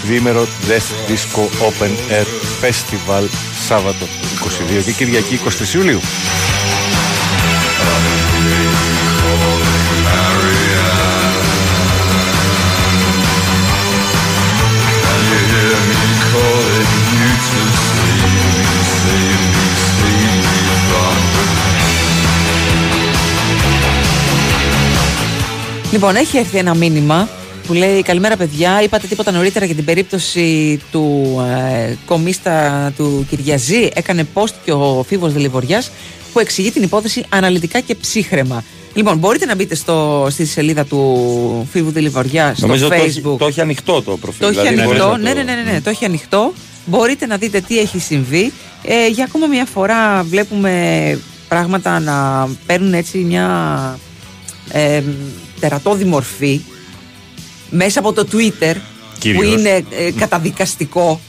[0.05, 2.27] Διήμερο Death Disco Open Air
[2.65, 3.25] Festival
[3.67, 4.07] Σάββατο
[4.81, 6.01] 22 και Κυριακή 23 Ιουλίου.
[25.93, 27.29] Λοιπόν, έχει έρθει ένα μήνυμα
[27.67, 28.83] που λέει Καλημέρα, παιδιά.
[28.83, 31.37] Είπατε τίποτα νωρίτερα για την περίπτωση του
[31.89, 33.91] ε, κομίστα του Κυριαζή.
[33.95, 35.91] Έκανε post και ο Φίβος Δελιβοριάς
[36.33, 38.65] που εξηγεί την υπόθεση αναλυτικά και ψύχρεμα.
[38.95, 43.39] Λοιπόν, μπορείτε να μπείτε στο, στη σελίδα του Φίβου Δελιβοριά στο Νομίζω το έχει, Facebook.
[43.39, 44.41] το έχει ανοιχτό το προφίλ.
[44.41, 45.11] Το έχει δηλαδή μπορείς ανοιχτό.
[45.11, 46.53] να Ναι, το- ναι, ναι, ναι, ναι, το έχει ανοιχτό.
[46.87, 48.53] Μπορείτε να δείτε τι έχει συμβεί.
[48.83, 51.19] Ε, για ακόμα μια φορά βλέπουμε
[51.49, 53.99] πράγματα να παίρνουν έτσι μια
[54.71, 55.03] ε,
[55.59, 56.61] τερατώδη μορφή
[57.71, 58.75] μέσα από το Twitter
[59.19, 59.43] Κυρίως.
[59.45, 61.21] που είναι ε, καταδικαστικό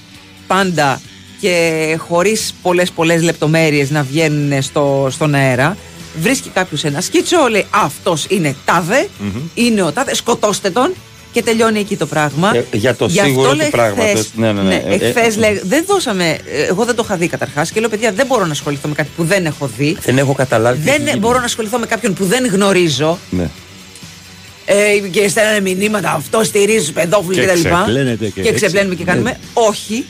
[0.48, 1.02] πάντα
[1.42, 5.78] και χωρίς πολλές πολλές λεπτομέρειες να βγαίνουν στο, στον αέρα
[6.22, 9.08] βρίσκει κάποιος ένα σκίτσο, λέει αυτός είναι τάδε,
[9.54, 10.94] είναι ο τάδε, σκοτώστε τον
[11.32, 12.52] και τελειώνει εκεί το πράγμα.
[12.56, 14.10] Ε, για το Γι' σίγουρο αυτό, του λέει, πράγματος.
[14.10, 14.76] χθες- Ναι, ναι, ναι.
[14.76, 17.90] Ε, ε, εχθές, λέει, δεν δώσαμε, ε, εγώ δεν το είχα δει καταρχάς και λέω
[17.90, 19.98] παιδιά δεν μπορώ να ασχοληθώ με κάτι που δεν έχω δει.
[20.06, 20.78] Δεν έχω καταλάβει.
[20.78, 21.20] τι Δεν έχει γίνει.
[21.20, 23.50] μπορώ να ασχοληθώ με κάποιον που δεν γνωρίζω Ναι.
[24.72, 27.54] Ε, και στέλνανε μηνύματα αυτό στηρίζει του παιδόφιλου Και κτλ.
[27.70, 28.54] ξεπλένετε και έτσι.
[28.54, 29.30] ξεπλένουμε και κάνουμε.
[29.30, 29.38] Ναι.
[29.54, 30.06] Όχι.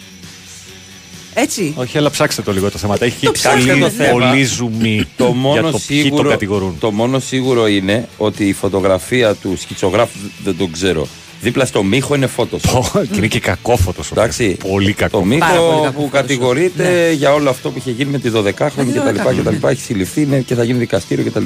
[1.33, 1.73] Έτσι.
[1.77, 2.95] Όχι, αλλά ψάξτε το λίγο το θέμα.
[2.99, 4.09] Έχει Το ψάξτε πολύ, το θέμα.
[4.11, 6.75] πολύ ζουμί Το για μόνο, το ποιοι σίγουρο, το κατηγορούν.
[6.79, 11.07] το μόνο σίγουρο είναι ότι η φωτογραφία του σκητσογράφου δεν τον ξέρω.
[11.41, 12.61] Δίπλα στο μύχο είναι φώτος.
[12.91, 14.03] Και είναι και κακόφωτο.
[14.11, 14.57] Εντάξει.
[14.67, 15.19] Πολύ κακό.
[15.19, 16.11] Το Πάρα πολύ Μίκο κακό που φώτος.
[16.11, 17.11] κατηγορητέ Ναι.
[17.11, 19.19] για όλο αυτό που είχε γίνει με τη 12χρονη Με τη κτλ.
[19.19, 19.67] 12χρονη, κτλ.
[19.67, 21.43] Έχει συλληφθεί είναι και θα γίνει δικαστήριο κτλ.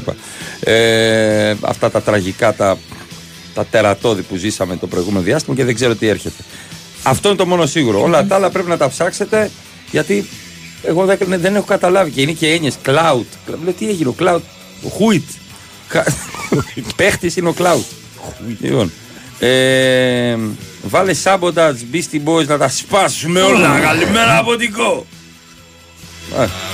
[0.60, 2.78] Ε, αυτά τα τραγικά, τα,
[3.54, 6.44] τα τερατώδη που ζήσαμε το προηγούμενο διάστημα και δεν ξέρω τι έρχεται.
[7.04, 8.02] Αυτό είναι το μόνο σίγουρο.
[8.02, 9.52] Όλα τα άλλα πρέπει να τα ψάξετε
[9.92, 10.26] γιατί
[10.84, 12.76] εγώ δεν, δεν έχω καταλάβει και είναι και έννοιες.
[12.86, 13.26] Cloud.
[13.64, 14.42] Λέω τι έγινε ο Cloud.
[14.84, 15.24] Ο Χουιτ.
[16.96, 17.84] Παίχτης είναι ο Cloud.
[18.60, 18.92] Λοιπόν.
[19.40, 20.38] Ε,
[20.84, 23.80] βάλε sabotage Beastie Boys να τα σπάσουμε όλα.
[23.80, 25.06] Καλημέρα από την ΚΟ.
[26.38, 26.73] Α.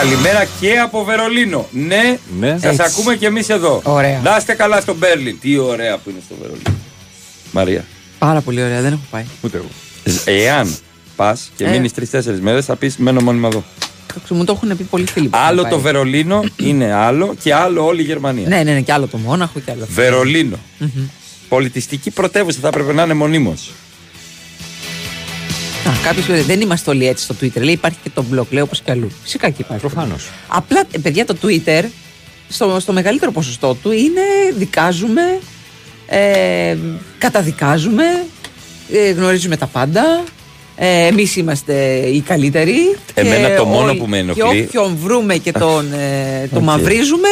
[0.00, 1.66] Καλημέρα και από Βερολίνο.
[1.70, 2.58] Ναι, Ναι.
[2.60, 2.82] σας Έτσι.
[2.82, 3.80] ακούμε και εμείς εδώ.
[3.84, 4.20] Ωραία.
[4.24, 5.38] Να είστε καλά στο Μπέρλιν.
[5.40, 6.74] Τι ωραία που είναι στο Βερολίνο.
[7.52, 7.84] Μαρία.
[8.18, 9.24] Πάρα πολύ ωραία, δεν έχω πάει.
[9.42, 9.66] Ούτε εγώ.
[10.24, 10.76] Εάν
[11.16, 11.70] πας και Ε.
[11.70, 13.64] μείνεις τρει-τέσσερι μέρες, θα πεις μένω μόνιμα εδώ.
[14.10, 15.28] Εντάξει, Μου το έχουν πει πολλοί φίλοι.
[15.28, 15.84] που Άλλο έχουν το πάει.
[15.92, 18.48] Βερολίνο είναι άλλο και άλλο όλη η Γερμανία.
[18.48, 19.86] Ναι, ναι, ναι, και άλλο το Μόναχο και άλλο.
[19.90, 20.56] Βερολίνο.
[20.78, 20.88] Μμμ.
[21.48, 23.70] Πολιτιστική πρωτεύουσα θα έπρεπε να είναι μονίμως.
[25.88, 27.60] Α, κάποιος λέει, δεν είμαστε όλοι έτσι στο Twitter.
[27.62, 29.10] Λέει υπάρχει και το block, λέει όπως και αλλού.
[29.22, 29.80] Φυσικά και υπάρχει.
[29.86, 30.28] Προφανώς.
[30.48, 31.82] Απλά, ε, παιδιά, το Twitter
[32.48, 34.20] στο, στο μεγαλύτερο ποσοστό του είναι
[34.56, 35.22] δικάζουμε,
[36.06, 36.76] ε,
[37.18, 38.04] καταδικάζουμε,
[38.92, 40.22] ε, γνωρίζουμε τα πάντα.
[40.76, 42.96] Ε, Εμείς είμαστε οι καλύτεροι.
[43.14, 46.56] Εμένα και το μόνο όλοι- που με Και ενοχλεί- όποιον βρούμε και τον ε, το
[46.58, 46.62] Οκ.
[46.62, 47.28] μαυρίζουμε.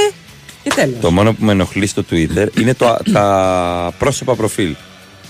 [0.63, 0.97] Και τέλος.
[1.01, 4.75] Το μόνο που με ενοχλεί στο Twitter είναι το, τα πρόσωπα προφίλ.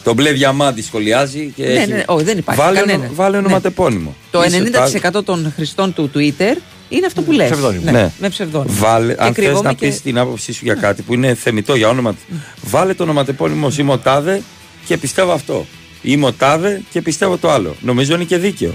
[0.05, 1.65] Το μπλε διαμάντι σχολιάζει και.
[1.65, 2.99] Ναι, έχει- ναι, όχι, δεν υπάρχει Βάλε, κανένα.
[3.05, 3.45] ονο- βάλε Ναι.
[3.47, 4.15] ονοματεπώνυμο.
[4.31, 6.57] Το Είσαι 90% των χρηστών του Twitter
[6.89, 7.51] είναι αυτό που λες.
[7.51, 7.91] Ψευδόνυμο.
[7.91, 8.11] Ναι.
[8.19, 8.75] Με ψευδόνυμο.
[8.79, 11.35] Βάλε, Και αν θες κρύβομαι να και- πεις την άποψή σου για κάτι που είναι
[11.35, 12.15] θεμητό για όνομα,
[12.63, 14.43] βάλε το ονοματεπώνυμο σου είμαι ο τάδε
[14.87, 15.67] και πιστεύω αυτό.
[16.03, 17.77] Είμαι ο τάδε και πιστεύω το άλλο.
[17.81, 18.71] Νομίζω είναι και δικαιο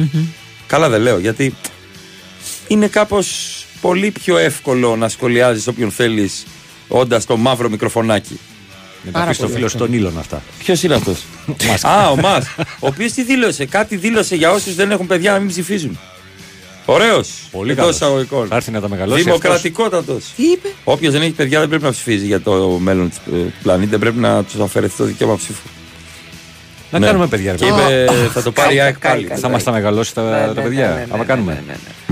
[0.67, 1.53] Καλά δεν λέω, γιατί
[2.67, 6.45] είναι κάπως πολύ πιο εύκολο να σχολιάζεις όποιον θέλεις
[6.87, 8.39] όντας το μαύρο μικροφωνάκι.
[9.07, 9.85] Με τα Πάρα πει στο πολύ φίλος αυτό.
[9.85, 10.41] στον Ήλον αυτά.
[10.59, 11.23] Ποιος είναι αυτός;
[11.81, 12.41] Α, ο Μα.
[12.57, 15.99] Ο οποίος τι δήλωσε; Κάτι δήλωσε για όσους δεν έχουν παιδιά να μην ψηφίζουν.
[16.85, 17.29] Ωραίος.
[17.51, 17.95] Πολύ Εντός καλός.
[17.95, 18.47] εισαγωγικών.
[18.47, 19.23] Θα έρθει να τα μεγαλώσει.
[19.23, 20.25] Δημοκρατικότατος.
[20.35, 23.89] Τι είπε; Όποιος δεν έχει παιδιά δεν πρέπει να ψηφίζει για το μέλλον του πλανήτη.
[23.89, 25.67] Δεν πρέπει να τους αφαιρεθεί το δικαίωμα ψήφου.
[26.91, 27.05] Να Ναι.
[27.05, 27.51] κάνουμε παιδιά.
[27.51, 28.03] ρε Και παιδί.
[28.03, 29.23] είπε θα το πάρει η ΑΕΚ πάλι.
[29.23, 30.87] Κάηκα, Θα μας τα μεγαλώσει τα, Ναι, τα ναι, παιδιά.
[30.87, 31.63] ναι, ναι, άμα ναι, κάνουμε.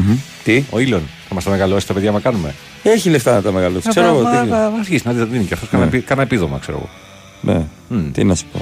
[0.05, 0.13] Ναι, ναι, ναι.
[0.13, 0.19] Μμμ.
[0.43, 2.55] Τι; Ο Ήλον θα μας τα μεγαλώσει τα παιδιά, άμα κάνουμε.
[2.83, 3.89] Έχει λεφτά να τα μεγαλώσει.
[3.89, 4.19] Ξέρω εγώ.
[4.19, 5.69] τι- Θα αρχίσει να τα δίνει και αυτός.
[5.69, 6.89] Κάνα επί- Κάνα επίδομα, ξέρω εγώ.
[7.57, 7.65] Ναι.
[7.97, 8.11] Μμ.
[8.11, 8.59] Τι να σου πω.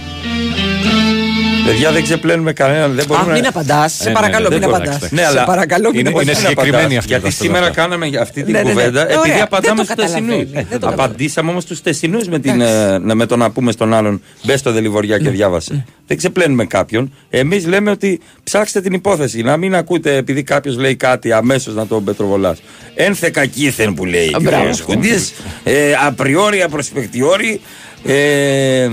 [1.65, 2.95] Παιδιά δεν ξεπλένουμε κανέναν.
[2.95, 3.93] Δεν μπορούμε Α, μην να- απαντάς.
[3.93, 4.99] Σε Ε, ναι, παρακαλώ, ναι, μην δεν απαντάς.
[4.99, 5.11] μπορεί.
[5.13, 6.27] Ναι, αλλά Σε παρακαλώ, μην είναι, απαντάς.
[6.39, 7.09] είναι συγκεκριμένη αυτή.
[7.11, 8.69] Γιατί σήμερα κάναμε αυτή την Ναι, ναι, ναι.
[8.71, 10.27] κουβέντα Ωραία, επειδή δεν απαντάμε το στους τεσσινού.
[10.27, 13.71] καταλαβαίνει, δεν το Απαντήσαμε όμως στους τεσσινού με, την, ε, να- με το να πούμε
[13.71, 15.23] στον άλλον μπες στο δελιβοριά Ναι.
[15.23, 15.85] και διάβασε.
[16.07, 17.13] Δεν ξεπλένουμε κάποιον.
[17.29, 19.41] Εμείς λέμε ότι ψάξτε την υπόθεση.
[19.41, 22.61] Να μην ακούτε επειδή κάποιος λέει κάτι αμέσως να τον πετροβολάς.
[22.95, 24.27] Ένθε κακήθεν που λέει.
[24.35, 24.69] Α, μπράβο.
[24.69, 25.33] ο Σκουντής,
[25.63, 27.61] ε, Απριόρι, απροσπεκτιόρι.
[28.05, 28.89] Ε,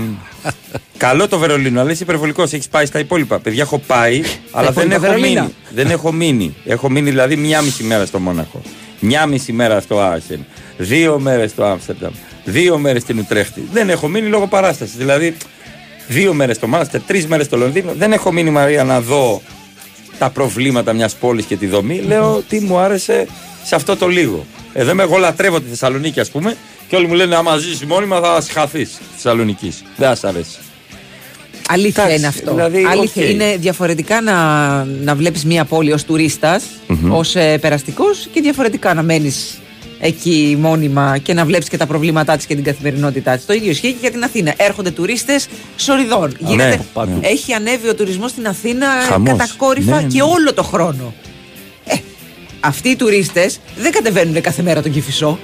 [0.97, 2.53] καλό το Βερολίνο, αλλά είσαι υπερβολικός.
[2.53, 3.39] Έχεις πάει στα υπόλοιπα.
[3.39, 4.21] Παιδιά, έχω πάει,
[4.51, 5.41] αλλά δεν υπόλοιπα έχω Βερολίνα.
[5.41, 5.53] μείνει.
[5.73, 6.55] Δεν έχω μείνει.
[6.65, 8.61] Έχω μείνει δηλαδή μία μισή μέρα στο Μόναχο.
[8.99, 10.45] Μια μισή μέρα στο Άσεν.
[10.77, 12.11] Δύο μέρες στο Άμστερνταμ.
[12.45, 13.67] Δύο μέρες στην Ουτρέχτη.
[13.71, 14.95] Δεν έχω μείνει λόγω παράστασης.
[14.95, 15.35] Δηλαδή,
[16.07, 17.93] δύο μέρες στο Μάνστερ, τρεις μέρες στο Λονδίνο.
[17.97, 19.41] Δεν έχω μείνει Μαρία να δω
[20.17, 22.01] τα προβλήματα μιας πόλης και τη δομή.
[22.01, 23.27] Λέω τι μου άρεσε
[23.63, 24.45] σε αυτό το λίγο.
[24.73, 26.55] Εδώ είμαι, εγώ λατρεύω τη Θεσσαλονίκη, ας πούμε,
[26.91, 29.83] και όλοι μου λένε: Άμα ζήσει μόνιμα θα συχαθεί της Θεσσαλονίκης.
[29.97, 30.57] Δεν σας αρέσει.
[31.67, 32.53] Αλήθεια Εντάξει, είναι αυτό.
[32.53, 33.23] δηλαδή, Αλήθεια.
[33.25, 33.29] οκ.
[33.29, 34.35] Είναι διαφορετικά να,
[34.83, 37.13] να βλέπεις μια πόλη ως τουρίστας, Μμμ.
[37.13, 39.59] ως ε, περαστικός και διαφορετικά να μένεις
[39.99, 43.45] εκεί μόνιμα και να βλέπεις και τα προβλήματά της και την καθημερινότητά της.
[43.45, 44.53] Το ίδιο ισχύει και για την Αθήνα.
[44.57, 46.35] Έρχονται τουρίστες σοριδών.
[46.39, 47.19] Γίνεται- ναι, παντού.
[47.21, 49.29] Έχει ανέβει ο τουρισμός στην Αθήνα Χαμός.
[49.37, 50.07] κατακόρυφα Ναι, ναι.
[50.07, 51.13] και όλο το χρόνο.
[51.85, 51.95] Ε,
[52.59, 55.39] αυτοί οι τουρίστες δεν κατεβαίνουν κάθε μέρα τον Κυφισό.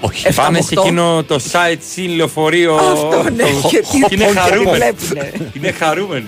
[0.00, 0.26] Όχι.
[0.26, 0.80] Εφτά Πάνε με σε οκτώ.
[0.80, 2.74] εκείνο το site συν λεωφορείο.
[2.74, 4.76] Αυτό, ναι, το- και τι- είναι και τι χαρούμενοι.
[4.76, 5.32] βλέπουνε.
[5.52, 6.26] Είναι χαρούμενοι.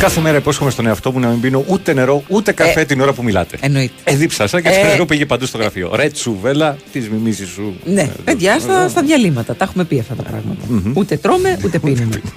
[0.00, 3.00] Κάθε μέρα υπόσχομαι στον εαυτό μου να μην πίνω ούτε νερό ούτε καφέ Ε, την
[3.00, 3.56] ώρα που μιλάτε.
[3.60, 3.92] Εννοείται.
[4.04, 5.90] Ε, δίψασα και Ε, το νερό πήγε παντού στο γραφείο.
[5.94, 7.76] Ρε τσουβέλα τη μιμήση σου.
[7.84, 9.54] Ναι, Ε, παιδιά, στα, στα διαλύματα.
[9.54, 10.90] Τα έχουμε πει αυτά τα πράγματα.
[11.00, 12.20] Ούτε τρώμε, ούτε πίνουμε.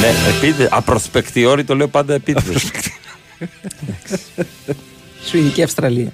[0.00, 2.70] Ναι, επίτε, απροσπεκτιόρι το λέω πάντα επίτηδες.
[5.28, 6.12] Σουηδική Αυστραλία.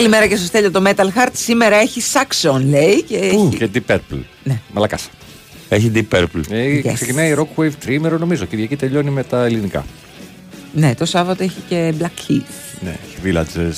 [0.00, 1.28] Καλημέρα και στο Στέλιο το Metal Heart.
[1.32, 3.02] Σήμερα έχει Saxon, λέει.
[3.02, 3.48] Και έχει...
[3.58, 4.18] Και Deep Purple.
[4.42, 4.60] Ναι.
[4.72, 5.08] Μαλακάσα.
[5.68, 6.50] Έχει Deep Purple.
[6.50, 6.92] Ε, Yes.
[6.94, 8.44] Ξεκινάει Rockwave τρίμερο νομίζω.
[8.44, 9.84] Κυριακή τελειώνει με τα ελληνικά.
[10.72, 12.40] Ναι, το Σάββατο έχει και Black Heath.
[12.80, 13.74] Ναι, έχει Villages,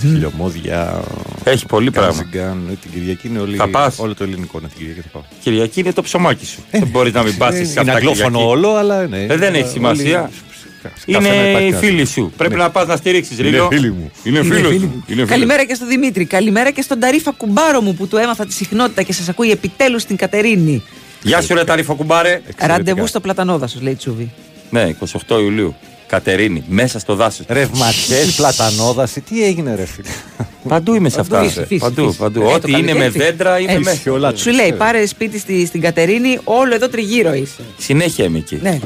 [0.00, 1.00] χιλιομόδια.
[1.44, 2.12] Έχει πολύ πράγμα.
[2.22, 4.60] Κάζιγκαν, ε, Την Κυριακή είναι όλη, Θα πας; όλο το ελληνικό.
[4.60, 5.22] Ναι, την Κυριακή θα πάω.
[5.42, 6.62] Κυριακή είναι το ψωμάκι σου.
[6.70, 8.48] δεν μπορείς να μην πα Ε, σε είναι αυτά αγγλόφωνο Κυριακή.
[8.50, 9.22] όλο, αλλά ναι.
[9.28, 10.30] Ε, δεν έχει Όλοι- σημασία.
[10.88, 11.86] Κάθε μέρα Είναι υπάρχει οι κάτι.
[11.86, 12.32] φίλοι σου.
[12.36, 12.62] Πρέπει Ναι.
[12.62, 13.68] να πας να στηρίξεις Είναι λίγο.
[13.70, 14.10] φίλοι μου.
[14.24, 14.86] Είναι Είναι φίλος φίλοι σου.
[14.86, 14.92] μου.
[14.94, 15.28] Είναι φίλος.
[15.28, 16.24] Καλημέρα και στον Δημήτρη.
[16.24, 20.02] Καλημέρα και στον Ταρίφα Κουμπάρο μου που του έμαθα τη συχνότητα και σας ακούει επιτέλους
[20.02, 20.82] στην Κατερίνη.
[21.22, 22.40] Γεια σου, ρε Ταρίφο κουμπάρε.
[22.58, 24.30] Ραντεβού στο Πλατανόδασος, λέει Τσούβι.
[24.70, 24.88] Ναι,
[25.28, 25.74] 28 Ιουλίου.
[26.06, 27.46] Κατερίνη, μέσα στο δάσος.
[27.48, 30.08] Ρευματιέ, πλατανόδαση, τι έγινε, ρε φίλε;
[30.68, 31.46] Παντού είμαι σε Παντού αυτά.
[31.46, 32.16] είσαι, φύσης, Παντού, φύσης.
[32.18, 32.40] παντού.
[32.40, 33.18] Ε, το Ό,τι είναι καλοκαίρι με φύση.
[33.18, 33.84] δέντρα είμαι Έτσι.
[33.84, 34.12] μέσα.
[34.12, 37.62] Όλα Σου λέει, πάρε σπίτι στη, στην Κατερίνη, όλο εδώ τριγύρω είσαι.
[37.78, 38.58] Συνέχεια είμαι εκεί.
[38.62, 38.78] Ναι.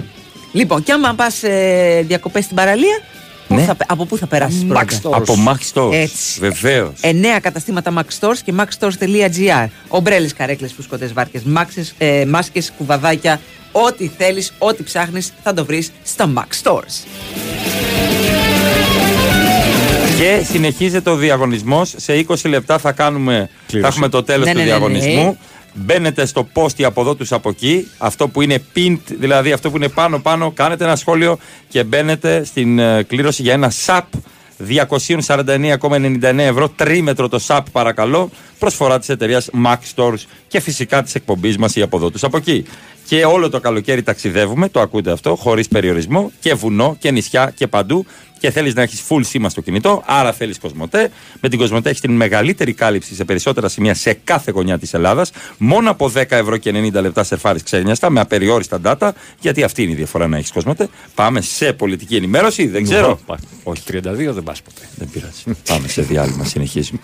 [0.57, 3.01] Λοιπόν, και άμα πας ε, διακοπές στην παραλία,
[3.49, 3.62] πού Ναι.
[3.62, 5.12] θα, από πού θα περάσεις Max πρώτα; Stores.
[5.12, 5.93] Από Max Stores.
[5.93, 6.41] Έτσι.
[6.41, 6.93] Βεβαίως.
[7.01, 9.69] Εννέα καταστήματα Max Stores και maxstores.gr.
[9.89, 11.43] Ομπρέλες, καρέκλες, φουσκωτές βάρκες,
[11.99, 13.41] ε, μάσκες, κουβαδάκια.
[13.73, 17.07] Ό,τι θέλεις, ό,τι ψάχνεις, θα το βρεις στα Max Stores.
[20.19, 21.95] Και συνεχίζεται ο διαγωνισμός.
[21.97, 23.49] Σε 20 λεπτά θα, κάνουμε,
[23.81, 24.77] θα έχουμε το τέλος Ναι, του ναι, ναι, ναι.
[24.78, 25.39] διαγωνισμού.
[25.78, 27.89] Μπαίνετε στο post από εδώ τους από εκεί.
[27.98, 31.39] Αυτό που είναι pinned, δηλαδή αυτό που είναι πάνω πάνω, κάνετε ένα σχόλιο
[31.69, 34.03] και μπαίνετε στην ε, κλήρωση για ένα SAP
[34.69, 36.69] 249,99 ευρώ.
[36.69, 38.31] Τρίμετρο το SAP παρακαλώ.
[38.59, 42.36] Προσφορά της εταιρείας Max Stores και φυσικά της εκπομπής μας ή από εδώ τους από
[42.36, 42.65] εκεί.
[43.07, 47.66] Και όλο το καλοκαίρι ταξιδεύουμε, το ακούτε αυτό, χωρίς περιορισμό και βουνό και νησιά και
[47.66, 48.07] παντού.
[48.39, 51.11] Και θέλεις να έχεις full σήμα στο κινητό, άρα θέλεις Κοσμοτέ.
[51.41, 55.31] Με την Κοσμοτέ έχεις την μεγαλύτερη κάλυψη σε περισσότερα σημεία σε κάθε γωνιά της Ελλάδας.
[55.59, 59.11] Μόνο από 10 ευρώ και 90 λεπτά σερφάρι ξένιαστα με απεριόριστα data,
[59.41, 60.89] γιατί αυτή είναι η διαφορά να έχεις Κοσμοτέ.
[61.15, 63.19] Πάμε σε πολιτική ενημέρωση, δεν ξέρω.
[63.63, 64.89] Όχι, 32 δεν πας ποτέ.
[64.97, 65.43] Δεν πειράζει.
[65.69, 67.01] Πάμε σε διάλειμμα, συνεχίζουμε.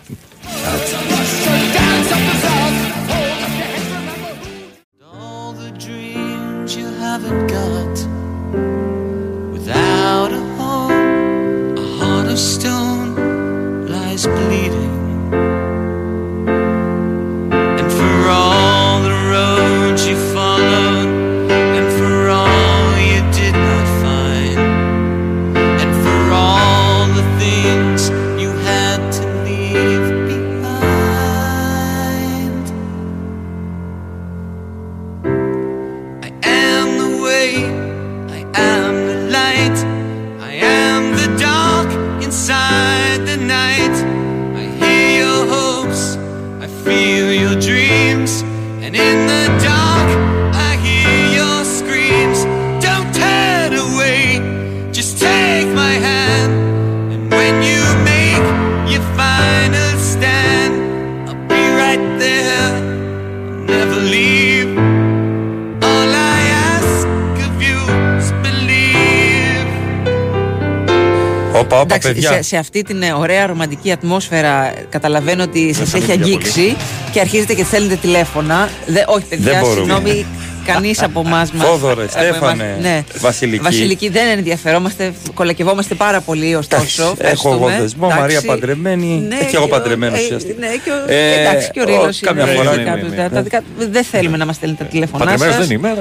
[5.25, 7.95] All the dreams you haven't got
[9.55, 10.42] without a home,
[12.37, 12.82] still
[71.73, 72.33] Όπα, όπα, Εντάξει, παιδιά.
[72.33, 76.77] σε, σε αυτή την ε, ωραία ρομαντική ατμόσφαιρα ε, καταλαβαίνω ότι σας έχει παιδιά αγγίξει
[77.13, 78.69] και αρχίζετε και στέλνετε τηλέφωνα.
[78.87, 79.77] Δε, όχι, παιδιά, Δεν μπορούμε.
[79.95, 80.27] συγγνώμη,
[80.67, 81.51] κανείς από εμάς.
[81.57, 83.03] Φόδωρε, Στέφανε, ναι.
[83.21, 83.63] Βασιλική.
[83.63, 87.03] Βασιλική δεν ενδιαφερόμαστε, κολακευόμαστε πάρα πολύ ωστόσο.
[87.03, 87.55] Έχω ευχαριστούμε.
[87.73, 88.21] εγώ δεσμό, Εντάξει.
[88.21, 89.25] Μαρία παντρεμένη.
[89.29, 90.67] Ναι, Ε, και εγώ και ο- παντρεμένο ε, ουσιαστικά.
[90.67, 92.95] Ναι, και ο, Ε, εντάξει, και ο ο- Ρήλος καμιά είναι, φορά, τα ναι, δικά
[92.95, 93.17] ναι, τους, ναι.
[93.17, 95.67] τα- τα δικά- Δεν θέλουμε να μας στέλνετε τα τηλέφωνά Παντρεμένος σας.
[95.67, 95.95] δεν είμαι.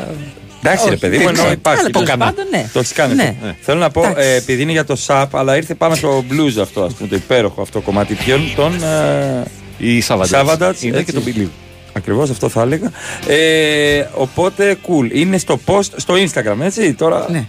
[0.64, 1.52] Αλλά- Εντάξει, ρε Όχι, παιδί δεν μου, ενώ ξέρω.
[1.52, 1.80] υπάρχει.
[1.80, 2.26] Αλλά το τέλος έκανα.
[2.26, 2.70] πάντων, ναι.
[2.74, 3.14] Το έχεις κάνει.
[3.16, 3.24] Ναι.
[3.24, 3.48] αυτό.
[3.48, 4.28] Ε, Θέλω να πω, Εντάξει.
[4.30, 7.16] ε, επειδή είναι για το ΣΑΠ, αλλά ήρθε πάνω στο blues αυτό, ας πούμε, το
[7.16, 8.14] υπέροχο αυτό κομμάτι.
[8.14, 8.84] Ποιον, τον.
[8.84, 9.44] ε,
[9.78, 10.82] Η Savatage.
[10.82, 11.04] Είναι έτσι.
[11.04, 11.48] και το Believe.
[11.94, 12.92] Ακριβώς αυτό θα έλεγα.
[13.28, 15.10] Ε, οπότε, cool.
[15.14, 16.94] Είναι στο post, στο Instagram, έτσι.
[16.94, 17.46] Τώρα; Ναι.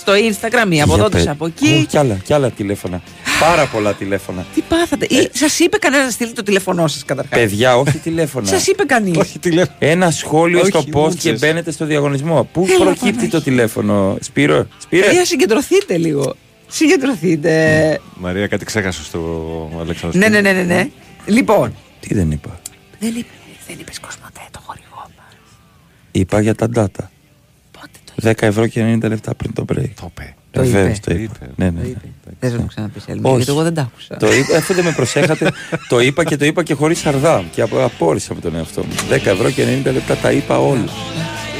[0.00, 1.86] Στο Instagram ή από Για εδώ πε- από Ω, εκεί.
[1.88, 3.02] Κι άλλα, κι άλλα τηλέφωνα.
[3.40, 4.46] Πάρα πολλά τηλέφωνα.
[4.54, 5.04] Τι πάθατε.
[5.04, 8.46] Ή σας είπε κανένα να στείλει το τηλέφωνό σας καταρχάς; Παιδιά, όχι τηλέφωνα.
[8.46, 9.18] Σας είπε κανείς;
[9.78, 11.20] Ένα σχόλιο Όχι, στο post μούτσες.
[11.20, 12.48] και μπαίνετε στο διαγωνισμό.
[12.52, 13.30] Πού Έλα, προκύπτει Παναγία.
[13.30, 15.06] το τηλέφωνο, Σπύρο; Σπύρε.
[15.06, 16.34] Παιδιά, συγκεντρωθείτε λίγο.
[16.68, 18.00] Συγκεντρωθείτε.
[18.14, 19.20] Μαρία, κάτι ξέχασε στο
[19.80, 20.18] Αλέξανδρο.
[20.18, 20.88] Ναι, ναι, ναι, ναι, ναι.
[21.26, 21.74] Λοιπόν.
[22.00, 22.60] Τι δεν είπα.
[23.00, 23.26] Δεν είπε,
[23.68, 25.34] δεν είπες Κοσμοτέ το χορηγό μας.
[26.12, 27.04] Είπα για τα data.
[28.22, 29.90] 10 ευρώ και 90 λεπτά πριν το break.
[30.00, 30.34] Το είπε.
[30.50, 31.14] Το Βεβαίως, είπε.
[31.14, 31.34] το είπα.
[31.56, 31.80] Ναι, ναι.
[31.80, 31.92] ναι.
[32.40, 33.36] Δεν θα το ξαναπείς Έλληνα, Όχι.
[33.36, 34.16] γιατί εγώ δεν τα άκουσα.
[34.16, 35.52] Το είπα, αφού δεν με προσέχατε,
[35.88, 37.44] το είπα και το είπα και χωρίς αρδάμ.
[37.54, 38.92] Και απο- απόρρισα με τον εαυτό μου.
[39.10, 40.84] 10 ευρώ και 90 λεπτά τα είπα όλα.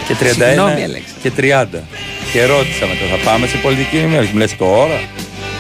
[0.06, 1.14] Και 31 Συγγνώμη, Αλέξη.
[1.22, 1.66] και 30.
[2.32, 4.32] Και ρώτησα μετά, θα πάμε σε πολιτική ενημέρωση.
[4.32, 5.00] Μου λες τώρα;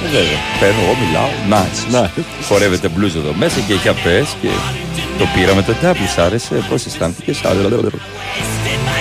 [0.04, 0.38] Ε, βέβαια.
[0.60, 1.30] Παίρνω, εγώ μιλάω.
[1.54, 2.08] Nice.
[2.48, 4.48] Χορεύεται blues εδώ μέσα και είχε απέ και
[5.18, 5.94] το πήραμε το W.
[6.14, 7.40] Σ' άρεσε, πώς αισθάνθηκες.
[7.42, 8.97] Till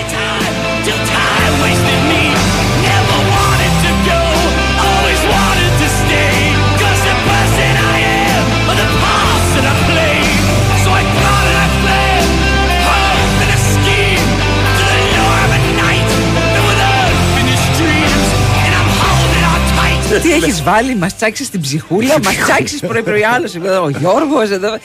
[20.22, 23.82] Τι έχεις βάλει, μας τσάξεις την ψυχούλα, μας τσάξεις πρωί-πρωί άλλο.
[23.84, 24.78] Ο Γιώργος εδώ.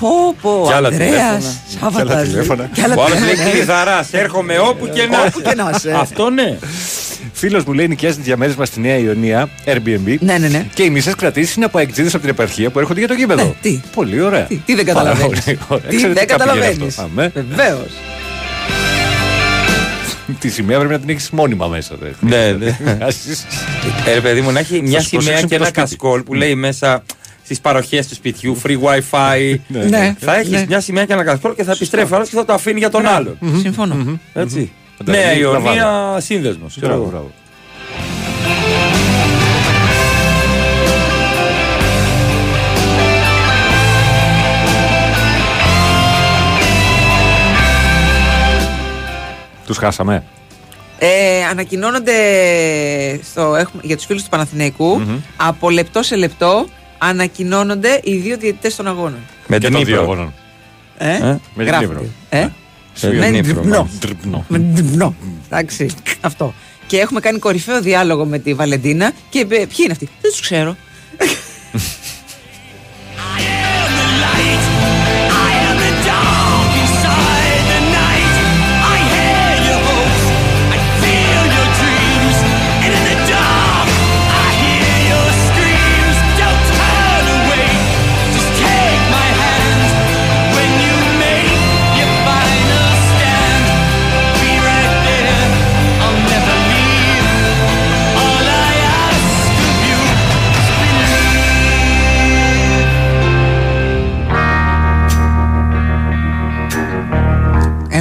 [0.00, 1.54] Πω, πω, Κι άλλα Ανδρέας, τηλέφωνα.
[1.80, 2.68] Σάββατας, Κι άλλα τηλέφωνα.
[2.72, 3.50] κι άλλα Ο άλλος λέει τηλέφωνα.
[3.50, 5.92] κλειδαράς, έρχομαι όπου και να Όπου και να είσαι.
[6.00, 6.58] Αυτό ναι.
[7.32, 10.16] Φίλος μου λέει νοικιάζει διαμέρισμα στη Νέα Ιωνία, Airbnb.
[10.20, 10.66] Ναι, ναι, ναι.
[10.74, 13.42] Και οι μισές κρατήσεις είναι από αεκτζίδε από την επαρχία που έρχονται για το γήπεδο.
[13.44, 13.80] Ναι, τι.
[13.94, 14.42] Πολύ ωραία.
[14.44, 15.40] Τι, τι δεν καταλαβαίνεις.
[15.44, 15.88] Πάρα πολύ ωραία.
[15.88, 16.86] Τι Εξαιρετικά δεν πήγαινε καταλαβαίνει.
[16.88, 17.02] αυτό.
[17.02, 17.32] Αμέ.
[17.50, 17.90] Βεβαίως.
[20.38, 21.96] Τη σημαία πρέπει να την έχεις μόνιμα μέσα.
[22.00, 22.08] δε.
[22.20, 22.52] Ναι,
[22.84, 22.98] ναι.
[23.00, 23.46] Άσεις.
[24.06, 25.80] Ε, ρε παιδί μου, να έχει μια σου σημαία προσέξουν και και το ένα σπίτι.
[25.80, 27.02] κασκόλ που λέει μέσα
[27.44, 29.56] στις παροχές του σπιτιού, free wifi.
[29.68, 30.14] Ναι.
[30.18, 30.64] Θα έχεις Ναι.
[30.68, 33.06] μια σημαία και ένα κασκόλ και θα επιστρέφει άλλος και θα το αφήνει για τον
[33.06, 33.38] άλλον.
[33.60, 34.18] Συμφωνώ.
[34.34, 34.72] Έτσι.
[34.98, 36.20] Φαντάζομαι, Νέα είναι Ιωνία λαβάδα.
[36.20, 36.78] σύνδεσμος.
[36.80, 37.30] Μπράβο, μπράβο.
[49.70, 50.24] Τους χάσαμε.
[50.98, 52.12] Ε, ανακοινώνονται
[53.30, 55.02] στο, έχουμε, για τους φίλους του παναθηναικου
[55.36, 56.66] από λεπτό σε λεπτό
[56.98, 59.18] ανακοινώνονται οι δύο διαιτητές των αγώνων.
[59.46, 60.02] Με Και την των δύο Ήπειρο.
[60.12, 60.34] αγώνων.
[60.98, 61.84] Ε, Ε, με την γράφεται.
[61.92, 62.04] Ήπειρο.
[62.28, 62.48] Ε,
[62.92, 63.68] Σε με Ιωνίπρο, ντριπνό.
[63.70, 63.90] μάλλον.
[64.00, 64.44] Τρυπνό.
[64.48, 65.14] Με ντριπνό.
[65.46, 65.90] Εντάξει,
[66.20, 66.54] αυτό.
[66.86, 70.40] Και έχουμε κάνει κορυφαίο διάλογο με τη Βαλεντίνα και ε, ποιοι είναι αυτοί; Δεν τους
[70.40, 70.76] ξέρω.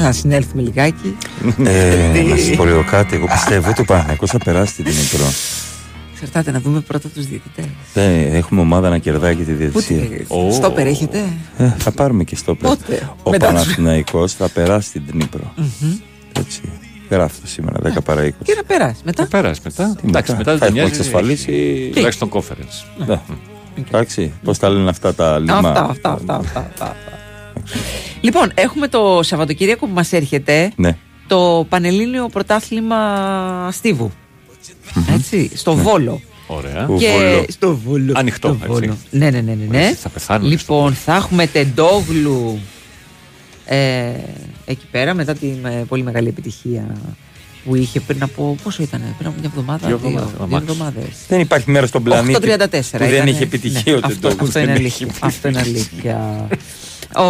[0.10, 1.18] Έλα να συνέλθουμε λιγάκι.
[1.64, 3.15] Ε, να σας πω λίγο κάτι.
[3.15, 5.23] Εγώ πιστεύω ότι ο Παναγιακό θα περάσει την Ήπειρο.
[6.14, 7.65] Εξαρτάται να δούμε πρώτα τους διαιτητές.
[7.94, 9.98] Δεν έχουμε ομάδα να κερδάει και τη Πού διαιτησία.
[9.98, 11.23] τι, στο περέχετε.
[11.57, 12.76] Ε, θα πάρουμε και στο πέρα.
[12.76, 15.53] Πότε; Ο Μετά τους- Παναθηναϊκός θα περάσει την Νύπρο.
[16.40, 16.61] Έτσι.
[17.10, 18.30] Γράφω το σήμερα, 10 παρά 20.
[18.44, 19.23] Και να περάσει μετά.
[19.23, 19.95] Θα πέρασε μετά.
[20.02, 20.98] Τι Εντάξει, μετά; θα δεν έχουμε νοιάζει.
[20.98, 21.52] εξασφαλίσει.
[21.52, 23.06] έχει Τουλάχιστον conference.
[23.07, 23.19] Ναι.
[23.88, 26.95] Εντάξει, πώς τα λένε αυτά τα λιμά; Αυτά, αυτά, αυτά, αυτά, αυτά, αυτά.
[28.22, 30.72] Λοιπόν, έχουμε το Σαββατοκύριακο που μας έρχεται.
[30.76, 30.98] Ναι.
[31.27, 34.11] το Πανελλήνιο Πρωτάθλημα Στίβου.
[35.14, 36.22] Έτσι, στο Βόλο.
[36.48, 36.86] Ωραία.
[36.98, 37.45] Και Βόλο.
[37.48, 38.11] στο Βόλο.
[38.15, 38.72] Ανοιχτό, στο έτσι.
[38.88, 38.98] Βόλο.
[39.10, 39.77] Ναι, ναι, ναι, ναι.
[39.77, 39.94] ναι.
[39.95, 42.60] Θα πεθάνουμε Λοιπόν, θα έχουμε τεντόγλου
[43.65, 44.10] ε,
[44.65, 46.95] εκεί πέρα μετά την ε, πολύ μεγάλη επιτυχία
[47.65, 48.56] που είχε πριν από.
[48.64, 50.65] Πόσο ήταν, πριν από μια εβδομάδα, Δύο δύο, εβδομάδες, δύο αμάξι.
[50.72, 51.10] εβδομάδες.
[51.27, 53.30] Δεν υπάρχει μέρος στον πλανήτη 8.34 που δεν ήτανε.
[53.30, 54.44] είχε επιτυχία Ναι, ο αυτό, Τεντόγλου.
[54.48, 55.07] αυτό είναι Δεν αλήθεια.
[55.10, 56.48] έχει Αυτό είναι αλήθεια.
[57.15, 57.23] ο,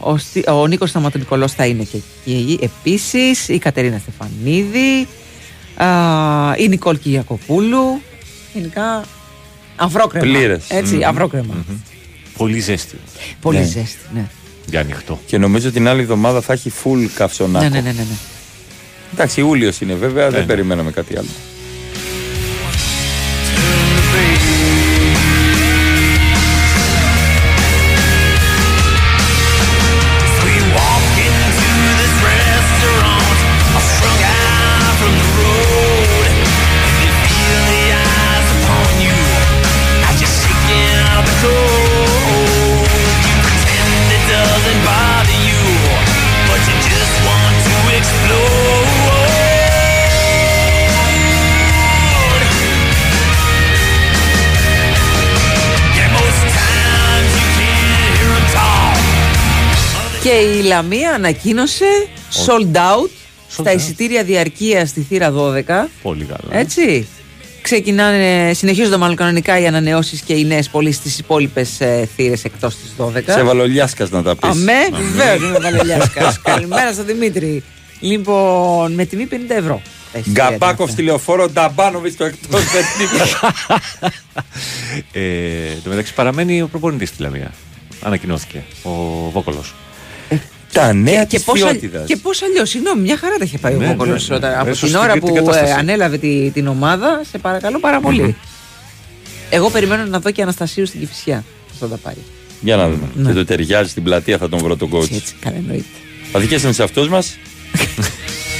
[0.00, 5.08] ο, Στι- ο Νίκος Σταματονικολός θα είναι και εκεί επίσης η Κατερίνα Στεφανίδη
[5.76, 5.86] α,
[6.56, 8.00] η Νικόλ Κυριακοπούλου
[8.54, 9.04] γενικά
[9.76, 10.64] αυρόκρεμα Πλήρες.
[10.68, 11.04] έτσι Μμμ.
[11.04, 11.54] αυρόκρεμα
[12.36, 12.96] Πολύ ζέστη.
[13.40, 13.64] πολύ Ναι.
[13.64, 14.28] ζέστη ναι.
[14.66, 15.20] Για ανοιχτό.
[15.26, 17.64] Και νομίζω την άλλη εβδομάδα θα έχει full καυσονάκο.
[17.64, 18.16] ναι, ναι, ναι, ναι, ναι.
[19.12, 20.46] Εντάξει, Ιούλιος είναι βέβαια, δεν ναι.
[20.46, 21.28] περιμέναμε κάτι άλλο.
[60.26, 61.84] Και η Λαμία ανακοίνωσε
[62.46, 63.10] sold out
[63.48, 65.62] στα εισιτήρια διαρκεία στη θύρα 12
[66.02, 66.58] Πολύ καλά.
[66.58, 67.08] Έτσι.
[67.62, 72.74] Ξεκινάνε, συνεχίζονται μάλλον κανονικά οι ανανεώσεις και οι νέες πωλήσει στις υπόλοιπες ε, θύρες εκτός
[72.76, 73.22] της 12.
[73.26, 74.50] Σε βαλολιάσκας να τα πεις.
[74.50, 76.36] Αμέ, βεβαίω είμαι βαλελιάσκα.
[76.52, 77.62] Καλημέρα στον Δημήτρη.
[78.00, 79.82] Λοιπόν, με τιμή 50 ευρώ.
[80.12, 82.62] τα εισιτήρια Γκαμπάκοφ στη λεωφόρο, Νταμπάνοβιτς στο εκτός
[85.12, 85.20] Ε,
[85.70, 87.52] εν τω μεταξύ παραμένει ο προπονητής στη Λαμία.
[88.02, 88.62] Ανακοινώθηκε.
[88.82, 88.90] Ο
[89.30, 89.74] Βόκολος.
[90.76, 92.06] Τα νέα και της πώς, αλ- ποιότητας.
[92.06, 94.46] και πώς αλλιώς, συγγνώμη, μια χαρά τα είχε πάει Ναι, ο Βόκολος ναι, ναι.
[94.46, 95.70] όταν- από Έσωσε την ώρα την που κατάσταση.
[95.70, 97.20] ε, ανέλαβε τη- την ομάδα.
[97.30, 98.36] Σε παρακαλώ πάρα πολύ.
[99.50, 101.44] Εγώ περιμένω να δω και Αναστασίου στην Κυφυσιά.
[101.68, 102.14] Πώς θα τα πάει.
[102.60, 103.08] Για να δούμε.
[103.14, 103.28] Ναι.
[103.28, 105.12] Και το ταιριάζει στην πλατεία θα τον βρω τον coach.
[105.12, 105.84] Έτσι, καλά εννοείται.
[106.32, 107.36] Θα δικέσαι σε αυτού μας.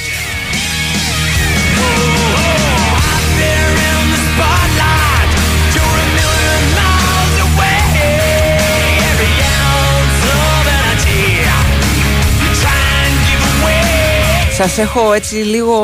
[14.57, 15.75] Σας έχω έτσι λίγο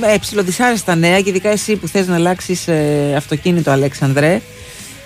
[0.00, 2.64] ε, ψηλοδυσάρεστα νέα και ειδικά εσύ που θες να αλλάξεις
[3.16, 4.40] αυτοκίνητο, Αλέξανδρε.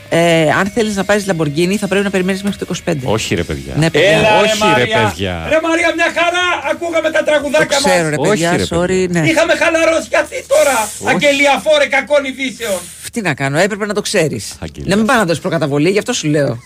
[0.09, 2.95] Ε, αν θέλεις να πάρεις Λαμποργκίνη, θα πρέπει να περιμένεις μέχρι το 25.
[3.05, 3.75] Όχι ρε παιδιά.
[3.77, 4.09] Ναι, παιδιά.
[4.11, 5.09] Έλα, Όχι, ρε, ρε, Μαρία.
[5.09, 5.47] παιδιά.
[5.49, 6.71] Ρε Μαρία, μια χαρά!
[6.73, 8.09] Ακούγαμε τα Το τραγουδάκια ξέρω, μας.
[8.11, 8.87] ρε Όχι, παιδιά, ρε, sorry.
[8.87, 9.21] παιδιά.
[9.21, 9.29] Ναι.
[9.29, 10.89] Είχαμε χαλαρώσει κι αυτή τώρα.
[11.13, 12.79] Αγγελιαφόρε κακών ειδήσεων.
[13.13, 14.55] Τι να κάνω, έπρεπε να το ξέρεις.
[14.61, 14.89] Αγγελία.
[14.91, 16.59] Να μην πάει να δώσεις προκαταβολή, γι' αυτό σου λέω.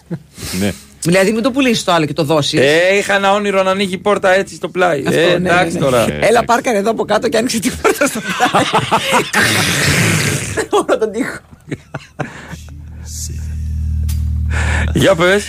[0.61, 0.73] Ναι.
[1.07, 2.61] Δηλαδή, μην το πουλήσεις το άλλο και το δώσεις.
[2.61, 5.03] Ε, είχα ένα όνειρο να ανοίγει η πόρτα έτσι στο πλάι.
[5.07, 5.81] Αυτό, ε, ναι, εντάξει ναι.
[5.81, 6.07] τώρα.
[6.21, 8.65] Έλα, πάρκαρε εδώ από κάτω και άνοιξε την πόρτα στο πλάι.
[10.87, 11.39] Όλο τον τοίχο.
[14.95, 15.45] Για πες.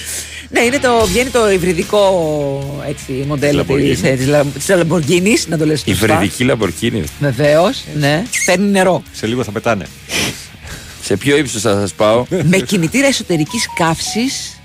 [0.50, 3.82] Ναι, είναι το, βγαίνει το υβριδικό έτσι, μοντέλο Lamborghini.
[3.82, 7.04] της, ε, της, Λα- της Lamborghini, να το λες Η βρυδική Λαμπορκίνη.
[7.20, 8.24] Βεβαίως, ναι.
[8.46, 9.04] Παίρνει νερό.
[9.12, 9.86] Σε λίγο θα πετάνε.
[11.02, 14.57] Σε ποιο ύψος θα σας πάω; με κινητήρα εσωτερικής καύσης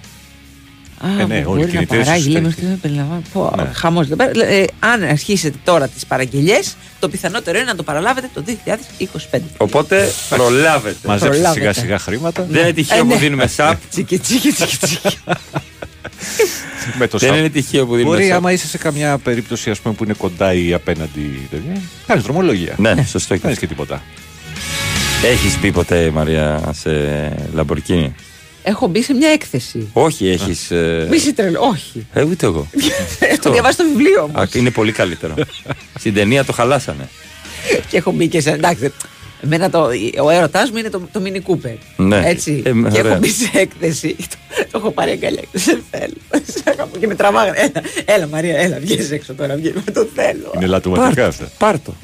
[1.07, 2.75] Α, Ε, ναι, που όλοι μπορεί να κινητήρες παράγει, λέμε εσωτερικές.
[2.75, 3.23] αυτό, περιλαμβάνει.
[3.33, 3.71] Πω, Ναι.
[3.75, 4.07] χαμός.
[4.11, 9.41] Ε, αν αρχίσετε τώρα τις παραγγελίες, το πιθανότερο είναι να το παραλάβετε το 2025.
[9.57, 10.97] Οπότε προλάβετε.
[11.09, 11.61] Μαζέψτε Προλάβετε.
[11.61, 12.47] σιγά σιγά χρήματα.
[12.51, 13.17] Δεν είναι τυχαίο Ε, που ναι.
[13.17, 13.77] δίνουμε σαπ.
[13.91, 15.19] Τσίκι, τσίκι, τσίκι, τσίκι.
[16.99, 17.39] Με το Δεν σαπ.
[17.39, 18.37] είναι τυχαίο που δίνουμε Μπορεί σαπ.
[18.37, 21.49] άμα είσαι σε καμιά περίπτωση ας πούμε, που είναι κοντά ή απέναντι.
[21.51, 22.75] τέτοια, Κάνεις δρομολογία.
[22.79, 23.39] Ναι, σωστό.
[23.39, 24.03] Κάνεις και τίποτα.
[25.25, 26.91] Έχεις μπει ποτέ, Μαρία, σε
[27.55, 28.15] Λαμπορκίνη;
[28.63, 29.91] Έχω μπει σε μια έκθεση.
[29.93, 30.69] Όχι, έχεις.
[31.11, 32.07] Μη είσαι τρελό, όχι.
[32.13, 32.69] Ε, ούτε εγώ.
[33.39, 34.41] Έχω διαβάσει το βιβλίο μου.
[34.41, 35.35] Α, Είναι πολύ καλύτερο.
[35.99, 37.09] Στην ταινία το χαλάσανε.
[37.89, 38.51] και έχω μπει και σε.
[38.51, 38.93] Εντάξει,
[39.43, 39.89] εμένα το,
[40.23, 41.77] ο έρωτάς μου είναι το, το Mini Cooper.
[41.97, 42.23] Ναι.
[42.25, 42.63] Έτσι.
[42.65, 43.11] Ε, και ωραία.
[43.11, 44.17] έχω μπει σε έκθεση.
[44.31, 45.43] Το, το έχω πάρει αγκαλιά.
[45.53, 46.15] Δεν θέλω.
[46.47, 46.99] Σε αγαπώ.
[46.99, 47.59] και με τραβάγανε.
[47.59, 49.57] Έλα, έλα Μαρία, έλα, βγες έξω τώρα.
[49.57, 49.73] Βγες.
[49.93, 50.53] Το θέλω.
[50.55, 51.49] Είναι λατωματικά αυτά.
[51.59, 51.95] Πάρτο.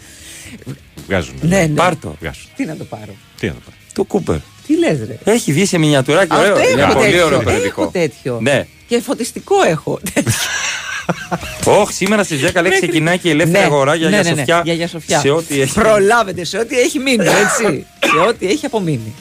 [1.07, 1.35] Βγάζουν.
[1.41, 1.67] Ναι, ναι.
[1.67, 2.17] Πάρτο.
[2.21, 2.49] Βγάζουν.
[2.57, 3.15] Τι να το πάρω.
[3.41, 3.77] Τι να το πάρει.
[3.93, 4.37] Το Κούπερ.
[4.69, 6.33] Τι λες, ρε; Έχει βγει σε μινιατουράκι.
[6.33, 6.71] Αυτό Ωραίο.
[6.71, 7.25] Είναι έχω πολύ τέτοιο.
[7.27, 7.87] ωραίο Έχω περιοδικό.
[7.87, 8.39] τέτοιο.
[8.43, 8.67] Ναι.
[8.89, 9.99] Και φωτιστικό έχω.
[11.81, 14.37] Όχι, σήμερα στις 10 λέει ξεκινάει και η ελεύθερη Ναι, αγορά για ναι, Αγία ναι,
[14.37, 14.61] ναι, Σοφιά.
[14.65, 15.19] για Αγία Σοφιά.
[15.21, 15.73] Σε ό,τι έχει.
[15.75, 17.87] Προλάβετε σε ό,τι έχει μείνει, έτσι.
[18.13, 19.15] σε ό,τι έχει απομείνει.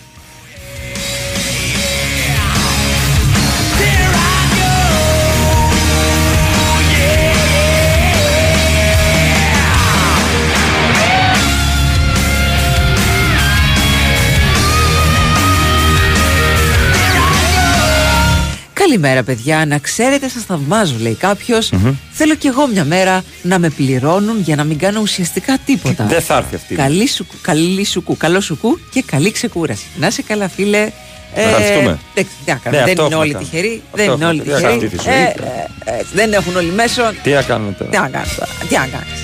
[18.89, 19.65] Καλημέρα, παιδιά.
[19.65, 21.69] Να ξέρετε, σας θαυμάζω, λέει κάποιος.
[22.11, 26.05] Θέλω κι εγώ μια μέρα να με πληρώνουν για να μην κάνω ουσιαστικά τίποτα.
[26.05, 26.76] Δεν θα έρθει αυτή.
[26.76, 29.85] Καλή σου, καλή σου κου, καλό σου κου και καλή ξεκούραση.
[29.99, 30.89] Να είσαι καλά, φίλε.
[31.34, 31.99] Ευχαριστούμε.
[32.14, 33.45] εντάξει, τι να κάνουμε, Ναι, δεν αυτό είναι έχουμε όλοι κάνει.
[33.45, 33.81] τυχεροί.
[33.91, 34.77] Αυτό Δεν είναι έχουμε όλοι κάνει.
[34.77, 34.89] Τι να τυχεροί.
[34.89, 35.91] κάνουμε, τι σου Ε, είπε.
[35.91, 37.01] ε, ε, δεν έχουν όλοι μέσο.
[37.23, 39.19] Τι να κάνουμε τώρα; Τι να κάνεις τώρα; Τι να κάνεις;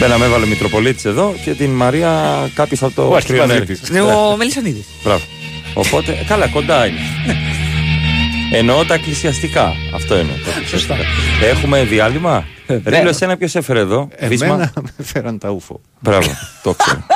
[0.00, 2.10] Μπένα με έβαλε Μητροπολίτης εδώ και την Μαρία
[2.54, 3.80] κάποιος από το Ο Αρχιπαζίτης.
[3.80, 4.12] Τριονέρι.
[4.12, 4.84] Είναι ο Μελισσανίδης.
[5.04, 5.22] Μπράβο.
[5.74, 7.00] Οπότε, καλά, κοντά είναι.
[8.54, 9.72] Εννοώ τα εκκλησιαστικά.
[9.94, 10.34] Αυτό εννοώ.
[10.44, 10.94] τα εκκλησιαστικά.
[11.42, 12.44] Έχουμε διάλειμμα;
[12.84, 15.80] Ρίλο, εσένα ποιος έφερε εδώ; Βίσμα; Εμένα με φέραν τα ούφο.
[16.00, 16.30] Μπράβο,
[16.62, 17.06] το ξέρω.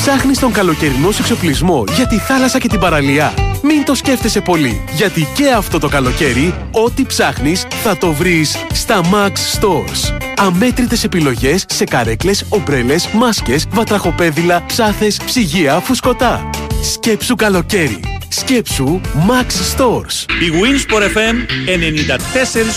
[0.00, 3.34] Ψάχνεις τον καλοκαιρινό σου εξοπλισμό για τη θάλασσα και την παραλία.
[3.62, 9.00] Μην το σκέφτεσαι πολύ, γιατί και αυτό το καλοκαίρι, ό,τι ψάχνεις θα το βρεις στα
[9.00, 10.18] Max Stores.
[10.36, 16.50] Αμέτρητες επιλογές σε καρέκλες, ομπρέλες, μάσκες, βατραχοπέδιλα, ψάθες, ψυγεία, φουσκωτά.
[16.82, 18.00] Σκέψου καλοκαίρι.
[18.28, 20.26] Σκέψου Max Stores.
[20.28, 21.36] Η Winsport FM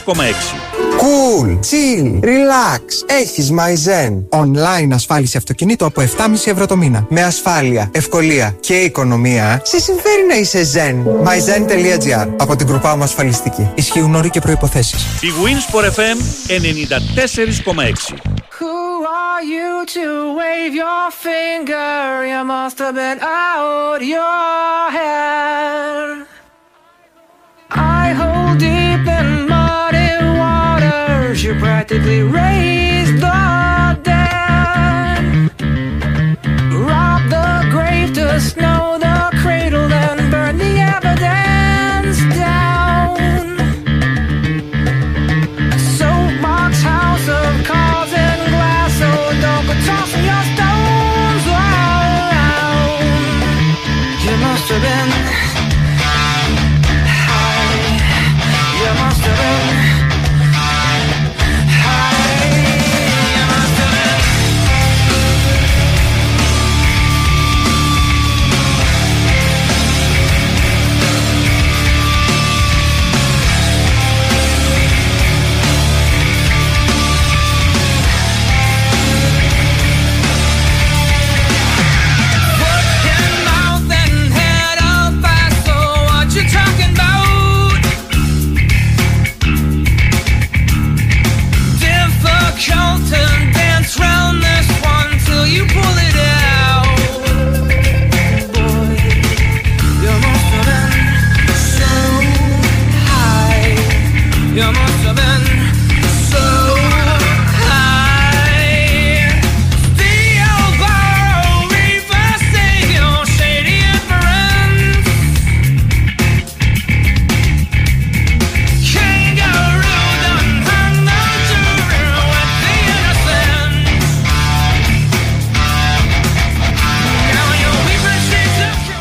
[0.10, 0.16] 94,6.
[1.00, 2.82] Cool, chill, relax.
[3.22, 4.40] Έχεις Maizen.
[4.40, 6.08] Online ασφάλιση αυτοκινήτου από 7,5
[6.46, 7.06] ευρώ το μήνα.
[7.10, 9.62] Με ασφάλεια, ευκολία και οικονομία.
[9.64, 11.28] Σε συμφέρει να είσαι Zen.
[11.28, 13.70] Maizen.gr Από την κρουπά μου ασφαλιστική.
[13.76, 15.04] Ισχύουν όροι και προϋποθέσεις.
[15.04, 16.18] Η Winsport FM
[16.48, 18.45] 94,6.
[19.08, 22.26] Are you to wave your finger?
[22.26, 26.26] You must have been out your head.
[27.70, 30.10] I hold deep in muddy
[30.40, 31.44] waters.
[31.44, 35.52] You practically raised the dead.
[36.74, 40.58] Rob the grave to snow the cradle, then burn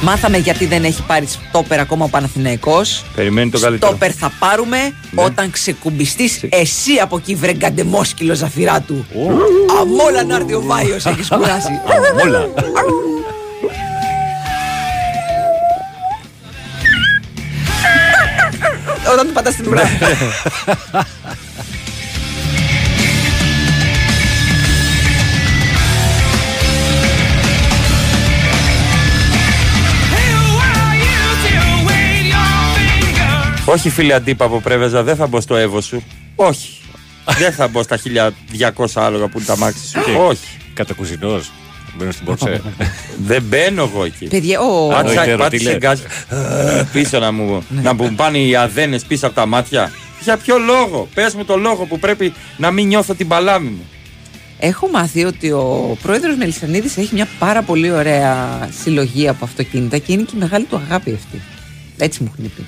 [0.04, 3.04] Μάθαμε γιατί δεν έχει πάρει στόπερ ακόμα ο Παναθηναϊκός.
[3.14, 3.90] Περιμένει το καλύτερο.
[3.90, 4.78] Στόπερ θα πάρουμε
[5.10, 5.22] Ναι.
[5.22, 9.06] όταν ξεκουμπιστείς εσύ από εκεί, βρε γκαντεμόσκυλο ζαφυρά του.
[9.80, 11.80] Αμόλα να έρθει ο Βάιος, έχεις κουράσει.
[12.18, 12.48] Αμόλα.
[19.12, 19.82] Όταν του πατάς την ουρά.
[33.66, 36.02] Όχι φίλε αντίπα από πρέβεζα, δεν θα μπω στο εύω σου.
[36.36, 36.68] Όχι.
[37.38, 37.98] δεν θα μπω στα
[38.76, 39.98] 1200 άλογα που είναι τα μάξι σου.
[40.28, 40.44] Όχι.
[40.74, 41.50] Κατακουζινός.
[41.98, 42.62] Μπαίνω στην πόρσε.
[43.26, 44.26] δεν μπαίνω εγώ εκεί.
[44.26, 45.76] Παιδιά, ο- Πάτησα- Ο Πάτησε Ιτεροτηλέ.
[45.76, 46.00] γκάζ
[46.30, 49.90] ε, πίσω να μου, να μου πάνε οι αδένες πίσω από τα μάτια.
[50.22, 53.84] Για ποιο λόγο, πες μου το λόγο που πρέπει να μην νιώθω την παλάμη μου.
[54.58, 60.12] Έχω μάθει ότι ο πρόεδρος Μελισανίδης έχει μια πάρα πολύ ωραία συλλογή από αυτοκίνητα και
[60.12, 61.40] είναι και η μεγάλη του αγάπη αυτή.
[61.98, 62.64] Έτσι μου έχουν πει.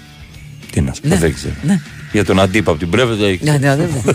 [0.76, 1.54] Τι να σου πω, Ναι, δεν ξέρω.
[1.62, 1.80] ναι.
[2.12, 3.58] Για τον αντίπα από την πρέβεζα ήξερα.
[3.58, 4.14] Ναι, ναι, βέβαια.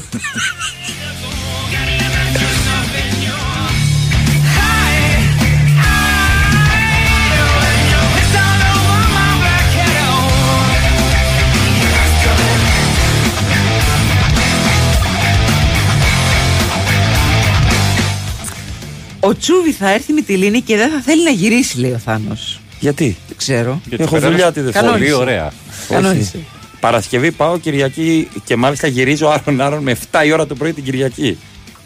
[19.20, 21.98] Ο Τσούβι θα έρθει με τη Λίνη και δεν θα θέλει να γυρίσει, λέει ο
[21.98, 22.61] Θάνος.
[22.82, 23.82] Γιατί; Δεν ξέρω.
[23.86, 24.86] Γιατί Έχω δουλειά τη Δευτέρα.
[24.86, 25.12] Κανόνισε.
[25.12, 25.52] Πολύ ωραία.
[25.90, 26.38] Κανόνισε.
[26.38, 26.46] Όχι.
[26.80, 30.84] Παρασκευή πάω Κυριακή και μάλιστα γυρίζω άρον άρον με 7 η ώρα το πρωί την
[30.84, 31.38] Κυριακή.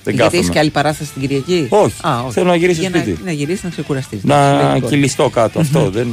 [0.03, 0.37] Δεν Γιατί κάθομαι.
[0.37, 1.95] έχεις και άλλη παράσταση την Κυριακή; Όχι.
[2.07, 2.33] Α, όχι.
[2.33, 3.11] Θέλω να γυρίσω Για σπίτι.
[3.11, 4.23] Να, να γυρίσεις να ξεκουραστείς.
[4.23, 5.89] Να κυλιστώ κάτω αυτό.
[5.89, 6.07] Δεν...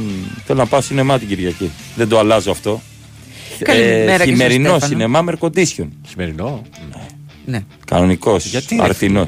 [0.45, 1.71] Θέλω να πάω σινεμά την Κυριακή.
[1.95, 2.81] Δεν το αλλάζω αυτό.
[3.59, 4.91] Καλημέρα και στον χειμερινό Στέφανο.
[4.91, 5.87] σινεμά με air condition.
[6.09, 6.61] Χειμερινό.
[7.45, 7.63] Ναι.
[7.85, 8.45] Κανονικός.
[8.45, 9.27] Γιατί, ρε Αρθινό.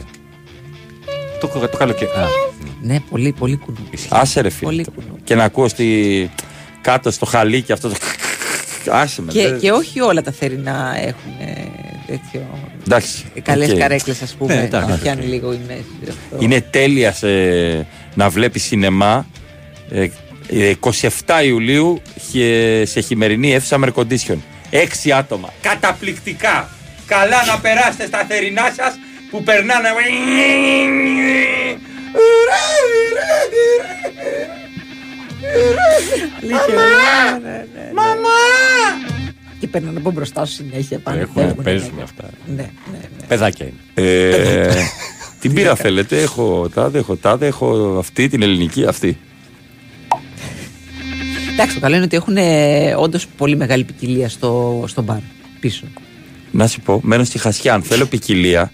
[1.39, 2.09] Το, το καλοκαίρι.
[2.85, 3.89] Α, Ναι, πολύ, πολύ κουνού.
[4.09, 4.69] Άσε ρε φίλε.
[4.69, 4.85] Πολύ
[5.23, 6.29] Και να ακούω στη...
[6.81, 7.95] κάτω στο χαλί και αυτό το.
[8.91, 9.31] Άσε με.
[9.31, 11.63] Και, δεν- και όχι όλα τα θερινά έχουν ε,
[12.07, 12.59] τέτοιο.
[12.85, 13.23] Εντάξει.
[13.43, 13.77] Καλές οκ.
[13.77, 14.55] καρέκλες, ας πούμε.
[14.55, 14.89] Ναι, εντάξει.
[14.89, 15.85] να πιάνει λίγο η μέση.
[16.09, 16.37] αυτό.
[16.39, 19.25] Είναι τέλεια σε- να βλέπεις σινεμά.
[19.89, 20.07] Ε,
[20.49, 22.01] ε, 27 Ιουλίου
[22.31, 24.37] χε- σε χειμερινή αίθουσα με air condition.
[24.69, 25.49] Έξι άτομα.
[25.61, 26.69] Καταπληκτικά.
[27.05, 28.93] Καλά να περάσετε στα θερινά σας
[29.31, 29.87] που περνάνε.
[36.51, 37.39] Μαμά!
[37.93, 38.39] Μαμά!
[39.59, 41.19] Και παίρνουν από μπροστά σου συνέχεια πάνω.
[41.19, 42.03] Έχουμε, φεύγουνε, παίζουν ναι.
[42.03, 42.29] αυτά.
[42.45, 43.25] Ναι, ναι, ναι.
[43.27, 44.09] Παιδάκια είναι.
[44.09, 44.73] Ε,
[45.39, 49.17] την πύρα θέλετε, έχω τάδε, έχω τάδε, έχω αυτή, την ελληνική, αυτή.
[51.51, 52.37] Εντάξει, το καλό είναι ότι έχουν
[52.97, 55.19] όντω πολύ μεγάλη ποικιλία στο, στο μπαρ
[55.59, 55.85] πίσω.
[56.51, 57.73] Να σου πω, μένω στη Χασιά.
[57.73, 58.71] Αν θέλω ποικιλία.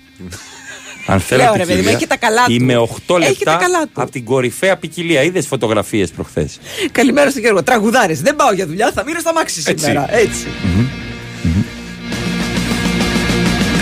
[1.05, 1.95] Αν θέλω Λέω, ρε παιδί μου, ποικιλία.
[1.97, 2.51] έχει τα καλά του.
[2.53, 3.89] Είμαι 8 Έχει τα λεπτά καλά του.
[4.01, 5.23] από την κορυφαία ποικιλία.
[5.23, 6.59] Είδες φωτογραφίες προχθές;
[6.91, 7.63] Καλημέρα στον Γιώργο.
[7.63, 8.13] Τραγουδάρε.
[8.13, 9.85] Δεν πάω για δουλειά, θα μείνω στ' αμάξι Έτσι.
[9.85, 10.15] σήμερα.
[10.15, 10.45] Έτσι.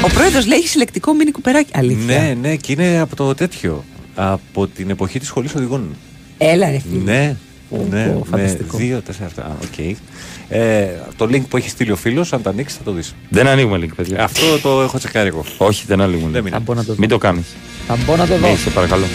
[0.06, 1.72] Ο πρόεδρος λέει έχει συλλεκτικό Mini Cooper άκι.
[1.76, 2.20] Αλήθεια.
[2.22, 3.84] Ναι, ναι, και είναι από το τέτοιο.
[4.16, 5.96] Από την εποχή της σχολής οδηγών.
[6.38, 7.12] Έλα, ρε φίλε.
[7.12, 7.49] Ναι, Πω,
[7.90, 8.78] ναι, πω, με φανταστικό.
[8.78, 9.42] δύο, τέσσερα αυτά.
[9.44, 9.96] Α, οκ.
[10.50, 10.88] Ε,
[11.18, 13.16] το link που έχει στείλει ο φίλος, αν το ανοίξεις θα το δεις.
[13.30, 14.24] Δεν ανοίγουμε link, παιδιά.
[14.24, 15.44] Αυτό το έχω τσεκάρει εγώ.
[15.58, 16.44] Όχι, δεν ανοίγουμε Δεν link.
[16.44, 16.64] μείνει.
[16.64, 17.00] μπω να το δω.
[17.00, 17.46] Μην το κάνεις.
[17.88, 18.50] Θα μπω να το δω.
[18.50, 19.06] Ναι, σε παρακαλώ.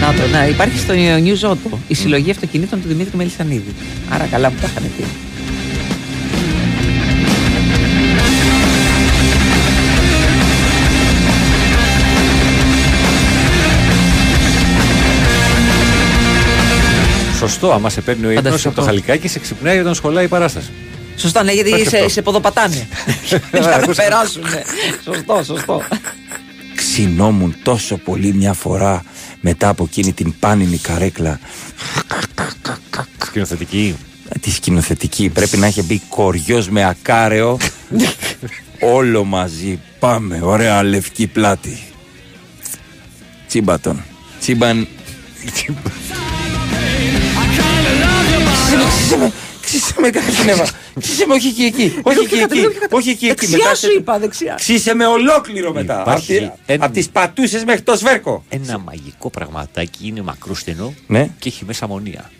[0.00, 3.74] Να το, να, υπάρχει στο News Auto η συλλογή αυτοκινήτων του Δημήτρη Μελισανίδη.
[4.10, 5.04] Άρα καλά μου τα είχαν πει.
[17.48, 18.68] Σωστό, άμα σε παίρνει ο ύπνος Φανταστικό.
[18.70, 20.70] από το χαλικάκι, σε ξυπνάει όταν σχολάει η παράσταση.
[21.16, 22.08] Σωστά, ναι, γιατί Υπάρχει σε, αυτό.
[22.08, 22.88] σε ποδοπατάνε.
[23.52, 24.42] Για να περάσουν.
[25.04, 25.82] Σωστό, σωστό.
[26.74, 29.02] Ξυνόμουν τόσο πολύ μια φορά
[29.40, 31.40] μετά από εκείνη την πάνινη καρέκλα.
[33.26, 33.96] Σκηνοθετική.
[34.40, 35.28] Τη σκηνοθετική.
[35.28, 37.56] Πρέπει να είχε μπει κοριός με ακάρεο.
[38.80, 39.80] Όλο μαζί.
[39.98, 40.40] Πάμε.
[40.42, 41.82] Ωραία λευκή πλάτη.
[43.46, 44.02] Τσίμπατον.
[44.40, 44.88] Τσίμπαν.
[48.88, 49.32] Ξύσε με,
[49.62, 50.66] ξύσε με κάτι νεύα.
[51.00, 51.94] Ξύσε με, όχι εκεί, εκεί.
[52.02, 52.60] Όχι εκεί, εκεί.
[52.90, 53.46] Όχι εκεί, εκεί.
[53.46, 54.54] Δεξιά Μετά σου σε- είπα, δεξιά.
[54.54, 56.00] Ξύσε με ολόκληρο μετά.
[56.00, 58.44] Υπάρχει Από, ένα- τις πατούσες μέχρι το σβέρκο.
[58.48, 61.28] Ένα μαγικό πραγματάκι είναι μακρούστενο Ναι.
[61.38, 62.30] και έχει μέσα αμμονία.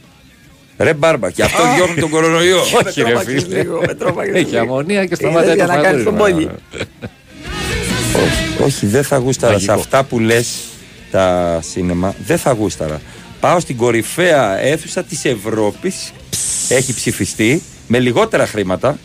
[0.79, 2.61] Ρε μπάρμπα, και αυτό διώχνει τον κορονοϊό.
[2.87, 3.65] Όχι, ρε φίλε.
[4.33, 6.51] Έχει αμμονία και σταματάει για το να κάνεις τον φαγούρισμα.
[6.51, 6.85] πόλη.
[8.25, 9.53] όχι, όχι, δεν θα γούσταρα.
[9.53, 9.73] Μαγικό.
[9.73, 10.55] Σε αυτά που λες
[11.11, 13.01] τα σίνεμα, δεν θα γούσταρα.
[13.45, 16.13] Πάω στην κορυφαία αίθουσα της Ευρώπης.
[16.69, 18.99] Έχει ψηφιστεί με λιγότερα χρήματα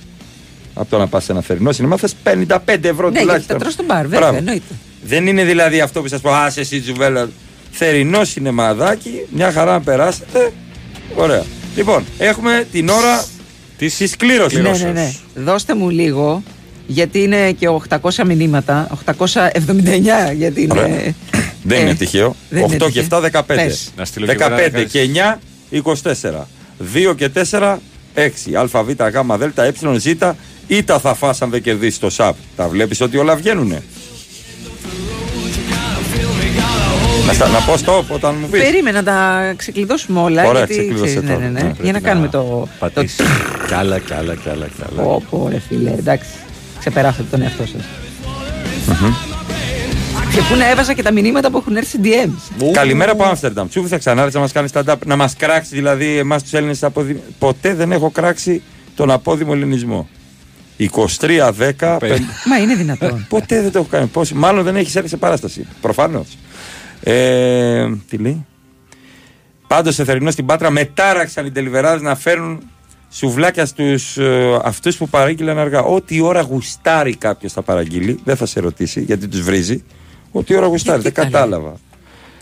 [0.74, 1.98] από το να πα σε ένα θερινό σινεμά.
[1.98, 2.36] Θε 55
[2.82, 3.58] ευρώ Ναι, γιατί τουλάχιστον.
[3.58, 4.38] τα τρως στον μπαρ, βέβαια, Μπράβο.
[4.38, 4.74] εννοείται.
[5.04, 7.30] Δεν είναι δηλαδή αυτό που σα πω, άσε εσύ τζουβέλα.
[7.72, 10.52] Θερινό σινεμαδάκι, μια χαρά να περάσετε.
[11.16, 11.44] Ωραία.
[11.76, 13.26] Λοιπόν, έχουμε την ώρα
[13.78, 13.88] τη
[14.18, 14.62] κλήρωση.
[14.62, 15.14] Ναι, ναι, ναι.
[15.36, 16.44] Δώστε μου λίγο,
[16.88, 17.68] γιατί είναι και
[18.02, 19.00] 800 μηνύματα.
[19.18, 20.80] 879 γιατί είναι.
[20.80, 21.14] Ωραία.
[21.64, 22.36] Δεν Ε, είναι τυχαίο.
[22.50, 23.42] δεν είναι 8 και 7, 15.
[23.46, 23.92] Πες.
[23.98, 26.48] Να στείλω και 15 εγώ να και 9, 24.
[26.94, 27.80] 2 και 4,
[28.14, 28.56] 6.
[28.78, 30.06] Α, Β, Γ, Δ, Ε, Ζ.
[30.68, 32.36] Ήτα θα φας αν δεν κερδίσεις το ΣΑΠ.
[32.56, 33.84] Τα βλέπεις ότι όλα βγαίνουνε.
[37.26, 38.62] Να, στα- να πω stop όταν μου πεις.
[38.62, 40.46] Περίμενα να τα ξεκλειδώσουμε όλα.
[40.48, 41.46] Ωραία, γιατί, ξεκλείδωσε ξέρεις, ναι, τώρα.
[41.46, 42.38] ναι, ναι, Ναι, για να κάνουμε το.
[42.42, 42.68] το...
[42.80, 43.16] Πατήσεις.
[43.68, 45.02] Κι άλλα, κι άλλα, κι άλλα, κι άλλα.
[45.02, 46.30] Πω, πω, ρε φίλε, εντάξει.
[46.80, 47.82] Ξεπεράσατε τον εαυτό σας.
[50.34, 52.72] Και πού να έβαζα και τα μηνύματα που έχουν έρθει σε DMs.
[52.72, 53.68] Καλημέρα από Άμστερνταμ.
[53.68, 57.24] Τσούφι θα ξανάρθει να μας κάνει stand-up, να μας κράξει δηλαδή εμάς τους Έλληνες αποδη...
[57.40, 58.62] Ποτέ δεν έχω κράξει
[58.96, 60.10] τον απόδημο ελληνισμό.
[60.80, 62.20] 23, 10, 5.
[62.46, 63.26] Μα είναι δυνατόν.
[63.30, 64.06] Ποτέ δεν το έχω κάνει.
[64.06, 65.68] Πώς, μάλλον δεν έχεις έρθει σε παράσταση.
[65.82, 66.38] Προφανώς.
[67.04, 68.46] Ε, τι λέει;
[69.68, 72.62] Πάντως σε θερινό στην Πάτρα μετάραξαν οι τελειβεράδε να φέρουν
[73.10, 75.82] σουβλάκια στους ε, αυτούς που παρήγγειλαν αργά.
[75.82, 79.84] Ό,τι ώρα γουστάρει κάποιος θα παραγγείλει, δεν θα σε ρωτήσει γιατί τους βρίζει.
[80.32, 81.74] Ό,τι ώρα γουστάρει, δεν κατάλαβα.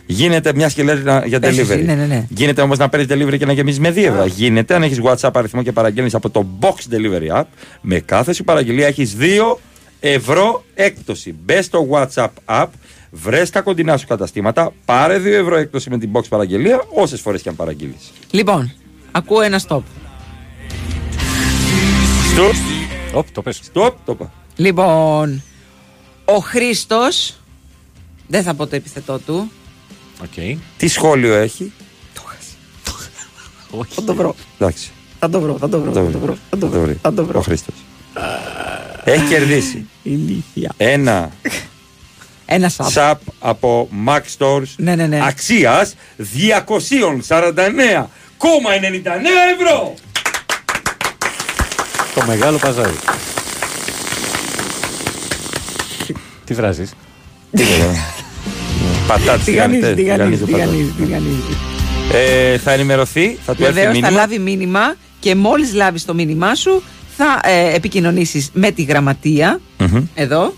[0.09, 1.85] Γίνεται μια και λέει να- για Πες εσύ, delivery.
[1.85, 2.26] ναι, ναι, ναι.
[2.30, 4.26] Γίνεται όμως να παίρνεις delivery και να γεμίζεις με 2 ευρώ.
[4.26, 7.43] Γίνεται αν έχεις WhatsApp αριθμό και παραγγέλνεις από το Box Delivery App.
[7.81, 9.59] Με κάθε σου παραγγελία έχεις 2
[9.99, 11.35] ευρώ έκπτωση.
[11.45, 12.65] Μπες στο WhatsApp App,
[13.11, 17.41] βρες τα κοντινά σου καταστήματα, πάρε 2 ευρώ έκπτωση με την Box παραγγελία, όσες φορές
[17.41, 18.11] και αν παραγγείλεις.
[18.31, 18.72] Λοιπόν,
[19.11, 19.81] ακούω ένα stop.
[22.38, 22.53] Stop.
[23.14, 23.61] Οπ, το πες.
[23.73, 24.31] Stop, το είπα.
[24.55, 25.43] Λοιπόν,
[26.26, 27.39] ο Χρήστος
[28.27, 29.51] Δεν θα πω το επιθετό του.
[30.21, 30.57] Οκ.
[30.77, 31.71] Τι σχόλιο έχει;
[33.95, 34.35] Θα το βρω.
[34.59, 34.89] Εντάξει.
[35.19, 35.91] Θα το βρω, θα το βρω.
[35.91, 36.37] Θα Θα το βρω.
[36.49, 36.95] Θα το βρω.
[37.01, 37.39] Θα το βρω.
[37.39, 37.75] Ο Χρήστος.
[39.03, 40.71] Έχει κερδίσει Ηλίθεια.
[40.77, 41.31] ένα
[42.45, 42.89] Ένα σαπ.
[42.91, 45.19] σαπ από Max Stores Ναι, ναι, ναι.
[45.23, 46.23] αξίας 249,99
[49.59, 49.93] ευρώ.
[52.15, 52.95] Το μεγάλο παζάρι.
[56.45, 56.91] Τι βράζεις.
[57.51, 58.16] Πατάτες
[59.13, 61.05] Τηγανίζει, τηγανιτές, τηγανίζει, τηγανίζω τηγανίζει, πατάτες.
[61.05, 61.57] τηγανίζει.
[62.53, 64.09] Ε, θα ενημερωθεί, θα του έρθει Βεβαίως θα μήνυμα.
[64.21, 66.84] λάβει μήνυμα και μόλις λάβεις το μήνυμά σου
[67.17, 69.59] θα ε, επικοινωνήσεις με τη γραμματεία.
[69.77, 70.01] Μμμ.
[70.15, 70.53] Εδώ.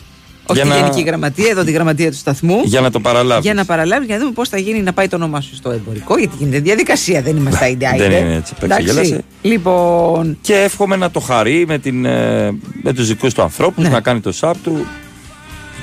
[0.52, 2.62] Όχι Για τη να- Γενική Γραμματεία, εδώ τη Γραμματεία του σταθμού.
[2.64, 3.44] Για να το παραλάβεις.
[3.46, 5.72] Για να παραλάβεις για να δούμε πώς θα γίνει να πάει το όνομά σου στο
[5.72, 6.18] εμπορικό.
[6.18, 8.08] Γιατί γίνεται διαδικασία, δεν είμαστε άιντε άιντε.
[8.10, 8.86] Δεν είναι έτσι, Εντάξει.
[8.86, 9.24] γέλασε.
[9.42, 12.52] Λοιπόν, Και εύχομαι να το χαρεί με, την, ε,
[12.84, 13.90] με τους δικούς του ανθρώπους, Ναι.
[13.90, 14.86] να κάνει το σαπ του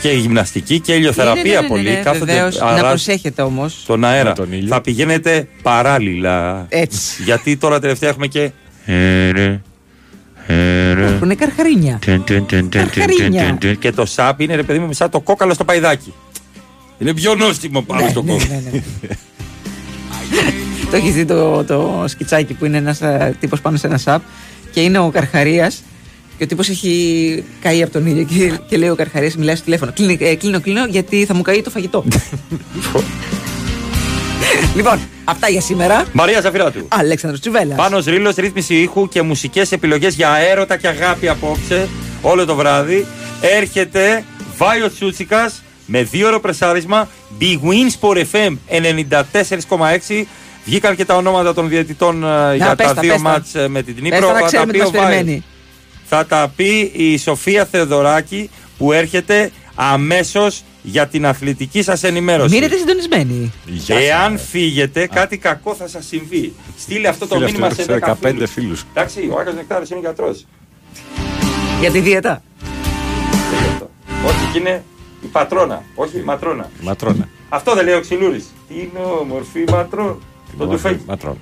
[0.01, 1.89] και γυμναστική και ηλιοθεραπεία ναι, ναι, ναι, πολύ.
[1.90, 2.59] ναι, Κάθονται βεβαίως.
[2.59, 3.81] να αράζ- προσέχετε όμως.
[3.82, 4.28] στον αέρα.
[4.28, 4.68] Με τον ήλιο.
[4.68, 6.66] Θα πηγαίνετε παράλληλα.
[6.68, 7.23] Έτσι.
[7.23, 8.51] Γιατί τώρα τελευταία έχουμε και.
[11.18, 11.98] Που είναι καρχαρίνια.
[12.70, 13.59] Καρχαρίνια.
[13.78, 16.12] Και το σαπ είναι ρε παιδί μου σαν το κόκαλο στο παϊδάκι.
[16.98, 18.51] Είναι πιο νόστιμο πάνω Ναι, στο ναι, κόκαλο.
[18.64, 18.81] ναι, ναι.
[20.90, 23.01] Το έχει δει το, το σκιτσάκι που είναι ένας
[23.40, 24.23] τύπος πάνω σε ένα σαπ
[24.70, 25.82] και είναι ο Καρχαρίας.
[26.38, 29.64] Και ο τύπος έχει καεί από τον ήλιο και, και λέει ο Καρχαρίας, μιλάει στο
[29.64, 29.92] τηλέφωνο.
[29.94, 32.04] Κλείνει, ε, κλείνω, κλείνω, γιατί θα μου καεί το φαγητό.
[34.76, 36.04] λοιπόν, αυτά για σήμερα.
[36.12, 36.86] Μαρία Ζαφυράτου.
[36.88, 37.74] Αλέξανδρος Τσουβέλλα.
[37.74, 41.88] Πάνω ρίλος, ρύθμιση ήχου και μουσικές επιλογές για έρωτα και αγάπη απόψε
[42.22, 43.06] όλο το βράδυ.
[43.40, 44.24] Έρχεται
[44.56, 47.08] Βάιο Τσούτσικας με δύο ώρο πρεσάρισμα.
[47.40, 48.56] Big Win Sport FM
[49.68, 50.24] 94,6.
[50.64, 53.28] Βγήκαν και τα ονόματα των διαιτητών ε, για πες τα τα, δύο πες τα.
[53.28, 54.26] μάτς ε, με την Πες Νύπρο.
[54.26, 54.72] τα να
[56.09, 56.87] Θα τα ξέρουμε πει τι ο μας Βάιος.
[56.87, 56.87] περιμένει.
[56.89, 62.55] Θα τα πει η Σοφία Θεοδωράκη που έρχεται αμέσως για την αθλητική σας ενημέρωση.
[62.55, 63.53] Μείνετε συντονισμένοι.
[63.87, 66.53] Εάν φύγετε, κάτι κακό θα σας συμβεί.
[66.78, 68.51] Στείλε αυτό το Φίλε, μήνυμα αυτό σε σε 15 15 φίλους.
[68.51, 68.85] φίλους.
[68.95, 70.47] Εντάξει, ο Άκας Νεκτάρης είναι γιατρός.
[71.81, 72.43] Για τη δίαιτα.
[74.27, 74.85] Όχι, και είναι
[75.23, 76.70] η πατρόνα, όχι η ματρόνα.
[76.81, 77.28] Ματρόνα.
[77.49, 78.45] Αυτό δεν λέει ο Ξυλούρη.
[78.69, 80.16] Τι είναι όμορφη ματρόνα.
[80.59, 81.03] Το τουφέκι.
[81.07, 81.37] Ματρόνα.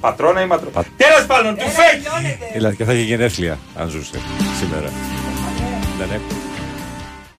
[0.00, 0.84] Τώρα, Πατρόνα ή ματρόνα.
[0.96, 2.06] Τέλος πάντων, τουφέκι!
[2.52, 4.20] Δηλαδή και θα είχε γενέθλια αν ζούσε
[4.60, 4.90] σήμερα.
[5.98, 6.49] Δεν έχω.